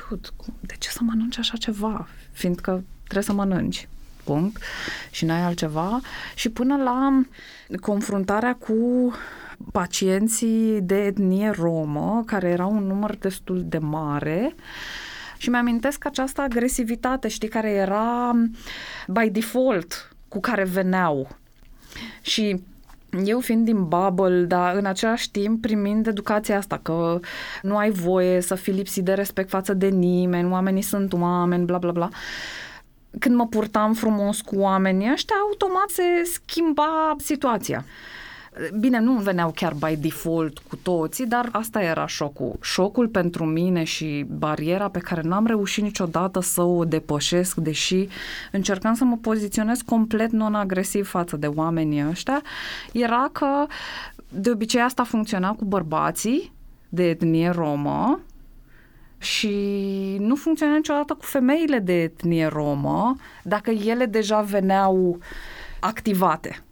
Dude, 0.08 0.28
de 0.60 0.74
ce 0.78 0.88
să 0.88 0.98
mănânci 1.02 1.38
așa 1.38 1.56
ceva? 1.56 2.08
Fiindcă 2.32 2.84
trebuie 3.02 3.24
să 3.24 3.32
mănânci 3.32 3.88
punct 4.24 4.62
și 5.10 5.24
n-ai 5.24 5.42
altceva 5.42 6.00
și 6.34 6.48
până 6.48 6.76
la 6.76 7.22
confruntarea 7.80 8.54
cu 8.54 8.74
pacienții 9.72 10.80
de 10.80 11.04
etnie 11.04 11.50
romă, 11.50 12.22
care 12.26 12.48
erau 12.48 12.70
un 12.70 12.86
număr 12.86 13.16
destul 13.16 13.62
de 13.66 13.78
mare, 13.78 14.54
și 15.40 15.50
mi-amintesc 15.50 16.04
această 16.04 16.40
agresivitate, 16.40 17.28
știi, 17.28 17.48
care 17.48 17.70
era 17.70 18.32
by 19.08 19.30
default 19.30 20.16
cu 20.28 20.40
care 20.40 20.64
veneau. 20.64 21.28
Și 22.20 22.62
eu 23.24 23.40
fiind 23.40 23.64
din 23.64 23.88
bubble, 23.88 24.42
dar 24.42 24.74
în 24.74 24.84
același 24.84 25.30
timp 25.30 25.60
primind 25.60 26.06
educația 26.06 26.56
asta, 26.56 26.80
că 26.82 27.20
nu 27.62 27.76
ai 27.76 27.90
voie 27.90 28.40
să 28.40 28.54
fii 28.54 28.72
lipsit 28.72 29.04
de 29.04 29.12
respect 29.12 29.48
față 29.48 29.74
de 29.74 29.88
nimeni, 29.88 30.50
oamenii 30.50 30.82
sunt 30.82 31.12
oameni, 31.12 31.64
bla 31.64 31.78
bla 31.78 31.92
bla. 31.92 32.08
Când 33.18 33.34
mă 33.34 33.46
purtam 33.46 33.94
frumos 33.94 34.40
cu 34.40 34.56
oamenii 34.58 35.12
ăștia, 35.12 35.36
automat 35.48 35.88
se 35.88 36.02
schimba 36.24 37.16
situația. 37.18 37.84
Bine, 38.78 39.00
nu 39.00 39.12
veneau 39.12 39.50
chiar 39.50 39.74
by 39.74 39.96
default 39.96 40.58
cu 40.58 40.76
toții, 40.76 41.26
dar 41.26 41.48
asta 41.52 41.82
era 41.82 42.06
șocul. 42.06 42.56
Șocul 42.60 43.08
pentru 43.08 43.44
mine 43.44 43.84
și 43.84 44.26
bariera 44.28 44.88
pe 44.88 44.98
care 44.98 45.20
n-am 45.20 45.46
reușit 45.46 45.82
niciodată 45.82 46.40
să 46.40 46.62
o 46.62 46.84
depășesc, 46.84 47.56
deși 47.56 48.08
încercam 48.52 48.94
să 48.94 49.04
mă 49.04 49.16
poziționez 49.16 49.80
complet 49.80 50.30
non-agresiv 50.30 51.08
față 51.08 51.36
de 51.36 51.46
oamenii 51.46 52.08
ăștia, 52.08 52.42
era 52.92 53.28
că 53.32 53.66
de 54.28 54.50
obicei 54.50 54.80
asta 54.80 55.04
funcționa 55.04 55.52
cu 55.52 55.64
bărbații 55.64 56.52
de 56.88 57.08
etnie 57.08 57.50
romă, 57.50 58.20
și 59.18 59.56
nu 60.18 60.34
funcționa 60.34 60.74
niciodată 60.74 61.14
cu 61.14 61.24
femeile 61.24 61.78
de 61.78 62.02
etnie 62.02 62.46
romă, 62.46 63.16
dacă 63.42 63.70
ele 63.70 64.06
deja 64.06 64.40
veneau 64.40 65.18
activate 65.80 66.64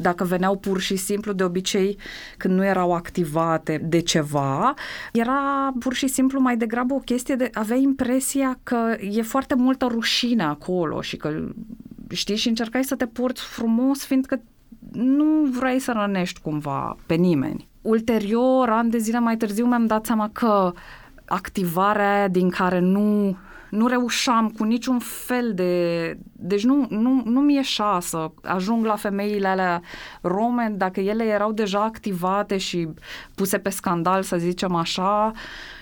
dacă 0.00 0.24
veneau 0.24 0.56
pur 0.56 0.80
și 0.80 0.96
simplu, 0.96 1.32
de 1.32 1.44
obicei, 1.44 1.98
când 2.36 2.54
nu 2.54 2.64
erau 2.64 2.94
activate 2.94 3.80
de 3.84 4.00
ceva, 4.00 4.74
era 5.12 5.72
pur 5.78 5.94
și 5.94 6.06
simplu 6.06 6.40
mai 6.40 6.56
degrabă 6.56 6.94
o 6.94 6.98
chestie 6.98 7.34
de 7.34 7.50
avea 7.52 7.76
impresia 7.76 8.58
că 8.62 8.96
e 9.00 9.22
foarte 9.22 9.54
multă 9.54 9.86
rușine 9.90 10.42
acolo 10.42 11.00
și 11.00 11.16
că, 11.16 11.48
știi, 12.10 12.36
și 12.36 12.48
încercai 12.48 12.84
să 12.84 12.94
te 12.94 13.06
porți 13.06 13.42
frumos, 13.42 14.04
fiindcă 14.04 14.42
nu 14.92 15.44
vrei 15.58 15.78
să 15.78 15.92
rănești 15.96 16.40
cumva 16.40 16.96
pe 17.06 17.14
nimeni. 17.14 17.68
Ulterior, 17.82 18.68
ani 18.68 18.90
de 18.90 18.98
zile 18.98 19.18
mai 19.18 19.36
târziu, 19.36 19.66
mi-am 19.66 19.86
dat 19.86 20.06
seama 20.06 20.30
că 20.32 20.72
activarea 21.24 22.28
din 22.28 22.50
care 22.50 22.78
nu 22.78 23.36
nu 23.74 23.86
reușeam 23.86 24.48
cu 24.48 24.64
niciun 24.64 24.98
fel 24.98 25.54
de... 25.54 26.16
Deci 26.32 26.64
nu, 26.64 26.86
nu, 26.90 27.22
nu 27.24 27.40
mi 27.40 27.54
ieșa 27.54 27.98
să 28.00 28.30
ajung 28.42 28.84
la 28.84 28.96
femeile 28.96 29.48
alea 29.48 29.82
rome, 30.20 30.74
dacă 30.76 31.00
ele 31.00 31.24
erau 31.24 31.52
deja 31.52 31.82
activate 31.82 32.56
și 32.56 32.88
puse 33.34 33.58
pe 33.58 33.70
scandal, 33.70 34.22
să 34.22 34.36
zicem 34.36 34.74
așa, 34.74 35.32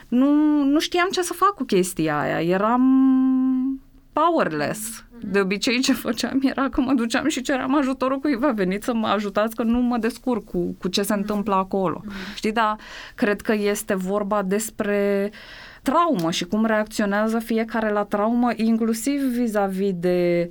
nu, 0.09 0.63
nu 0.65 0.79
știam 0.79 1.09
ce 1.11 1.23
să 1.23 1.33
fac 1.33 1.55
cu 1.55 1.65
chestia 1.65 2.21
aia. 2.21 2.41
Eram 2.41 2.83
powerless. 4.13 5.05
De 5.25 5.41
obicei 5.41 5.81
ce 5.81 5.93
făceam 5.93 6.41
era 6.43 6.69
că 6.69 6.81
mă 6.81 6.93
duceam 6.93 7.29
și 7.29 7.41
ceream 7.41 7.77
ajutorul 7.77 8.19
cuiva, 8.19 8.51
veniți 8.51 8.85
să 8.85 8.95
mă 8.95 9.07
ajutați 9.07 9.57
că 9.57 9.63
nu 9.63 9.79
mă 9.79 9.99
descurc 9.99 10.45
cu, 10.45 10.77
cu 10.79 10.89
ce 10.89 11.03
se 11.03 11.15
întâmplă 11.15 11.55
acolo. 11.55 12.03
Știi, 12.35 12.53
dar 12.53 12.77
cred 13.15 13.41
că 13.41 13.53
este 13.53 13.95
vorba 13.95 14.43
despre 14.43 15.31
uh, 15.33 15.62
traumă 15.83 16.31
și 16.31 16.45
cum 16.45 16.65
reacționează 16.65 17.39
fiecare 17.39 17.91
la 17.91 18.05
traumă, 18.05 18.51
inclusiv 18.57 19.21
vis-a-vis 19.21 19.93
de 19.95 20.49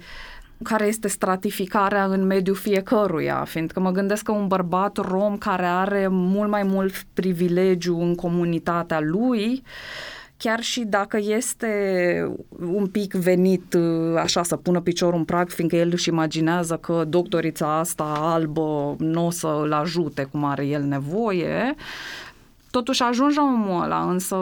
care 0.64 0.86
este 0.86 1.08
stratificarea 1.08 2.06
în 2.06 2.26
mediul 2.26 2.56
fiecăruia, 2.56 3.44
fiindcă 3.48 3.80
mă 3.80 3.92
gândesc 3.92 4.24
că 4.24 4.32
un 4.32 4.48
bărbat 4.48 4.98
rom 4.98 5.38
care 5.38 5.66
are 5.66 6.08
mult 6.10 6.50
mai 6.50 6.64
mult 6.64 7.06
privilegiu 7.14 8.00
în 8.00 8.16
comunitatea 8.16 9.00
lui, 9.00 9.64
chiar 10.38 10.62
și 10.62 10.84
dacă 10.84 11.18
este 11.22 11.72
un 12.60 12.88
pic 12.88 13.14
venit 13.14 13.78
așa 14.18 14.44
să 14.44 14.56
pună 14.56 14.80
piciorul 14.82 15.18
în 15.18 15.26
prag, 15.26 15.50
fiindcă 15.50 15.76
el 15.76 15.90
își 15.92 16.10
imaginează 16.10 16.76
că 16.76 17.04
doctorița 17.08 17.78
asta 17.78 18.04
albă 18.20 18.96
nu 19.00 19.26
o 19.26 19.30
să-l 19.30 19.72
ajute 19.72 20.24
cum 20.24 20.44
are 20.44 20.66
el 20.66 20.84
nevoie, 20.84 21.76
totuși 22.72 23.04
ajunge 23.04 23.40
omul 23.40 23.84
ăla, 23.84 24.10
însă 24.10 24.38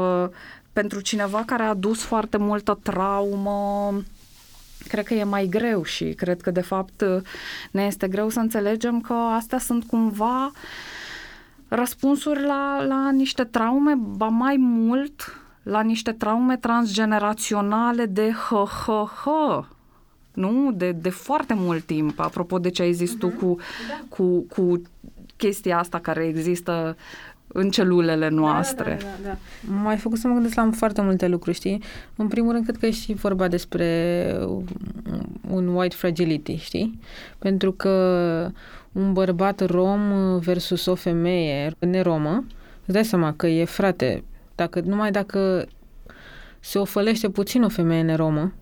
pentru 0.80 1.00
cineva 1.00 1.44
care 1.46 1.64
a 1.64 1.74
dus 1.74 2.02
foarte 2.02 2.38
multă 2.38 2.80
traumă, 2.84 3.94
cred 4.88 5.06
că 5.06 5.14
e 5.14 5.24
mai 5.24 5.46
greu 5.46 5.84
și 5.84 6.06
cred 6.06 6.42
că 6.42 6.52
de 6.52 6.62
fapt 6.62 7.04
ne 7.72 7.84
este 7.84 8.08
greu 8.08 8.30
să 8.30 8.40
înțelegem 8.40 9.02
că 9.02 9.14
astea 9.14 9.58
sunt 9.58 9.84
cumva 9.84 10.52
răspunsuri 11.68 12.42
la, 12.42 12.84
la 12.88 13.12
niște 13.12 13.44
traume, 13.44 13.94
ba 13.96 14.28
mai 14.28 14.56
mult 14.60 15.38
la 15.64 15.82
niște 15.82 16.12
traume 16.12 16.58
transgeneraționale 16.58 18.06
de 18.06 18.32
hă-hă-hă, 18.32 19.66
nu? 20.34 20.72
De, 20.72 20.92
de 20.92 21.10
foarte 21.10 21.54
mult 21.54 21.84
timp, 21.84 22.20
apropo 22.20 22.60
de 22.60 22.70
ce 22.70 22.82
ai 22.82 22.94
zis 22.94 23.16
uh-huh. 23.16 23.20
tu 23.20 23.28
mhm. 23.28 23.38
cu, 23.38 23.58
da. 23.88 24.02
cu, 24.10 24.40
cu 24.40 24.82
chestia 25.38 25.80
asta 25.80 26.00
care 26.00 26.26
există 26.26 26.98
în 27.54 27.70
celulele 27.70 28.30
noastre. 28.30 28.98
Da, 29.00 29.06
da, 29.06 29.30
da, 29.30 29.38
da. 29.68 29.74
M-ai 29.74 29.98
făcut 29.98 30.18
să 30.18 30.28
mă 30.28 30.34
gândesc 30.34 30.56
la 30.56 30.70
foarte 30.74 31.02
multe 31.02 31.28
lucruri, 31.28 31.56
știi? 31.56 31.84
În 32.16 32.28
primul 32.28 32.52
rând, 32.52 32.64
cred 32.64 32.78
că 32.78 32.86
e 32.86 32.92
și 32.92 33.14
vorba 33.14 33.48
despre 33.48 34.36
un 35.50 35.68
white 35.68 35.96
fragility, 35.96 36.56
știi? 36.56 37.00
Pentru 37.38 37.72
că 37.72 38.52
un 38.92 39.14
bărbat 39.14 39.66
rom 39.66 40.02
versus 40.40 40.86
o 40.86 40.96
femeie 40.96 41.72
neromă, 41.80 42.46
îți 42.82 42.94
dai 42.94 43.06
seama 43.06 43.34
că 43.34 43.48
e 43.48 43.66
frate, 43.66 44.24
dacă, 44.56 44.80
numai 44.80 45.12
dacă 45.12 45.66
se 46.60 46.80
ofălește 46.80 47.30
puțin 47.30 47.64
o 47.64 47.70
femeie 47.70 48.02
neromă 48.02 48.54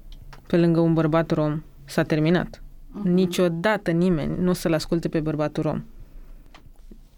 pe 0.48 0.58
lângă 0.58 0.80
un 0.80 0.94
bărbat 0.94 1.32
rom, 1.32 1.64
s-a 1.86 2.04
terminat. 2.04 2.62
Uh-huh. 2.62 3.04
Niciodată 3.04 3.92
nimeni 3.92 4.36
nu 4.40 4.50
o 4.50 4.54
să-l 4.54 4.74
asculte 4.74 5.08
pe 5.08 5.20
bărbatul 5.20 5.64
rom 5.64 5.84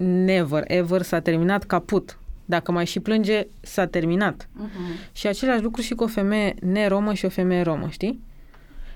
never, 0.04 0.64
ever 0.68 1.02
s-a 1.02 1.20
terminat 1.20 1.64
caput. 1.64 2.20
Dacă 2.46 2.72
mai 2.72 2.86
și 2.86 3.00
plânge, 3.00 3.48
s-a 3.60 3.86
terminat. 3.86 4.44
Uh-huh. 4.44 5.12
Și 5.12 5.28
același 5.28 5.62
lucru 5.62 5.82
și 5.82 5.94
cu 5.94 6.04
o 6.04 6.08
femeie 6.08 6.54
neromă 6.62 7.14
și 7.14 7.26
o 7.26 7.30
femeie 7.30 7.62
romă, 7.62 7.88
știi? 7.90 8.22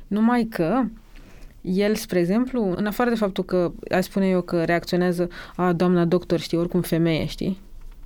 Numai 0.07 0.43
că 0.43 0.83
el, 1.61 1.95
spre 1.95 2.19
exemplu, 2.19 2.73
în 2.75 2.85
afară 2.85 3.09
de 3.09 3.15
faptul 3.15 3.43
că, 3.43 3.71
aș 3.91 4.03
spune 4.03 4.27
eu 4.27 4.41
că 4.41 4.63
reacționează, 4.63 5.29
a, 5.55 5.73
doamna 5.73 6.05
doctor, 6.05 6.39
știi, 6.39 6.57
oricum 6.57 6.81
femeie, 6.81 7.25
știi? 7.25 7.59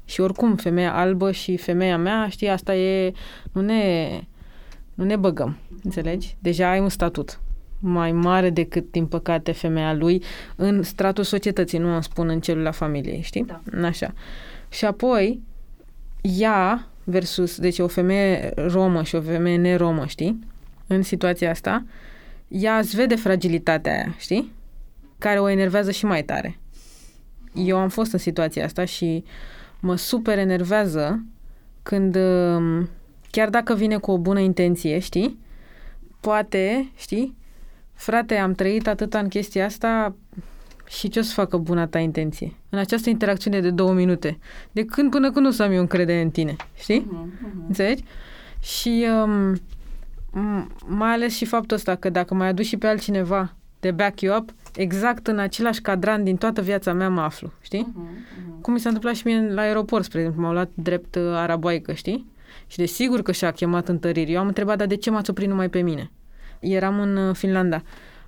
Și 0.05 0.21
oricum, 0.21 0.55
femeia 0.55 0.95
albă 0.95 1.31
și 1.31 1.57
femeia 1.57 1.97
mea, 1.97 2.27
știi, 2.29 2.49
asta 2.49 2.75
e, 2.75 3.13
nu 3.51 3.61
ne, 3.61 4.09
nu 4.93 5.03
ne 5.03 5.15
băgăm, 5.15 5.57
înțelegi? 5.83 6.35
Deja 6.39 6.69
ai 6.69 6.79
un 6.79 6.89
statut 6.89 7.39
mai 7.79 8.11
mare 8.11 8.49
decât, 8.49 8.91
din 8.91 9.05
păcate, 9.05 9.51
femeia 9.51 9.93
lui 9.93 10.23
în 10.55 10.83
stratul 10.83 11.23
societății, 11.23 11.77
nu 11.77 11.93
îmi 11.93 12.03
spun 12.03 12.29
în 12.29 12.39
celula 12.39 12.71
familiei, 12.71 13.21
știi? 13.21 13.45
Da. 13.45 13.87
Așa. 13.87 14.13
Și 14.69 14.85
apoi, 14.85 15.41
ea 16.21 16.87
versus, 17.03 17.59
deci 17.59 17.79
o 17.79 17.87
femeie 17.87 18.51
romă 18.55 19.03
și 19.03 19.15
o 19.15 19.21
femeie 19.21 19.57
neromă, 19.57 20.05
știi? 20.05 20.39
În 20.87 21.01
situația 21.01 21.49
asta, 21.49 21.85
ea 22.47 22.77
îți 22.77 22.95
vede 22.95 23.15
fragilitatea 23.15 23.93
aia, 23.93 24.15
știi? 24.17 24.51
Care 25.17 25.39
o 25.39 25.49
enervează 25.49 25.91
și 25.91 26.05
mai 26.05 26.23
tare. 26.23 26.57
Eu 27.53 27.77
am 27.77 27.89
fost 27.89 28.11
în 28.11 28.19
situația 28.19 28.65
asta 28.65 28.85
și 28.85 29.23
mă 29.79 29.95
super 29.95 30.37
enervează 30.37 31.25
când, 31.83 32.15
um, 32.15 32.89
chiar 33.31 33.49
dacă 33.49 33.73
vine 33.75 33.97
cu 33.97 34.11
o 34.11 34.17
bună 34.17 34.39
intenție, 34.39 34.99
știi? 34.99 35.39
Poate, 36.19 36.91
știi? 36.95 37.35
Frate, 37.97 38.35
am 38.35 38.53
trăit 38.53 38.87
atâta 38.87 39.19
în 39.19 39.27
chestia 39.27 39.65
asta 39.65 40.15
și 40.87 41.09
ce 41.09 41.19
o 41.19 41.21
să 41.21 41.33
facă 41.33 41.57
buna 41.57 41.87
ta 41.87 41.99
intenție? 41.99 42.53
În 42.69 42.79
această 42.79 43.09
interacțiune 43.09 43.59
de 43.59 43.69
două 43.69 43.93
minute. 43.93 44.37
De 44.71 44.85
când 44.85 45.11
până 45.11 45.31
când 45.31 45.45
o 45.45 45.49
să 45.49 45.63
am 45.63 45.71
eu 45.71 45.79
încredere 45.79 46.21
în 46.21 46.29
tine. 46.29 46.55
Știi? 46.75 47.01
Uh-huh, 47.01 47.47
uh-huh. 47.47 47.67
Înțelegi? 47.67 48.03
Și 48.61 49.05
um, 49.23 49.61
mai 50.87 51.13
ales 51.13 51.35
și 51.35 51.45
faptul 51.45 51.77
ăsta 51.77 51.95
că 51.95 52.09
dacă 52.09 52.33
mai 52.33 52.47
aduci 52.47 52.65
și 52.65 52.77
pe 52.77 52.87
altcineva 52.87 53.55
de 53.79 53.91
back 53.91 54.21
you 54.21 54.37
up, 54.37 54.49
exact 54.75 55.27
în 55.27 55.39
același 55.39 55.81
cadran 55.81 56.23
din 56.23 56.35
toată 56.35 56.61
viața 56.61 56.93
mea 56.93 57.09
mă 57.09 57.21
aflu, 57.21 57.51
știi? 57.61 57.87
Uh-huh, 57.87 58.01
uh-huh. 58.01 58.61
Cum 58.61 58.73
mi 58.73 58.79
s-a 58.79 58.87
întâmplat 58.87 59.15
și 59.15 59.27
mie 59.27 59.53
la 59.53 59.61
aeroport, 59.61 60.03
spre 60.03 60.19
exemplu, 60.19 60.41
m-au 60.41 60.53
luat 60.53 60.69
drept 60.73 61.15
uh, 61.15 61.23
araboaică, 61.23 61.93
știi? 61.93 62.25
Și 62.67 62.77
desigur 62.77 63.21
că 63.21 63.31
și-a 63.31 63.51
chemat 63.51 63.87
întăriri. 63.87 64.33
Eu 64.33 64.39
am 64.39 64.47
întrebat, 64.47 64.77
dar 64.77 64.87
de 64.87 64.95
ce 64.95 65.09
m-ați 65.09 65.29
oprit 65.29 65.47
numai 65.47 65.69
pe 65.69 65.81
mine? 65.81 66.11
Eram 66.59 66.99
în 66.99 67.17
uh, 67.17 67.35
Finlanda. 67.35 67.81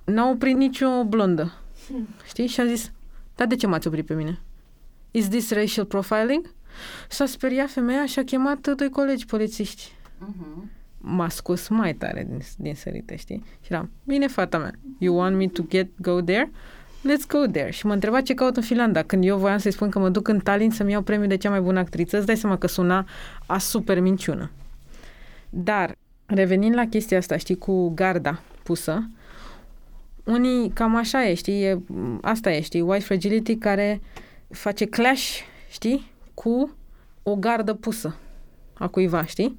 N-a 0.04 0.28
oprit 0.28 0.56
nicio 0.56 1.04
blondă. 1.04 1.52
Hmm. 1.86 2.08
Știi? 2.26 2.46
Și 2.46 2.60
a 2.60 2.66
zis, 2.66 2.92
dar 3.36 3.46
de 3.46 3.56
ce 3.56 3.66
m-ați 3.66 3.86
oprit 3.86 4.06
pe 4.06 4.14
mine? 4.14 4.40
Is 5.10 5.28
this 5.28 5.50
racial 5.50 5.84
profiling? 5.84 6.54
S-a 7.08 7.26
speriat 7.26 7.70
femeia 7.70 8.06
și 8.06 8.18
a 8.18 8.24
chemat 8.24 8.74
doi 8.76 8.88
colegi 8.88 9.26
polițiști. 9.26 9.92
Uh-huh. 10.24 10.62
M-a 10.98 11.28
scos 11.28 11.68
mai 11.68 11.94
tare 11.94 12.26
din, 12.28 12.40
din 12.56 12.74
sărite, 12.74 13.16
știi? 13.16 13.44
Și 13.60 13.72
eram, 13.72 13.90
bine, 14.04 14.26
fata 14.26 14.58
mea, 14.58 14.72
you 14.98 15.16
want 15.16 15.36
me 15.36 15.46
to 15.46 15.62
get 15.68 15.88
go 16.00 16.20
there? 16.20 16.50
Let's 17.00 17.26
go 17.28 17.46
there. 17.46 17.70
Și 17.70 17.86
mă 17.86 17.92
întreba 17.92 18.20
ce 18.20 18.34
caut 18.34 18.56
în 18.56 18.62
Finlanda. 18.62 19.02
Când 19.02 19.24
eu 19.24 19.38
voiam 19.38 19.58
să-i 19.58 19.70
spun 19.70 19.90
că 19.90 19.98
mă 19.98 20.08
duc 20.08 20.28
în 20.28 20.38
Tallinn 20.38 20.70
să-mi 20.70 20.90
iau 20.90 21.02
premiul 21.02 21.28
de 21.28 21.36
cea 21.36 21.50
mai 21.50 21.60
bună 21.60 21.78
actriță, 21.78 22.16
îți 22.16 22.26
dai 22.26 22.36
seama 22.36 22.58
că 22.58 22.66
suna 22.66 23.06
a 23.46 23.58
super 23.58 24.00
minciună. 24.00 24.50
Dar 25.50 25.96
Revenind 26.34 26.74
la 26.74 26.86
chestia 26.86 27.18
asta, 27.18 27.36
știi, 27.36 27.58
cu 27.58 27.88
garda 27.88 28.40
pusă, 28.62 29.10
unii 30.24 30.70
cam 30.70 30.96
așa 30.96 31.26
e, 31.26 31.34
știi, 31.34 31.62
e, 31.62 31.80
asta 32.20 32.52
e, 32.52 32.60
știi, 32.60 32.80
white 32.80 33.04
fragility 33.04 33.56
care 33.56 34.00
face 34.48 34.84
clash, 34.84 35.38
știi, 35.70 36.10
cu 36.34 36.76
o 37.22 37.36
gardă 37.36 37.74
pusă 37.74 38.16
a 38.74 38.88
cuiva, 38.88 39.24
știi? 39.24 39.58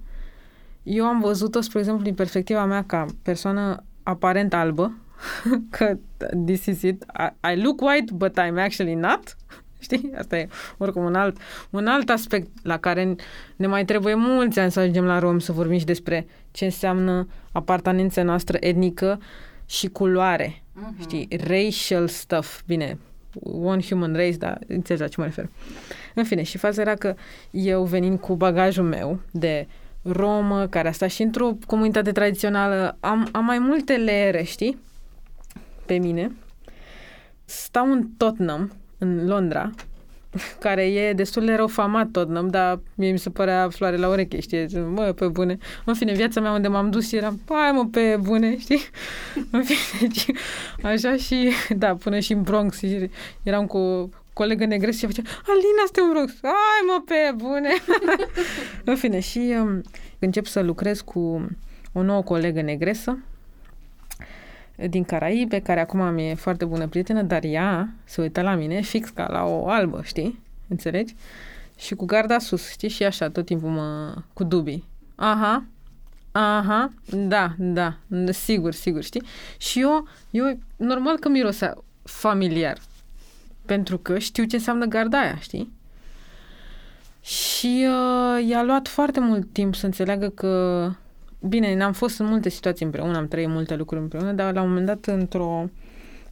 Eu 0.83 1.05
am 1.05 1.19
văzut-o, 1.19 1.61
spre 1.61 1.79
exemplu, 1.79 2.03
din 2.03 2.13
perspectiva 2.13 2.65
mea 2.65 2.83
ca 2.83 3.05
persoană 3.23 3.83
aparent 4.03 4.53
albă, 4.53 4.93
că 5.77 5.97
this 6.45 6.65
is 6.65 6.81
it, 6.81 7.05
I, 7.19 7.51
I 7.51 7.61
look 7.61 7.81
white, 7.81 8.13
but 8.13 8.39
I'm 8.39 8.57
actually 8.57 8.95
not, 8.95 9.35
știi? 9.85 10.11
Asta 10.17 10.37
e 10.37 10.47
oricum 10.77 11.03
un 11.03 11.15
alt, 11.15 11.37
un 11.69 11.87
alt 11.87 12.09
aspect 12.09 12.47
la 12.63 12.77
care 12.77 13.15
ne 13.55 13.67
mai 13.67 13.85
trebuie 13.85 14.15
mulți 14.15 14.59
ani 14.59 14.71
să 14.71 14.79
ajungem 14.79 15.05
la 15.05 15.19
rom 15.19 15.39
să 15.39 15.51
vorbim 15.51 15.77
și 15.77 15.85
despre 15.85 16.27
ce 16.51 16.65
înseamnă 16.65 17.27
apartenența 17.51 18.23
noastră 18.23 18.57
etnică 18.59 19.19
și 19.65 19.87
culoare, 19.87 20.63
uh-huh. 20.63 20.99
știi? 20.99 21.27
Racial 21.47 22.07
stuff, 22.07 22.61
bine, 22.65 22.97
one 23.43 23.81
human 23.81 24.13
race, 24.13 24.37
dar 24.37 24.59
înțelegi 24.67 25.01
la 25.01 25.07
ce 25.07 25.15
mă 25.17 25.25
refer. 25.25 25.49
În 26.13 26.23
fine, 26.23 26.43
și 26.43 26.57
faza 26.57 26.81
era 26.81 26.95
că 26.95 27.15
eu 27.51 27.83
venind 27.83 28.19
cu 28.19 28.35
bagajul 28.35 28.83
meu 28.83 29.19
de 29.31 29.67
romă, 30.01 30.67
care 30.67 30.87
a 30.87 30.91
stat 30.91 31.09
și 31.09 31.21
într-o 31.21 31.57
comunitate 31.65 32.11
tradițională, 32.11 32.97
am, 32.99 33.29
am 33.31 33.45
mai 33.45 33.59
multe 33.59 33.95
leere, 33.95 34.43
știi? 34.43 34.77
Pe 35.85 35.97
mine. 35.97 36.31
Stau 37.45 37.91
în 37.91 38.07
Tottenham, 38.17 38.71
în 39.03 39.27
Londra, 39.27 39.71
care 40.65 40.83
e 40.83 41.13
destul 41.13 41.45
de 41.45 41.53
rău 41.53 41.67
famat 41.67 42.09
Tottenham, 42.11 42.47
dar 42.47 42.79
mie 42.95 43.11
mi 43.11 43.19
se 43.19 43.29
părea 43.29 43.69
floare 43.69 43.97
la 43.97 44.07
ureche, 44.07 44.39
știi? 44.39 44.67
Mă, 44.93 45.03
pe 45.03 45.27
bune. 45.27 45.57
În 45.85 45.93
fine, 45.93 46.13
viața 46.13 46.41
mea 46.41 46.51
unde 46.51 46.67
m-am 46.67 46.89
dus 46.89 47.11
eram, 47.11 47.41
hai 47.49 47.71
mă, 47.71 47.87
pe 47.91 48.17
bune, 48.21 48.57
știi? 48.63 48.81
În 49.51 49.63
fine, 49.63 49.79
deci, 50.07 50.25
așa 50.83 51.15
și, 51.15 51.51
da, 51.77 51.95
până 51.95 52.19
și 52.19 52.33
în 52.33 52.41
Bronx 52.41 52.77
și 52.77 53.09
eram 53.43 53.65
cu 53.65 53.77
o 53.77 54.09
colegă 54.33 54.65
negră 54.65 54.91
și 54.91 55.05
făcea, 55.05 55.21
Alina, 55.47 55.83
suntem 55.83 56.03
în 56.03 56.09
Bronx. 56.11 56.33
Hai 56.41 56.81
mă, 56.87 57.03
pe 57.05 57.33
bune. 57.35 57.69
în 58.91 58.95
fine, 58.95 59.19
și 59.19 59.55
um, 59.61 59.81
încep 60.19 60.45
să 60.45 60.61
lucrez 60.61 61.01
cu 61.01 61.47
o 61.93 62.01
nouă 62.01 62.21
colegă 62.21 62.61
negresă, 62.61 63.17
din 64.89 65.03
Caraibe, 65.03 65.59
care 65.59 65.79
acum 65.79 66.13
mi-e 66.13 66.35
foarte 66.35 66.65
bună 66.65 66.87
prietenă, 66.87 67.21
dar 67.21 67.43
ea 67.43 67.89
se 68.03 68.21
uită 68.21 68.41
la 68.41 68.55
mine 68.55 68.81
fix 68.81 69.09
ca 69.09 69.27
la 69.29 69.43
o 69.45 69.69
albă, 69.69 70.01
știi? 70.03 70.39
Înțelegi? 70.67 71.15
Și 71.77 71.95
cu 71.95 72.05
garda 72.05 72.39
sus, 72.39 72.69
știi? 72.69 72.89
Și 72.89 73.03
așa, 73.03 73.29
tot 73.29 73.45
timpul 73.45 73.69
mă... 73.69 74.13
cu 74.33 74.43
dubii. 74.43 74.83
Aha, 75.15 75.65
aha, 76.31 76.93
da, 77.11 77.53
da, 77.57 77.97
sigur, 78.31 78.73
sigur, 78.73 79.03
știi? 79.03 79.23
Și 79.57 79.79
eu, 79.79 80.07
eu 80.29 80.59
normal 80.75 81.17
că 81.19 81.29
mirosea 81.29 81.77
familiar, 82.03 82.77
pentru 83.65 83.97
că 83.97 84.19
știu 84.19 84.43
ce 84.43 84.55
înseamnă 84.55 84.85
garda 84.85 85.19
aia, 85.19 85.37
știi? 85.39 85.71
Și 87.21 87.87
uh, 87.87 88.47
i-a 88.47 88.63
luat 88.63 88.87
foarte 88.87 89.19
mult 89.19 89.47
timp 89.51 89.75
să 89.75 89.85
înțeleagă 89.85 90.29
că 90.29 90.83
Bine, 91.47 91.75
n-am 91.75 91.93
fost 91.93 92.19
în 92.19 92.25
multe 92.25 92.49
situații 92.49 92.85
împreună, 92.85 93.17
am 93.17 93.27
trăit 93.27 93.47
multe 93.47 93.75
lucruri 93.75 94.01
împreună, 94.01 94.31
dar 94.31 94.53
la 94.53 94.61
un 94.61 94.67
moment 94.67 94.85
dat 94.85 95.05
într-o 95.05 95.69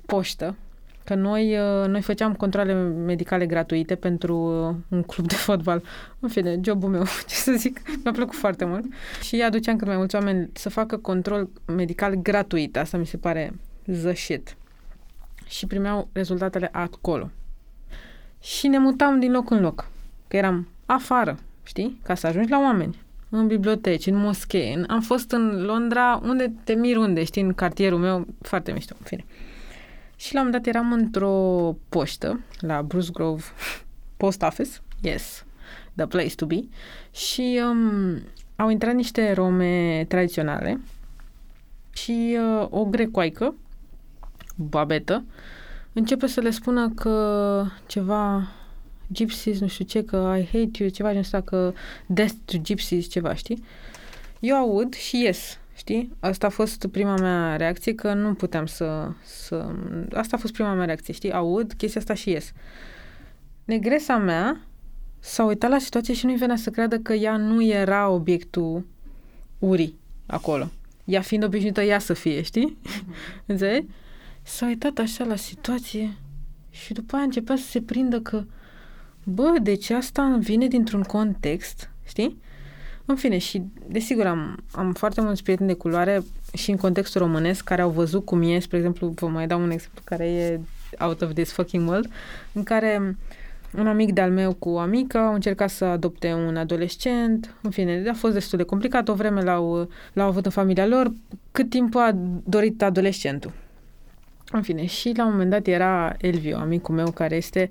poștă, 0.06 0.56
că 1.04 1.16
noi, 1.16 1.58
uh, 1.58 1.88
noi 1.88 2.02
făceam 2.02 2.34
controle 2.34 2.74
medicale 2.84 3.46
gratuite 3.46 3.96
pentru 3.96 4.36
uh, 4.38 4.76
un 4.90 5.04
club 5.04 5.28
de 5.28 5.36
fotbal. 5.36 5.84
În 6.20 6.30
fine, 6.30 6.60
jobul 6.64 6.90
meu, 6.90 7.04
ce 7.28 7.36
să 7.36 7.52
zic, 7.52 7.82
mi-a 8.04 8.12
plăcut 8.12 8.36
foarte 8.36 8.66
mult. 8.66 8.86
Și 9.22 9.42
aduceam 9.42 9.78
cât 9.78 9.88
mai 9.88 9.96
mulți 9.96 10.16
oameni 10.16 10.50
să 10.54 10.70
facă 10.70 10.98
control 10.98 11.50
medical 11.66 12.16
gratuit. 12.16 12.78
Asta 12.78 12.98
mi 12.98 13.06
se 13.06 13.18
pare 13.18 13.54
the 13.92 14.14
shit. 14.14 14.58
Și 15.48 15.66
primeau 15.66 16.08
rezultatele 16.12 16.70
acolo. 16.72 17.30
Și 18.42 18.68
ne 18.68 18.78
mutam 18.78 19.20
din 19.20 19.32
loc 19.32 19.50
în 19.50 19.62
loc. 19.62 19.88
Că 20.28 20.38
eram 20.38 20.68
afară, 20.86 21.38
știi? 21.64 22.00
Ca 22.04 22.16
să 22.16 22.28
ajungi 22.28 22.50
la 22.50 22.60
oameni 22.60 22.98
în 23.30 23.48
biblioteci, 23.48 24.06
în 24.06 24.16
moschee. 24.16 24.74
În, 24.74 24.86
am 24.88 25.02
fost 25.02 25.32
în 25.32 25.66
Londra, 25.66 26.20
unde 26.24 26.54
te 26.64 26.74
mir 26.74 26.98
unde, 26.98 27.24
știi, 27.24 27.42
în 27.42 27.54
cartierul 27.54 28.00
meu, 28.00 28.28
foarte 28.42 28.72
mișto, 28.72 28.96
în 29.00 29.06
fine. 29.06 29.26
Și 30.16 30.34
la 30.34 30.40
un 30.40 30.46
moment 30.46 30.64
dat 30.64 30.76
eram 30.76 30.92
într-o 30.92 31.76
poștă, 31.90 32.40
la 32.60 32.82
Bruce 32.82 33.10
Grove 33.14 33.44
Post 34.18 34.42
Office, 34.42 34.70
yes, 35.02 35.46
the 35.96 36.06
place 36.06 36.36
to 36.36 36.46
be, 36.46 36.60
și 37.12 37.62
um, 37.64 38.22
au 38.56 38.70
intrat 38.70 38.94
niște 38.94 39.34
rome 39.34 40.06
tradiționale 40.08 40.82
și 41.94 42.38
uh, 42.40 42.68
o 42.70 42.86
grecoaică, 42.86 43.56
babetă, 44.56 45.24
începe 45.94 46.28
să 46.28 46.42
le 46.42 46.50
spună 46.50 46.90
că 46.90 47.66
ceva 47.86 48.48
gypsies, 49.12 49.60
nu 49.60 49.68
știu 49.68 49.86
ce, 49.86 50.04
că 50.04 50.36
I 50.40 50.44
hate 50.44 50.84
you, 50.84 50.90
ceva 50.90 51.12
gen 51.12 51.20
ăsta, 51.20 51.42
că 51.42 51.74
death 52.06 52.34
to 52.46 52.58
gypsies, 52.58 53.08
ceva, 53.08 53.34
știi? 53.34 53.64
Eu 54.40 54.56
aud 54.56 54.94
și 54.94 55.22
ies, 55.22 55.60
știi? 55.76 56.14
Asta 56.20 56.46
a 56.48 56.50
fost 56.50 56.86
prima 56.86 57.16
mea 57.16 57.56
reacție, 57.56 57.96
că 57.96 58.14
nu 58.14 58.34
puteam 58.34 58.66
să, 58.66 59.12
să... 59.24 59.72
Asta 60.14 60.36
a 60.36 60.40
fost 60.40 60.54
prima 60.54 60.74
mea 60.74 60.86
reacție, 60.86 61.14
știi? 61.14 61.32
Aud 61.32 61.74
chestia 61.74 62.02
asta 62.02 62.14
și 62.14 62.30
ies. 62.30 62.52
Negresa 63.66 64.18
mea 64.18 64.62
s-a 65.20 65.44
uitat 65.44 65.70
la 65.70 65.80
situație 65.80 66.14
și 66.14 66.26
nu-i 66.26 66.36
venea 66.36 66.56
să 66.56 66.70
creadă 66.70 67.00
că 67.00 67.14
ea 67.14 67.38
nu 67.38 67.64
era 67.64 68.10
obiectul 68.10 68.86
urii 69.60 70.00
acolo. 70.26 70.70
Ea 71.06 71.22
fiind 71.22 71.44
obișnuită 71.44 71.82
ea 71.82 72.00
să 72.00 72.14
fie, 72.14 72.42
știi? 72.42 72.78
Mm-hmm. 72.78 73.46
Înțelegi? 73.46 73.88
S-a 74.42 74.66
uitat 74.66 74.98
așa 74.98 75.24
la 75.24 75.36
situație 75.36 76.18
și 76.70 76.94
după 76.94 77.16
aia 77.16 77.24
începea 77.24 77.56
să 77.56 77.64
se 77.64 77.82
prindă 77.82 78.22
că 78.22 78.44
bă, 79.30 79.58
deci 79.62 79.90
asta 79.90 80.38
vine 80.40 80.68
dintr-un 80.68 81.02
context, 81.02 81.90
știi? 82.08 82.42
În 83.06 83.16
fine, 83.16 83.38
și 83.38 83.64
desigur 83.88 84.26
am, 84.26 84.58
am 84.72 84.94
foarte 84.94 85.22
mulți 85.22 85.44
prieteni 85.44 85.70
de 85.70 85.76
culoare 85.76 86.22
și 86.54 86.72
în 86.72 86.78
contextul 86.78 87.22
românesc 87.22 87.64
care 87.64 87.82
au 87.82 87.90
văzut 87.90 88.26
cum 88.26 88.42
e, 88.42 88.60
spre 88.60 88.78
exemplu, 88.78 89.08
vă 89.08 89.28
mai 89.28 89.48
dau 89.48 89.62
un 89.62 89.72
exemplu 89.72 90.02
care 90.04 90.26
e 90.28 90.60
out 91.00 91.22
of 91.22 91.34
this 91.34 91.52
fucking 91.52 91.88
world, 91.88 92.12
în 92.52 92.64
care 92.64 93.18
un 93.78 93.88
amic 93.88 94.14
de-al 94.14 94.32
meu 94.32 94.54
cu 94.54 94.70
o 94.70 94.78
amică 94.78 95.18
au 95.18 95.34
încercat 95.34 95.70
să 95.70 95.86
adopte 95.86 96.34
un 96.34 96.58
adolescent, 96.58 97.56
în 97.62 97.70
fine, 97.70 98.04
a 98.10 98.14
fost 98.14 98.34
destul 98.34 98.58
de 98.58 98.64
complicat, 98.64 99.08
o 99.08 99.14
vreme 99.14 99.42
l-au, 99.42 99.90
l-au 100.14 100.28
avut 100.28 100.46
în 100.46 100.52
familia 100.52 100.88
lor, 100.88 101.14
cât 101.52 101.70
timp 101.70 101.96
a 101.96 102.12
dorit 102.44 102.84
adolescentul. 102.84 103.52
În 104.52 104.62
fine, 104.62 104.86
și 104.86 105.14
la 105.16 105.26
un 105.26 105.32
moment 105.32 105.50
dat 105.50 105.68
era 105.68 106.16
Elvio, 106.18 106.58
amicul 106.58 106.96
meu, 106.96 107.12
care 107.12 107.36
este 107.36 107.70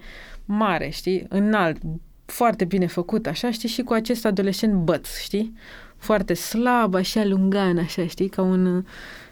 mare, 0.49 0.89
știi, 0.89 1.27
înalt, 1.29 1.81
foarte 2.25 2.65
bine 2.65 2.87
făcut, 2.87 3.27
așa, 3.27 3.51
știi, 3.51 3.69
și 3.69 3.83
cu 3.83 3.93
acest 3.93 4.25
adolescent 4.25 4.75
băț, 4.75 5.19
știi? 5.19 5.55
Foarte 5.97 6.35
slab, 6.35 6.95
așa, 6.95 7.25
lungan, 7.25 7.79
așa, 7.79 8.07
știi, 8.07 8.29
ca 8.29 8.43
un 8.43 8.67
uh, 8.77 8.85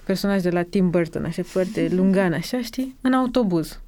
personaj 0.05 0.43
de 0.43 0.51
la 0.51 0.63
Tim 0.63 0.91
Burton, 0.91 1.25
așa, 1.25 1.43
foarte 1.43 1.89
lungan, 1.97 2.33
așa, 2.33 2.63
știi, 2.63 2.97
în 3.01 3.13
autobuz. 3.13 3.81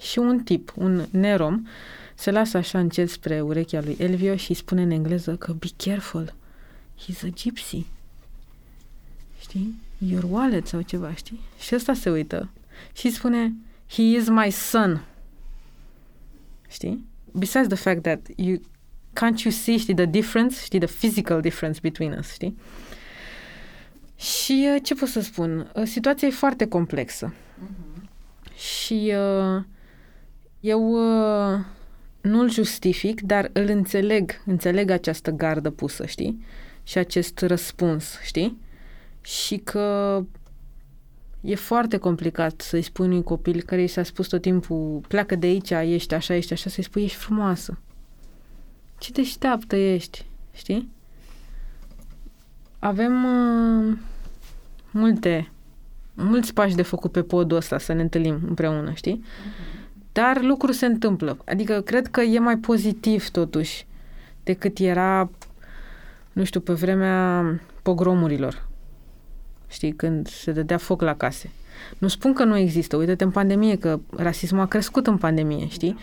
Și 0.00 0.18
un 0.18 0.38
tip, 0.38 0.72
un 0.76 1.04
nerom, 1.10 1.66
se 2.14 2.30
lasă 2.30 2.56
așa 2.56 2.78
încet 2.78 3.10
spre 3.10 3.40
urechea 3.40 3.80
lui 3.84 3.96
Elvio 3.98 4.36
și 4.36 4.50
îi 4.50 4.56
spune 4.56 4.82
în 4.82 4.90
engleză 4.90 5.36
că 5.36 5.52
be 5.52 5.68
careful, 5.76 6.34
he's 7.02 7.24
a 7.24 7.28
gypsy. 7.28 7.86
Știi? 9.40 9.74
Your 9.98 10.24
wallet 10.30 10.66
sau 10.66 10.80
ceva, 10.80 11.14
știi? 11.14 11.40
Și 11.58 11.74
ăsta 11.74 11.94
se 11.94 12.10
uită 12.10 12.48
și 12.92 13.10
spune, 13.10 13.52
he 13.88 14.02
is 14.02 14.28
my 14.28 14.50
son. 14.50 15.04
Știi? 16.72 17.04
Besides 17.32 17.66
the 17.66 17.76
fact 17.76 18.02
that 18.02 18.20
you 18.36 18.56
can't 19.12 19.42
you 19.44 19.52
see, 19.52 19.76
știi, 19.76 19.94
the 19.94 20.04
difference, 20.04 20.56
știi, 20.64 20.78
the 20.78 20.94
physical 20.98 21.40
difference 21.40 21.78
between 21.82 22.12
us, 22.18 22.32
știi? 22.32 22.56
Și 24.16 24.68
uh, 24.74 24.82
ce 24.82 24.94
pot 24.94 25.08
să 25.08 25.20
spun? 25.20 25.70
Uh, 25.74 25.82
situația 25.84 26.28
e 26.28 26.30
foarte 26.30 26.66
complexă. 26.66 27.34
Uh-huh. 27.34 28.02
Și 28.54 29.12
uh, 29.16 29.62
eu 30.60 30.90
uh, 30.90 31.58
nu-l 32.20 32.50
justific, 32.50 33.20
dar 33.20 33.50
îl 33.52 33.68
înțeleg, 33.68 34.42
înțeleg 34.46 34.90
această 34.90 35.30
gardă 35.30 35.70
pusă, 35.70 36.06
știi? 36.06 36.44
Și 36.82 36.98
acest 36.98 37.38
răspuns, 37.38 38.18
știi? 38.22 38.58
Și 39.20 39.56
că 39.56 40.24
E 41.44 41.54
foarte 41.54 41.96
complicat 41.96 42.60
să-i 42.60 42.82
spui 42.82 43.06
unui 43.06 43.22
copil 43.22 43.62
care 43.62 43.82
i 43.82 43.86
s-a 43.86 44.02
spus 44.02 44.26
tot 44.26 44.42
timpul 44.42 45.00
pleacă 45.08 45.34
de 45.34 45.46
aici, 45.46 45.70
ești 45.70 46.14
așa, 46.14 46.34
ești 46.34 46.52
așa, 46.52 46.70
să-i 46.70 46.82
spui 46.82 47.02
ești 47.02 47.16
frumoasă. 47.16 47.78
Ce 48.98 49.12
deșteaptă 49.12 49.76
ești, 49.76 50.26
știi? 50.52 50.90
Avem 52.78 53.24
uh, 53.24 53.96
multe, 54.90 55.50
mulți 56.14 56.54
pași 56.54 56.74
de 56.74 56.82
făcut 56.82 57.12
pe 57.12 57.22
podul 57.22 57.56
ăsta 57.56 57.78
să 57.78 57.92
ne 57.92 58.02
întâlnim 58.02 58.40
împreună, 58.46 58.92
știi? 58.94 59.24
Dar 60.12 60.42
lucrul 60.42 60.72
se 60.72 60.86
întâmplă. 60.86 61.38
Adică 61.44 61.80
cred 61.80 62.06
că 62.06 62.20
e 62.20 62.38
mai 62.38 62.56
pozitiv 62.56 63.28
totuși 63.28 63.86
decât 64.42 64.78
era, 64.78 65.30
nu 66.32 66.44
știu, 66.44 66.60
pe 66.60 66.72
vremea 66.72 67.44
pogromurilor 67.82 68.70
știi, 69.72 69.92
când 69.92 70.28
se 70.28 70.52
dădea 70.52 70.76
foc 70.76 71.02
la 71.02 71.14
case. 71.14 71.50
Nu 71.98 72.08
spun 72.08 72.32
că 72.32 72.44
nu 72.44 72.56
există. 72.56 72.96
Uite-te 72.96 73.24
în 73.24 73.30
pandemie, 73.30 73.76
că 73.76 74.00
rasismul 74.16 74.60
a 74.60 74.66
crescut 74.66 75.06
în 75.06 75.16
pandemie, 75.16 75.68
știi? 75.68 75.96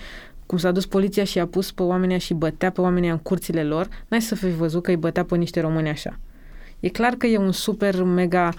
Cum 0.45 0.57
s-a 0.57 0.71
dus 0.71 0.85
poliția 0.85 1.23
și 1.23 1.39
a 1.39 1.47
pus 1.47 1.71
pe 1.71 1.83
oamenii 1.83 2.19
și 2.19 2.33
bătea 2.33 2.71
pe 2.71 2.81
oamenii 2.81 3.09
în 3.09 3.17
curțile 3.17 3.63
lor, 3.63 3.87
n-ai 4.07 4.21
să 4.21 4.35
fi 4.35 4.49
văzut 4.49 4.83
că 4.83 4.89
îi 4.89 4.97
bătea 4.97 5.25
pe 5.25 5.35
niște 5.35 5.59
români 5.59 5.89
așa. 5.89 6.19
E 6.79 6.89
clar 6.89 7.13
că 7.13 7.27
e 7.27 7.37
un 7.37 7.51
super 7.51 8.03
mega 8.03 8.53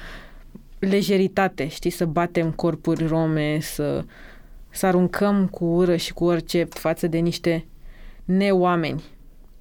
lejeritate, 0.79 1.69
știi, 1.69 1.91
să 1.91 2.05
batem 2.05 2.51
corpuri 2.51 3.07
rome, 3.07 3.59
să, 3.61 4.05
să 4.71 4.87
aruncăm 4.87 5.47
cu 5.47 5.65
ură 5.65 5.97
și 5.97 6.13
cu 6.13 6.25
orice 6.25 6.65
față 6.65 7.07
de 7.07 7.19
niște 7.19 7.67
neoameni. 8.25 9.03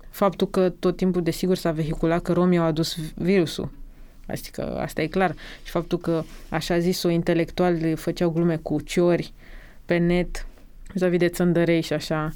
Faptul 0.09 0.49
că 0.49 0.69
tot 0.69 0.95
timpul, 0.95 1.21
desigur, 1.21 1.55
s-a 1.55 1.71
vehiculat 1.71 2.21
că 2.21 2.33
romii 2.33 2.57
au 2.57 2.65
adus 2.65 2.97
virusul. 3.15 3.71
Adică 4.29 4.77
asta 4.79 5.01
e 5.01 5.07
clar. 5.07 5.35
Și 5.63 5.71
faptul 5.71 5.97
că, 5.97 6.23
așa 6.49 6.79
zis-o, 6.79 7.09
intelectuali 7.09 7.95
făceau 7.95 8.29
glume 8.29 8.55
cu 8.55 8.81
ciori 8.81 9.33
pe 9.85 9.97
net, 9.97 10.47
vis-a-vis 10.93 11.19
de 11.19 11.27
țăndărei 11.27 11.81
și 11.81 11.93
așa. 11.93 12.33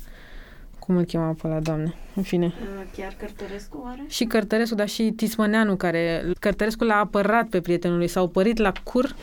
Cum 0.79 0.95
îl 0.95 1.03
chema 1.03 1.35
pe 1.41 1.47
la 1.47 1.59
doamne? 1.59 1.93
În 2.15 2.23
fine. 2.23 2.45
Uh, 2.45 2.91
chiar 2.97 3.15
Cărtărescu 3.19 3.83
are? 3.85 4.01
Și 4.07 4.25
Cărtărescu, 4.25 4.75
dar 4.75 4.87
și 4.87 5.11
Tismăneanu, 5.15 5.75
care... 5.75 6.31
Cărtărescu 6.39 6.83
l-a 6.83 6.95
apărat 6.95 7.47
pe 7.47 7.61
prietenul 7.61 7.97
lui. 7.97 8.07
S-a 8.07 8.21
opărit 8.21 8.57
la 8.57 8.71
cur. 8.83 9.15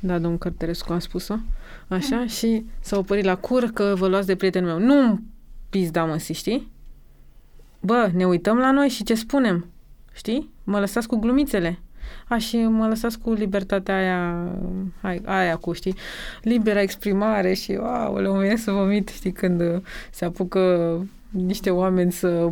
Da, 0.00 0.18
domnul 0.18 0.38
Cărtărescu 0.38 0.92
a 0.92 0.98
spus-o. 0.98 1.34
Așa. 1.88 2.16
Mm. 2.16 2.26
Și 2.26 2.64
s-a 2.80 2.98
opărit 2.98 3.24
la 3.24 3.36
cur 3.36 3.64
că 3.64 3.94
vă 3.96 4.06
luați 4.06 4.26
de 4.26 4.36
prietenul 4.36 4.78
meu. 4.78 4.86
Nu 4.86 5.20
pizda, 5.70 6.04
mă, 6.04 6.16
știi? 6.16 6.70
Bă, 7.80 8.10
ne 8.14 8.26
uităm 8.26 8.58
la 8.58 8.70
noi 8.70 8.88
și 8.88 9.04
ce 9.04 9.14
spunem? 9.14 9.71
Știi? 10.12 10.50
Mă 10.64 10.78
lăsați 10.78 11.08
cu 11.08 11.16
glumițele. 11.16 11.78
A, 12.28 12.38
și 12.38 12.56
mă 12.56 12.88
lăsați 12.88 13.18
cu 13.18 13.32
libertatea 13.32 13.96
aia, 13.96 15.22
aia 15.24 15.56
cu, 15.56 15.72
știi, 15.72 15.94
libera 16.42 16.80
exprimare 16.80 17.54
și, 17.54 17.70
wow, 17.70 18.16
le 18.16 18.28
mă 18.28 18.56
să 18.56 18.70
vomit, 18.70 19.08
știi, 19.08 19.32
când 19.32 19.82
se 20.10 20.24
apucă 20.24 20.96
niște 21.30 21.70
oameni 21.70 22.12
să 22.12 22.50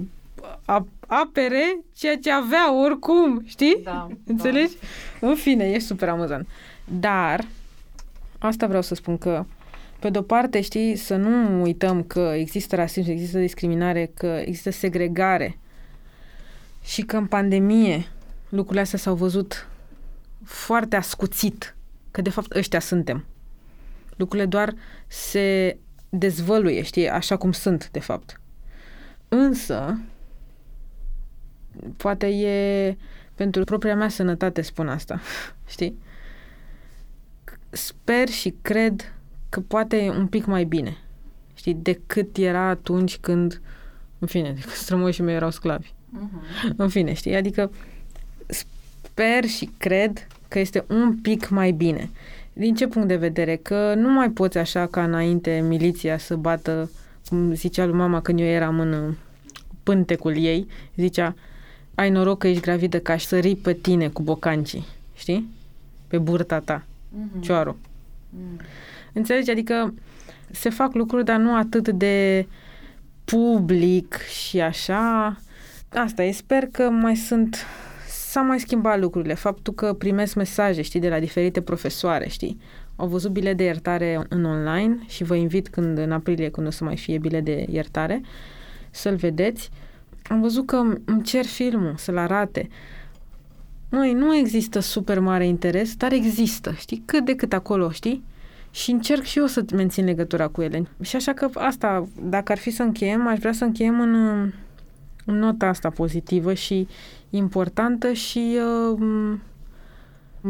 apere 1.06 1.78
ceea 1.96 2.16
ce 2.16 2.30
avea 2.30 2.82
oricum, 2.82 3.42
știi? 3.44 3.80
Da. 3.84 4.08
Înțelegi? 4.26 4.76
Da. 5.20 5.28
În 5.28 5.34
fine, 5.34 5.64
e 5.64 5.78
super 5.78 6.08
amuzant. 6.08 6.48
Dar, 7.00 7.44
asta 8.38 8.66
vreau 8.66 8.82
să 8.82 8.94
spun 8.94 9.18
că 9.18 9.44
pe 9.98 10.10
de-o 10.10 10.22
parte, 10.22 10.60
știi, 10.60 10.96
să 10.96 11.16
nu 11.16 11.62
uităm 11.62 12.02
că 12.02 12.32
există 12.34 12.76
rasism, 12.76 13.10
există 13.10 13.38
discriminare, 13.38 14.10
că 14.14 14.40
există 14.44 14.70
segregare 14.70 15.58
și 16.82 17.02
că 17.02 17.16
în 17.16 17.26
pandemie 17.26 18.06
lucrurile 18.48 18.80
astea 18.80 18.98
s-au 18.98 19.14
văzut 19.14 19.68
foarte 20.44 20.96
ascuțit, 20.96 21.76
că 22.10 22.22
de 22.22 22.30
fapt 22.30 22.54
ăștia 22.54 22.80
suntem. 22.80 23.24
Lucrurile 24.16 24.46
doar 24.46 24.74
se 25.06 25.78
dezvăluie, 26.08 26.82
știi, 26.82 27.08
așa 27.08 27.36
cum 27.36 27.52
sunt, 27.52 27.90
de 27.90 28.00
fapt. 28.00 28.40
Însă, 29.28 30.00
poate 31.96 32.26
e 32.26 32.96
pentru 33.34 33.64
propria 33.64 33.96
mea 33.96 34.08
sănătate 34.08 34.62
spun 34.62 34.88
asta, 34.88 35.20
știi? 35.68 35.98
Sper 37.70 38.28
și 38.28 38.54
cred 38.62 39.14
că 39.48 39.60
poate 39.60 39.96
e 39.96 40.10
un 40.10 40.26
pic 40.26 40.44
mai 40.44 40.64
bine, 40.64 40.96
știi, 41.54 41.74
decât 41.74 42.36
era 42.36 42.68
atunci 42.68 43.18
când, 43.18 43.60
în 44.18 44.26
fine, 44.26 44.52
decât 44.52 44.70
strămoșii 44.84 45.22
mei 45.22 45.34
erau 45.34 45.50
sclavi. 45.50 45.92
Uh-huh. 46.16 46.76
În 46.76 46.88
fine, 46.88 47.12
știi, 47.12 47.34
adică 47.34 47.70
sper 48.46 49.44
și 49.44 49.70
cred 49.78 50.26
că 50.48 50.58
este 50.58 50.84
un 50.88 51.16
pic 51.16 51.48
mai 51.48 51.70
bine. 51.70 52.10
Din 52.52 52.74
ce 52.74 52.86
punct 52.86 53.08
de 53.08 53.16
vedere? 53.16 53.56
Că 53.56 53.94
nu 53.96 54.12
mai 54.12 54.30
poți 54.30 54.58
așa 54.58 54.86
ca 54.86 55.04
înainte 55.04 55.64
miliția 55.68 56.18
să 56.18 56.36
bată, 56.36 56.90
cum 57.28 57.54
zicea 57.54 57.84
lui 57.84 57.96
mama 57.96 58.20
când 58.20 58.40
eu 58.40 58.46
eram 58.46 58.80
în 58.80 59.14
pântecul 59.82 60.36
ei, 60.36 60.66
zicea, 60.96 61.34
ai 61.94 62.10
noroc 62.10 62.38
că 62.38 62.48
ești 62.48 62.62
gravidă 62.62 62.98
ca 62.98 63.12
aș 63.12 63.24
sări 63.24 63.54
pe 63.54 63.72
tine 63.72 64.08
cu 64.08 64.22
bocancii, 64.22 64.86
știi? 65.14 65.48
Pe 66.08 66.18
burta 66.18 66.58
ta, 66.58 66.84
uh-huh. 66.84 67.40
cioară. 67.40 67.76
Uh-huh. 67.76 68.64
Înțelegi? 69.12 69.50
Adică 69.50 69.94
se 70.50 70.70
fac 70.70 70.94
lucruri, 70.94 71.24
dar 71.24 71.36
nu 71.36 71.56
atât 71.56 71.88
de 71.88 72.46
public 73.24 74.14
și 74.14 74.60
așa. 74.60 75.36
Asta 75.94 76.22
e. 76.22 76.30
Sper 76.30 76.66
că 76.66 76.90
mai 76.90 77.16
sunt... 77.16 77.56
S-au 78.08 78.44
mai 78.44 78.60
schimbat 78.60 79.00
lucrurile. 79.00 79.34
Faptul 79.34 79.74
că 79.74 79.92
primesc 79.92 80.34
mesaje, 80.34 80.82
știi, 80.82 81.00
de 81.00 81.08
la 81.08 81.18
diferite 81.18 81.60
profesoare, 81.60 82.28
știi? 82.28 82.60
Au 82.96 83.06
văzut 83.06 83.30
bile 83.30 83.54
de 83.54 83.64
iertare 83.64 84.26
în 84.28 84.44
online 84.44 84.98
și 85.06 85.24
vă 85.24 85.34
invit 85.34 85.68
când, 85.68 85.98
în 85.98 86.12
aprilie, 86.12 86.50
când 86.50 86.66
o 86.66 86.70
să 86.70 86.84
mai 86.84 86.96
fie 86.96 87.18
bile 87.18 87.40
de 87.40 87.66
iertare, 87.68 88.20
să-l 88.90 89.16
vedeți. 89.16 89.70
Am 90.28 90.40
văzut 90.40 90.66
că 90.66 90.76
îmi 91.04 91.22
cer 91.22 91.44
filmul, 91.44 91.94
să-l 91.96 92.16
arate. 92.16 92.68
Măi, 93.90 94.12
nu 94.12 94.36
există 94.36 94.80
super 94.80 95.18
mare 95.18 95.46
interes, 95.46 95.96
dar 95.96 96.12
există, 96.12 96.72
știi? 96.76 97.02
Cât 97.06 97.24
de 97.24 97.34
cât 97.34 97.52
acolo, 97.52 97.90
știi? 97.90 98.24
și 98.70 98.90
încerc 98.90 99.22
și 99.22 99.38
eu 99.38 99.46
să 99.46 99.64
mențin 99.74 100.04
legătura 100.04 100.48
cu 100.48 100.62
ele. 100.62 100.82
Și 101.00 101.16
așa 101.16 101.32
că 101.32 101.48
asta, 101.54 102.08
dacă 102.22 102.52
ar 102.52 102.58
fi 102.58 102.70
să 102.70 102.82
încheiem, 102.82 103.26
aș 103.26 103.38
vrea 103.38 103.52
să 103.52 103.64
încheiem 103.64 104.00
în, 104.00 104.14
în 104.14 104.52
nota 105.24 105.66
asta 105.66 105.90
pozitivă 105.90 106.54
și 106.54 106.88
importantă 107.30 108.12
și 108.12 108.58
uh, 108.92 109.38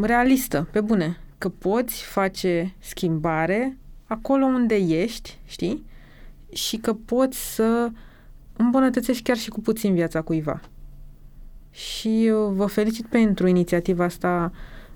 realistă, 0.01 0.67
pe 0.71 0.81
bune, 0.81 1.17
că 1.37 1.49
poți 1.49 2.03
face 2.03 2.73
schimbare 2.79 3.77
acolo 4.05 4.45
unde 4.45 4.75
ești, 4.75 5.39
știi? 5.45 5.85
Și 6.53 6.77
că 6.77 6.93
poți 6.93 7.55
să 7.55 7.89
îmbunătățești 8.57 9.23
chiar 9.23 9.37
și 9.37 9.49
cu 9.49 9.61
puțin 9.61 9.93
viața 9.93 10.21
cuiva. 10.21 10.61
Și 11.71 12.31
uh, 12.33 12.51
vă 12.53 12.65
felicit 12.65 13.05
pentru 13.05 13.47
inițiativa 13.47 14.03
asta 14.03 14.51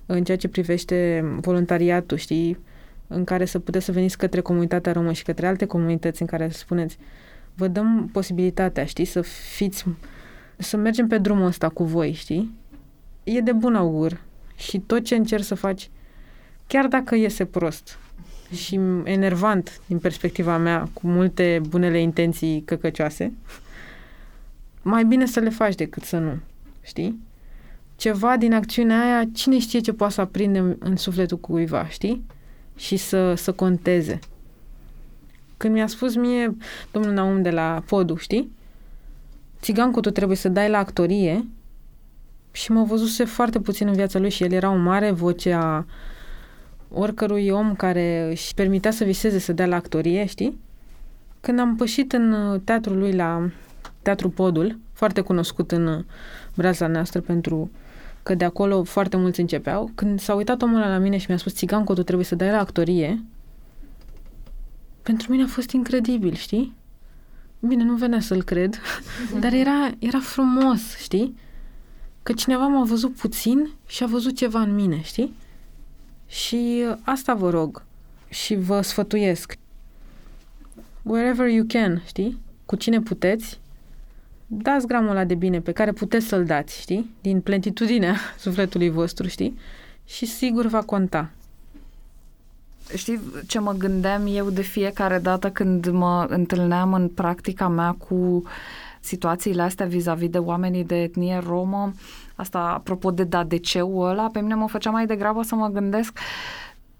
în 0.05 0.23
ceea 0.23 0.37
ce 0.37 0.47
privește 0.47 1.25
voluntariatul, 1.41 2.17
știi? 2.17 2.57
în 3.07 3.23
care 3.23 3.45
să 3.45 3.59
puteți 3.59 3.85
să 3.85 3.91
veniți 3.91 4.17
către 4.17 4.41
comunitatea 4.41 4.91
romă 4.91 5.11
și 5.11 5.23
către 5.23 5.47
alte 5.47 5.65
comunități 5.65 6.21
în 6.21 6.27
care 6.27 6.49
să 6.49 6.57
spuneți 6.57 6.97
vă 7.55 7.67
dăm 7.67 8.09
posibilitatea, 8.11 8.85
știi, 8.85 9.05
să 9.05 9.21
fiți, 9.55 9.85
să 10.57 10.77
mergem 10.77 11.07
pe 11.07 11.17
drumul 11.17 11.45
ăsta 11.45 11.69
cu 11.69 11.83
voi, 11.83 12.11
știi? 12.11 12.53
E 13.23 13.39
de 13.39 13.51
bun 13.51 13.75
augur 13.75 14.21
și 14.55 14.79
tot 14.79 15.03
ce 15.03 15.15
încerci 15.15 15.43
să 15.43 15.55
faci, 15.55 15.89
chiar 16.67 16.87
dacă 16.87 17.15
iese 17.15 17.45
prost 17.45 17.97
și 18.53 18.79
enervant 19.03 19.81
din 19.85 19.99
perspectiva 19.99 20.57
mea, 20.57 20.89
cu 20.93 21.07
multe 21.07 21.61
bunele 21.69 21.99
intenții 21.99 22.61
căcăcioase, 22.65 23.33
mai 24.81 25.05
bine 25.05 25.25
să 25.25 25.39
le 25.39 25.49
faci 25.49 25.75
decât 25.75 26.03
să 26.03 26.17
nu, 26.17 26.37
știi? 26.81 27.19
Ceva 27.95 28.37
din 28.37 28.53
acțiunea 28.53 29.01
aia, 29.01 29.23
cine 29.33 29.59
știe 29.59 29.79
ce 29.79 29.93
poate 29.93 30.13
să 30.13 30.21
aprinde 30.21 30.59
în, 30.59 30.75
în 30.79 30.95
sufletul 30.95 31.37
cuiva, 31.37 31.87
știi? 31.87 32.25
și 32.75 32.97
să, 32.97 33.33
să 33.35 33.51
conteze. 33.51 34.19
Când 35.57 35.73
mi-a 35.73 35.87
spus 35.87 36.15
mie 36.15 36.55
domnul 36.91 37.13
Naum 37.13 37.41
de 37.41 37.49
la 37.49 37.83
Podu, 37.87 38.15
știi? 38.15 38.51
Țigancu, 39.61 39.99
tu 39.99 40.09
trebuie 40.09 40.37
să 40.37 40.49
dai 40.49 40.69
la 40.69 40.77
actorie 40.77 41.45
și 42.51 42.71
mă 42.71 42.83
văzuse 42.83 43.23
foarte 43.23 43.59
puțin 43.59 43.87
în 43.87 43.93
viața 43.93 44.19
lui 44.19 44.29
și 44.29 44.43
el 44.43 44.51
era 44.51 44.69
o 44.69 44.75
mare 44.75 45.11
voce 45.11 45.51
a 45.53 45.85
oricărui 46.91 47.49
om 47.49 47.75
care 47.75 48.27
își 48.29 48.53
permitea 48.53 48.91
să 48.91 49.03
viseze 49.03 49.39
să 49.39 49.53
dea 49.53 49.65
la 49.65 49.75
actorie, 49.75 50.25
știi? 50.25 50.59
Când 51.41 51.59
am 51.59 51.75
pășit 51.75 52.13
în 52.13 52.59
teatrul 52.63 52.97
lui 52.97 53.11
la 53.11 53.49
Teatru 54.01 54.29
Podul, 54.29 54.79
foarte 54.93 55.21
cunoscut 55.21 55.71
în 55.71 56.05
braza 56.55 56.87
noastră 56.87 57.21
pentru 57.21 57.71
că 58.23 58.35
de 58.35 58.45
acolo 58.45 58.83
foarte 58.83 59.17
mulți 59.17 59.39
începeau. 59.39 59.91
Când 59.95 60.19
s-a 60.19 60.33
uitat 60.33 60.61
omul 60.61 60.79
la 60.79 60.97
mine 60.97 61.17
și 61.17 61.25
mi-a 61.27 61.37
spus, 61.37 61.53
Țiganco, 61.53 61.93
tu 61.93 62.03
trebuie 62.03 62.25
să 62.25 62.35
dai 62.35 62.49
la 62.49 62.59
actorie, 62.59 63.23
pentru 65.05 65.31
mine 65.31 65.43
a 65.43 65.47
fost 65.47 65.71
incredibil, 65.71 66.33
știi? 66.33 66.73
Bine, 67.59 67.83
nu 67.83 67.95
venea 67.95 68.19
să-l 68.19 68.43
cred, 68.43 68.79
dar 69.41 69.53
era, 69.53 69.91
era 69.99 70.19
frumos, 70.19 70.97
știi? 70.97 71.35
Că 72.23 72.33
cineva 72.33 72.67
m-a 72.67 72.83
văzut 72.83 73.15
puțin 73.15 73.69
și 73.87 74.03
a 74.03 74.07
văzut 74.07 74.35
ceva 74.35 74.59
în 74.59 74.75
mine, 74.75 75.01
știi? 75.01 75.33
Și 76.27 76.85
asta 77.01 77.33
vă 77.33 77.49
rog 77.49 77.83
și 78.29 78.55
vă 78.55 78.81
sfătuiesc. 78.81 79.57
Wherever 81.01 81.47
you 81.47 81.65
can, 81.67 82.03
știi? 82.05 82.39
Cu 82.65 82.75
cine 82.75 83.01
puteți, 83.01 83.59
dați 84.47 84.87
gramul 84.87 85.09
ăla 85.09 85.23
de 85.23 85.35
bine 85.35 85.61
pe 85.61 85.71
care 85.71 85.91
puteți 85.91 86.27
să-l 86.27 86.45
dați, 86.45 86.81
știi? 86.81 87.15
Din 87.21 87.41
plentitudinea 87.41 88.15
sufletului 88.39 88.89
vostru, 88.89 89.27
știi? 89.27 89.57
Și 90.05 90.25
sigur 90.25 90.65
va 90.65 90.81
conta. 90.81 91.31
Știi 92.95 93.21
ce 93.47 93.59
mă 93.59 93.71
gândeam 93.71 94.27
eu 94.27 94.49
de 94.49 94.61
fiecare 94.61 95.19
dată 95.19 95.49
când 95.49 95.87
mă 95.87 96.25
întâlneam 96.29 96.93
în 96.93 97.09
practica 97.09 97.67
mea 97.67 97.95
cu 98.07 98.43
situațiile 98.99 99.61
astea 99.61 99.85
vis-a-vis 99.85 100.29
de 100.29 100.37
oamenii 100.37 100.83
de 100.83 101.01
etnie 101.01 101.41
romă, 101.45 101.93
asta 102.35 102.59
apropo 102.59 103.11
de 103.11 103.23
da 103.23 103.43
de 103.43 103.57
ce 103.57 103.81
ăla, 103.83 104.29
pe 104.31 104.39
mine 104.39 104.55
mă 104.55 104.67
făcea 104.67 104.89
mai 104.89 105.05
degrabă 105.05 105.41
să 105.43 105.55
mă 105.55 105.67
gândesc 105.67 106.19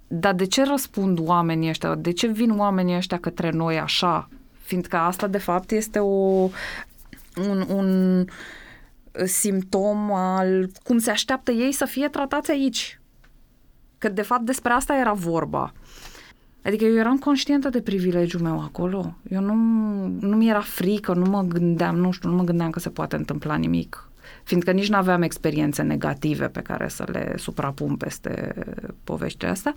dar 0.08 0.34
de 0.34 0.46
ce 0.46 0.64
răspund 0.64 1.20
oamenii 1.22 1.70
ăștia? 1.70 1.96
De 1.96 2.12
ce 2.12 2.28
vin 2.28 2.60
oamenii 2.60 2.96
ăștia 2.96 3.20
către 3.20 3.50
noi 3.50 3.80
așa? 3.80 4.30
Fiindcă 4.62 4.98
asta, 4.98 5.28
de 5.28 5.38
fapt, 5.38 5.72
este 5.72 6.00
o, 6.00 6.50
un, 7.50 7.66
un 7.70 8.26
simptom 9.26 10.12
al 10.14 10.70
cum 10.84 10.98
se 10.98 11.12
așteaptă 11.12 11.52
ei 11.52 11.72
să 11.72 11.86
fie 11.86 12.08
tratați 12.08 12.52
aici. 12.52 13.00
Că, 14.06 14.12
de 14.12 14.22
fapt, 14.22 14.46
despre 14.46 14.72
asta 14.72 14.96
era 14.96 15.14
vorba. 15.14 15.74
Adică 16.64 16.86
eu 16.86 16.96
eram 16.96 17.18
conștientă 17.18 17.70
de 17.70 17.82
privilegiul 17.82 18.42
meu 18.42 18.62
acolo. 18.62 19.16
Eu 19.30 19.42
nu, 19.42 19.54
nu 20.20 20.36
mi 20.36 20.50
era 20.50 20.60
frică, 20.60 21.14
nu 21.14 21.30
mă 21.30 21.42
gândeam, 21.42 21.96
nu 21.96 22.12
știu, 22.12 22.30
nu 22.30 22.36
mă 22.36 22.44
gândeam 22.44 22.70
că 22.70 22.80
se 22.80 22.90
poate 22.90 23.16
întâmpla 23.16 23.56
nimic. 23.56 24.10
Fiindcă 24.44 24.72
nici 24.72 24.90
nu 24.90 24.96
aveam 24.98 25.22
experiențe 25.22 25.82
negative 25.82 26.48
pe 26.48 26.62
care 26.62 26.88
să 26.88 27.06
le 27.12 27.34
suprapun 27.38 27.96
peste 27.96 28.54
poveștile 29.04 29.50
astea. 29.50 29.74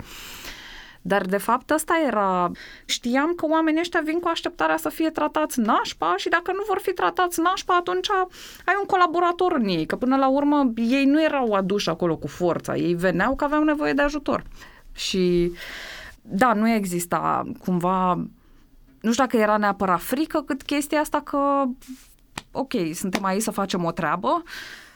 Dar, 1.08 1.22
de 1.26 1.36
fapt, 1.36 1.70
ăsta 1.70 2.02
era... 2.06 2.50
Știam 2.84 3.34
că 3.34 3.46
oamenii 3.46 3.80
ăștia 3.80 4.00
vin 4.04 4.20
cu 4.20 4.28
așteptarea 4.28 4.76
să 4.76 4.88
fie 4.88 5.10
tratați 5.10 5.60
nașpa 5.60 6.14
și 6.16 6.28
dacă 6.28 6.52
nu 6.52 6.62
vor 6.66 6.78
fi 6.82 6.92
tratați 6.92 7.40
nașpa, 7.40 7.76
atunci 7.76 8.10
ai 8.64 8.74
un 8.80 8.86
colaborator 8.86 9.52
în 9.52 9.66
ei, 9.66 9.86
că 9.86 9.96
până 9.96 10.16
la 10.16 10.28
urmă 10.28 10.72
ei 10.76 11.04
nu 11.04 11.22
erau 11.22 11.52
aduși 11.52 11.88
acolo 11.88 12.16
cu 12.16 12.26
forța, 12.26 12.76
ei 12.76 12.94
veneau 12.94 13.36
că 13.36 13.44
aveau 13.44 13.62
nevoie 13.62 13.92
de 13.92 14.02
ajutor. 14.02 14.42
Și 14.92 15.52
da, 16.22 16.52
nu 16.52 16.68
exista 16.68 17.44
cumva, 17.64 18.14
nu 19.00 19.12
știu 19.12 19.24
dacă 19.24 19.36
era 19.36 19.56
neapărat 19.56 20.00
frică, 20.00 20.42
cât 20.42 20.62
chestia 20.62 21.00
asta 21.00 21.20
că, 21.20 21.64
ok, 22.52 22.72
suntem 22.92 23.24
aici 23.24 23.42
să 23.42 23.50
facem 23.50 23.84
o 23.84 23.90
treabă, 23.90 24.42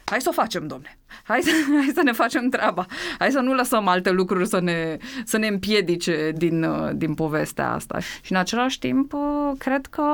hai 0.05 0.21
să 0.21 0.29
o 0.29 0.33
facem, 0.33 0.67
domne. 0.67 0.99
Hai 1.23 1.41
să, 1.43 1.51
hai 1.83 1.93
să 1.95 2.03
ne 2.03 2.13
facem 2.13 2.49
treaba. 2.49 2.87
Hai 3.19 3.31
să 3.31 3.41
nu 3.41 3.55
lăsăm 3.55 3.89
alte 3.89 4.11
lucruri 4.11 4.49
să 4.49 4.61
ne, 4.61 4.97
să 5.25 5.37
ne 5.37 5.47
împiedice 5.47 6.33
din, 6.37 6.67
din 6.95 7.15
povestea 7.15 7.73
asta. 7.73 7.99
Și 8.23 8.33
în 8.33 8.39
același 8.39 8.79
timp, 8.79 9.15
cred 9.59 9.87
că 9.87 10.05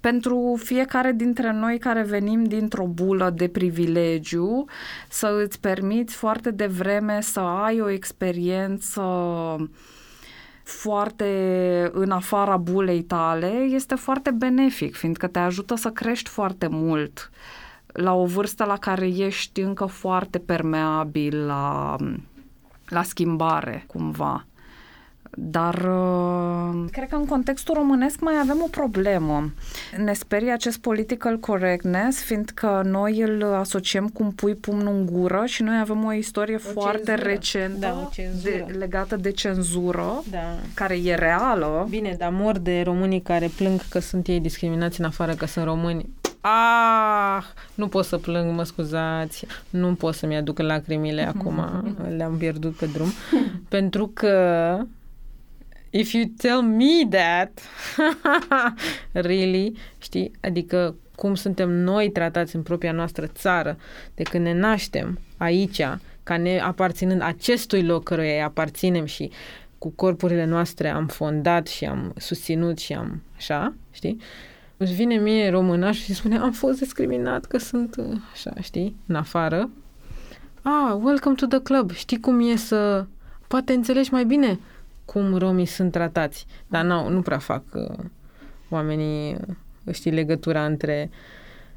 pentru 0.00 0.60
fiecare 0.62 1.12
dintre 1.12 1.52
noi 1.52 1.78
care 1.78 2.02
venim 2.02 2.44
dintr-o 2.44 2.86
bulă 2.86 3.30
de 3.30 3.48
privilegiu, 3.48 4.64
să 5.08 5.40
îți 5.44 5.60
permiți 5.60 6.14
foarte 6.14 6.50
devreme 6.50 7.20
să 7.20 7.40
ai 7.40 7.80
o 7.80 7.90
experiență 7.90 9.02
foarte 10.62 11.90
în 11.92 12.10
afara 12.10 12.56
bulei 12.56 13.02
tale 13.02 13.46
este 13.46 13.94
foarte 13.94 14.30
benefic, 14.30 14.94
fiindcă 14.94 15.26
te 15.26 15.38
ajută 15.38 15.74
să 15.74 15.90
crești 15.90 16.28
foarte 16.28 16.66
mult 16.66 17.30
la 17.92 18.14
o 18.14 18.24
vârstă 18.24 18.64
la 18.64 18.76
care 18.76 19.06
ești 19.06 19.60
încă 19.60 19.84
foarte 19.84 20.38
permeabil 20.38 21.46
la, 21.46 21.96
la 22.88 23.02
schimbare, 23.02 23.84
cumva. 23.86 24.44
Dar 25.36 25.74
uh, 25.74 26.84
cred 26.90 27.08
că 27.08 27.14
în 27.14 27.26
contextul 27.26 27.74
românesc 27.74 28.20
mai 28.20 28.34
avem 28.42 28.60
o 28.62 28.68
problemă. 28.70 29.52
Ne 29.96 30.12
sperie 30.12 30.52
acest 30.52 30.78
political 30.78 31.38
correctness, 31.38 32.22
fiindcă 32.22 32.82
noi 32.84 33.20
îl 33.20 33.44
asociem 33.54 34.08
cu 34.08 34.22
un 34.22 34.30
pui 34.30 34.54
pumnul 34.54 34.94
în 34.94 35.06
gură 35.06 35.42
și 35.46 35.62
noi 35.62 35.78
avem 35.78 36.04
o 36.04 36.12
istorie 36.12 36.54
o 36.54 36.58
foarte 36.58 37.04
cenzură. 37.04 37.28
recentă 37.28 37.78
da, 37.78 38.10
o 38.10 38.22
de, 38.42 38.66
legată 38.78 39.16
de 39.16 39.30
cenzură, 39.30 40.22
da. 40.30 40.58
care 40.74 40.98
e 41.04 41.14
reală. 41.14 41.86
Bine, 41.88 42.14
dar 42.18 42.30
mor 42.32 42.58
de 42.58 42.82
românii 42.84 43.20
care 43.20 43.50
plâng 43.56 43.80
că 43.88 43.98
sunt 43.98 44.26
ei 44.26 44.40
discriminați 44.40 45.00
în 45.00 45.06
afară 45.06 45.34
că 45.34 45.46
sunt 45.46 45.64
români. 45.64 46.08
Ah, 46.40 47.44
nu 47.74 47.88
pot 47.88 48.04
să 48.04 48.18
plâng, 48.18 48.54
mă 48.54 48.62
scuzați, 48.62 49.46
nu 49.70 49.94
pot 49.94 50.14
să-mi 50.14 50.36
aduc 50.36 50.58
lacrimile 50.58 51.28
acum, 51.34 51.64
le-am 52.16 52.36
pierdut 52.36 52.76
pe 52.76 52.86
drum, 52.86 53.12
pentru 53.68 54.06
că 54.06 54.78
if 55.90 56.12
you 56.12 56.24
tell 56.36 56.60
me 56.60 57.08
that, 57.10 57.60
really, 59.12 59.76
știi, 59.98 60.30
adică 60.40 60.94
cum 61.14 61.34
suntem 61.34 61.70
noi 61.70 62.10
tratați 62.10 62.56
în 62.56 62.62
propria 62.62 62.92
noastră 62.92 63.26
țară, 63.26 63.76
de 64.14 64.22
când 64.22 64.44
ne 64.44 64.54
naștem 64.54 65.18
aici, 65.36 65.80
ca 66.22 66.36
ne 66.36 66.60
aparținând 66.60 67.22
acestui 67.22 67.82
loc 67.82 68.04
căruia 68.04 68.32
îi 68.32 68.42
aparținem 68.42 69.04
și 69.04 69.30
cu 69.78 69.88
corpurile 69.88 70.44
noastre 70.44 70.88
am 70.88 71.06
fondat 71.06 71.66
și 71.66 71.84
am 71.84 72.12
susținut 72.16 72.78
și 72.78 72.92
am 72.92 73.22
așa, 73.36 73.74
știi? 73.90 74.20
Își 74.82 74.92
vine 74.92 75.14
mie 75.14 75.50
românaș 75.50 75.98
și 75.98 76.14
spune 76.14 76.38
am 76.38 76.52
fost 76.52 76.78
discriminat 76.78 77.44
că 77.44 77.58
sunt 77.58 77.96
așa, 78.32 78.52
știi, 78.60 78.96
în 79.06 79.14
afară. 79.14 79.70
Ah, 80.62 80.96
welcome 81.02 81.34
to 81.34 81.46
the 81.46 81.60
club. 81.60 81.92
Știi 81.92 82.20
cum 82.20 82.48
e 82.48 82.56
să... 82.56 83.06
Poate 83.46 83.72
înțelegi 83.72 84.12
mai 84.12 84.24
bine 84.24 84.58
cum 85.04 85.34
romii 85.34 85.66
sunt 85.66 85.92
tratați. 85.92 86.46
Dar 86.66 86.84
nu, 86.84 87.08
nu 87.08 87.22
prea 87.22 87.38
fac 87.38 87.62
uh, 87.72 88.04
oamenii, 88.68 89.36
uh, 89.84 89.94
știi, 89.94 90.10
legătura 90.10 90.64
între 90.64 91.10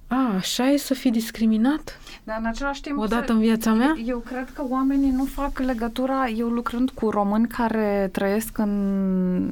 a, 0.07 0.33
așa 0.35 0.69
e 0.69 0.77
să 0.77 0.93
fii 0.93 1.11
discriminat? 1.11 1.99
Dar 2.23 2.37
în 2.39 2.45
același 2.45 2.81
timp... 2.81 2.97
Odată 2.97 3.31
în 3.31 3.39
viața 3.39 3.73
mea? 3.73 3.95
Eu 4.05 4.17
cred 4.17 4.49
că 4.53 4.63
oamenii 4.69 5.11
nu 5.11 5.23
fac 5.25 5.59
legătura, 5.59 6.27
eu 6.27 6.47
lucrând 6.47 6.89
cu 6.89 7.09
români 7.09 7.47
care 7.47 8.09
trăiesc 8.11 8.57
în 8.57 9.49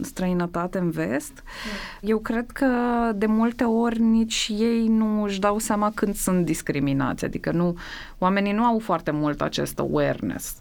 străinătate, 0.00 0.78
în 0.78 0.90
vest, 0.90 1.32
mm. 1.32 2.08
eu 2.08 2.18
cred 2.18 2.50
că 2.50 2.66
de 3.14 3.26
multe 3.26 3.64
ori 3.64 4.00
nici 4.00 4.52
ei 4.58 4.86
nu 4.88 5.22
își 5.22 5.40
dau 5.40 5.58
seama 5.58 5.90
când 5.94 6.14
sunt 6.14 6.44
discriminați, 6.44 7.24
adică 7.24 7.52
nu, 7.52 7.76
oamenii 8.18 8.52
nu 8.52 8.64
au 8.64 8.78
foarte 8.78 9.10
mult 9.10 9.40
acest 9.40 9.78
awareness 9.78 10.56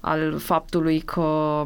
al 0.00 0.38
faptului 0.38 1.00
că 1.00 1.62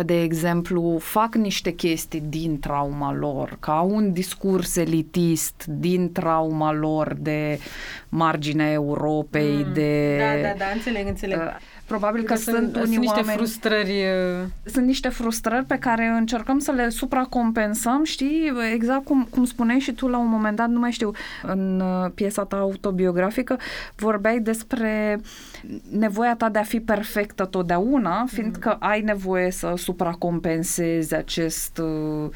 că, 0.00 0.06
de 0.06 0.22
exemplu, 0.22 0.98
fac 1.00 1.34
niște 1.34 1.70
chestii 1.70 2.22
din 2.28 2.60
trauma 2.60 3.12
lor, 3.12 3.56
că 3.60 3.70
au 3.70 3.90
un 3.90 4.12
discurs 4.12 4.76
elitist 4.76 5.64
din 5.66 6.12
trauma 6.12 6.72
lor 6.72 7.16
de 7.18 7.58
marginea 8.08 8.72
Europei, 8.72 9.64
mm. 9.66 9.72
de... 9.72 10.16
Da, 10.18 10.48
da, 10.48 10.54
da, 10.58 10.64
înțeleg, 10.74 11.06
înțeleg. 11.06 11.38
Uh, 11.38 11.56
Probabil 11.90 12.22
că, 12.22 12.32
că 12.32 12.38
sunt, 12.38 12.56
sunt 12.56 12.84
unii 12.84 12.96
niște 12.96 13.18
oameni, 13.18 13.36
frustrări. 13.36 13.90
Uh, 13.90 14.46
sunt 14.64 14.86
niște 14.86 15.08
frustrări 15.08 15.64
pe 15.64 15.78
care 15.78 16.06
încercăm 16.06 16.58
să 16.58 16.70
le 16.70 16.88
supracompensăm, 16.88 18.04
știi? 18.04 18.52
Exact 18.74 19.04
cum, 19.04 19.26
cum 19.30 19.44
spuneai 19.44 19.78
și 19.78 19.92
tu 19.92 20.08
la 20.08 20.18
un 20.18 20.28
moment 20.28 20.56
dat, 20.56 20.68
nu 20.68 20.78
mai 20.78 20.90
știu, 20.90 21.10
în 21.42 21.80
uh, 21.80 22.10
piesa 22.14 22.44
ta 22.44 22.56
autobiografică, 22.56 23.58
vorbeai 23.96 24.40
despre 24.40 25.20
nevoia 25.90 26.36
ta 26.36 26.48
de 26.48 26.58
a 26.58 26.62
fi 26.62 26.80
perfectă 26.80 27.44
totdeauna, 27.44 28.24
fiindcă 28.26 28.78
mm. 28.80 28.88
ai 28.88 29.00
nevoie 29.00 29.50
să 29.50 29.72
supracompensezi 29.76 31.14
acest 31.14 31.78
uh, 31.78 32.30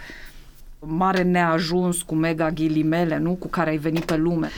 mare 0.79 1.23
neajuns 1.23 2.03
cu 2.03 2.15
mega 2.15 2.51
ghilimele, 2.51 3.19
nu? 3.19 3.33
Cu 3.33 3.49
care 3.49 3.71
ai 3.71 3.77
venit 3.77 4.05
pe 4.05 4.17
lume 4.17 4.49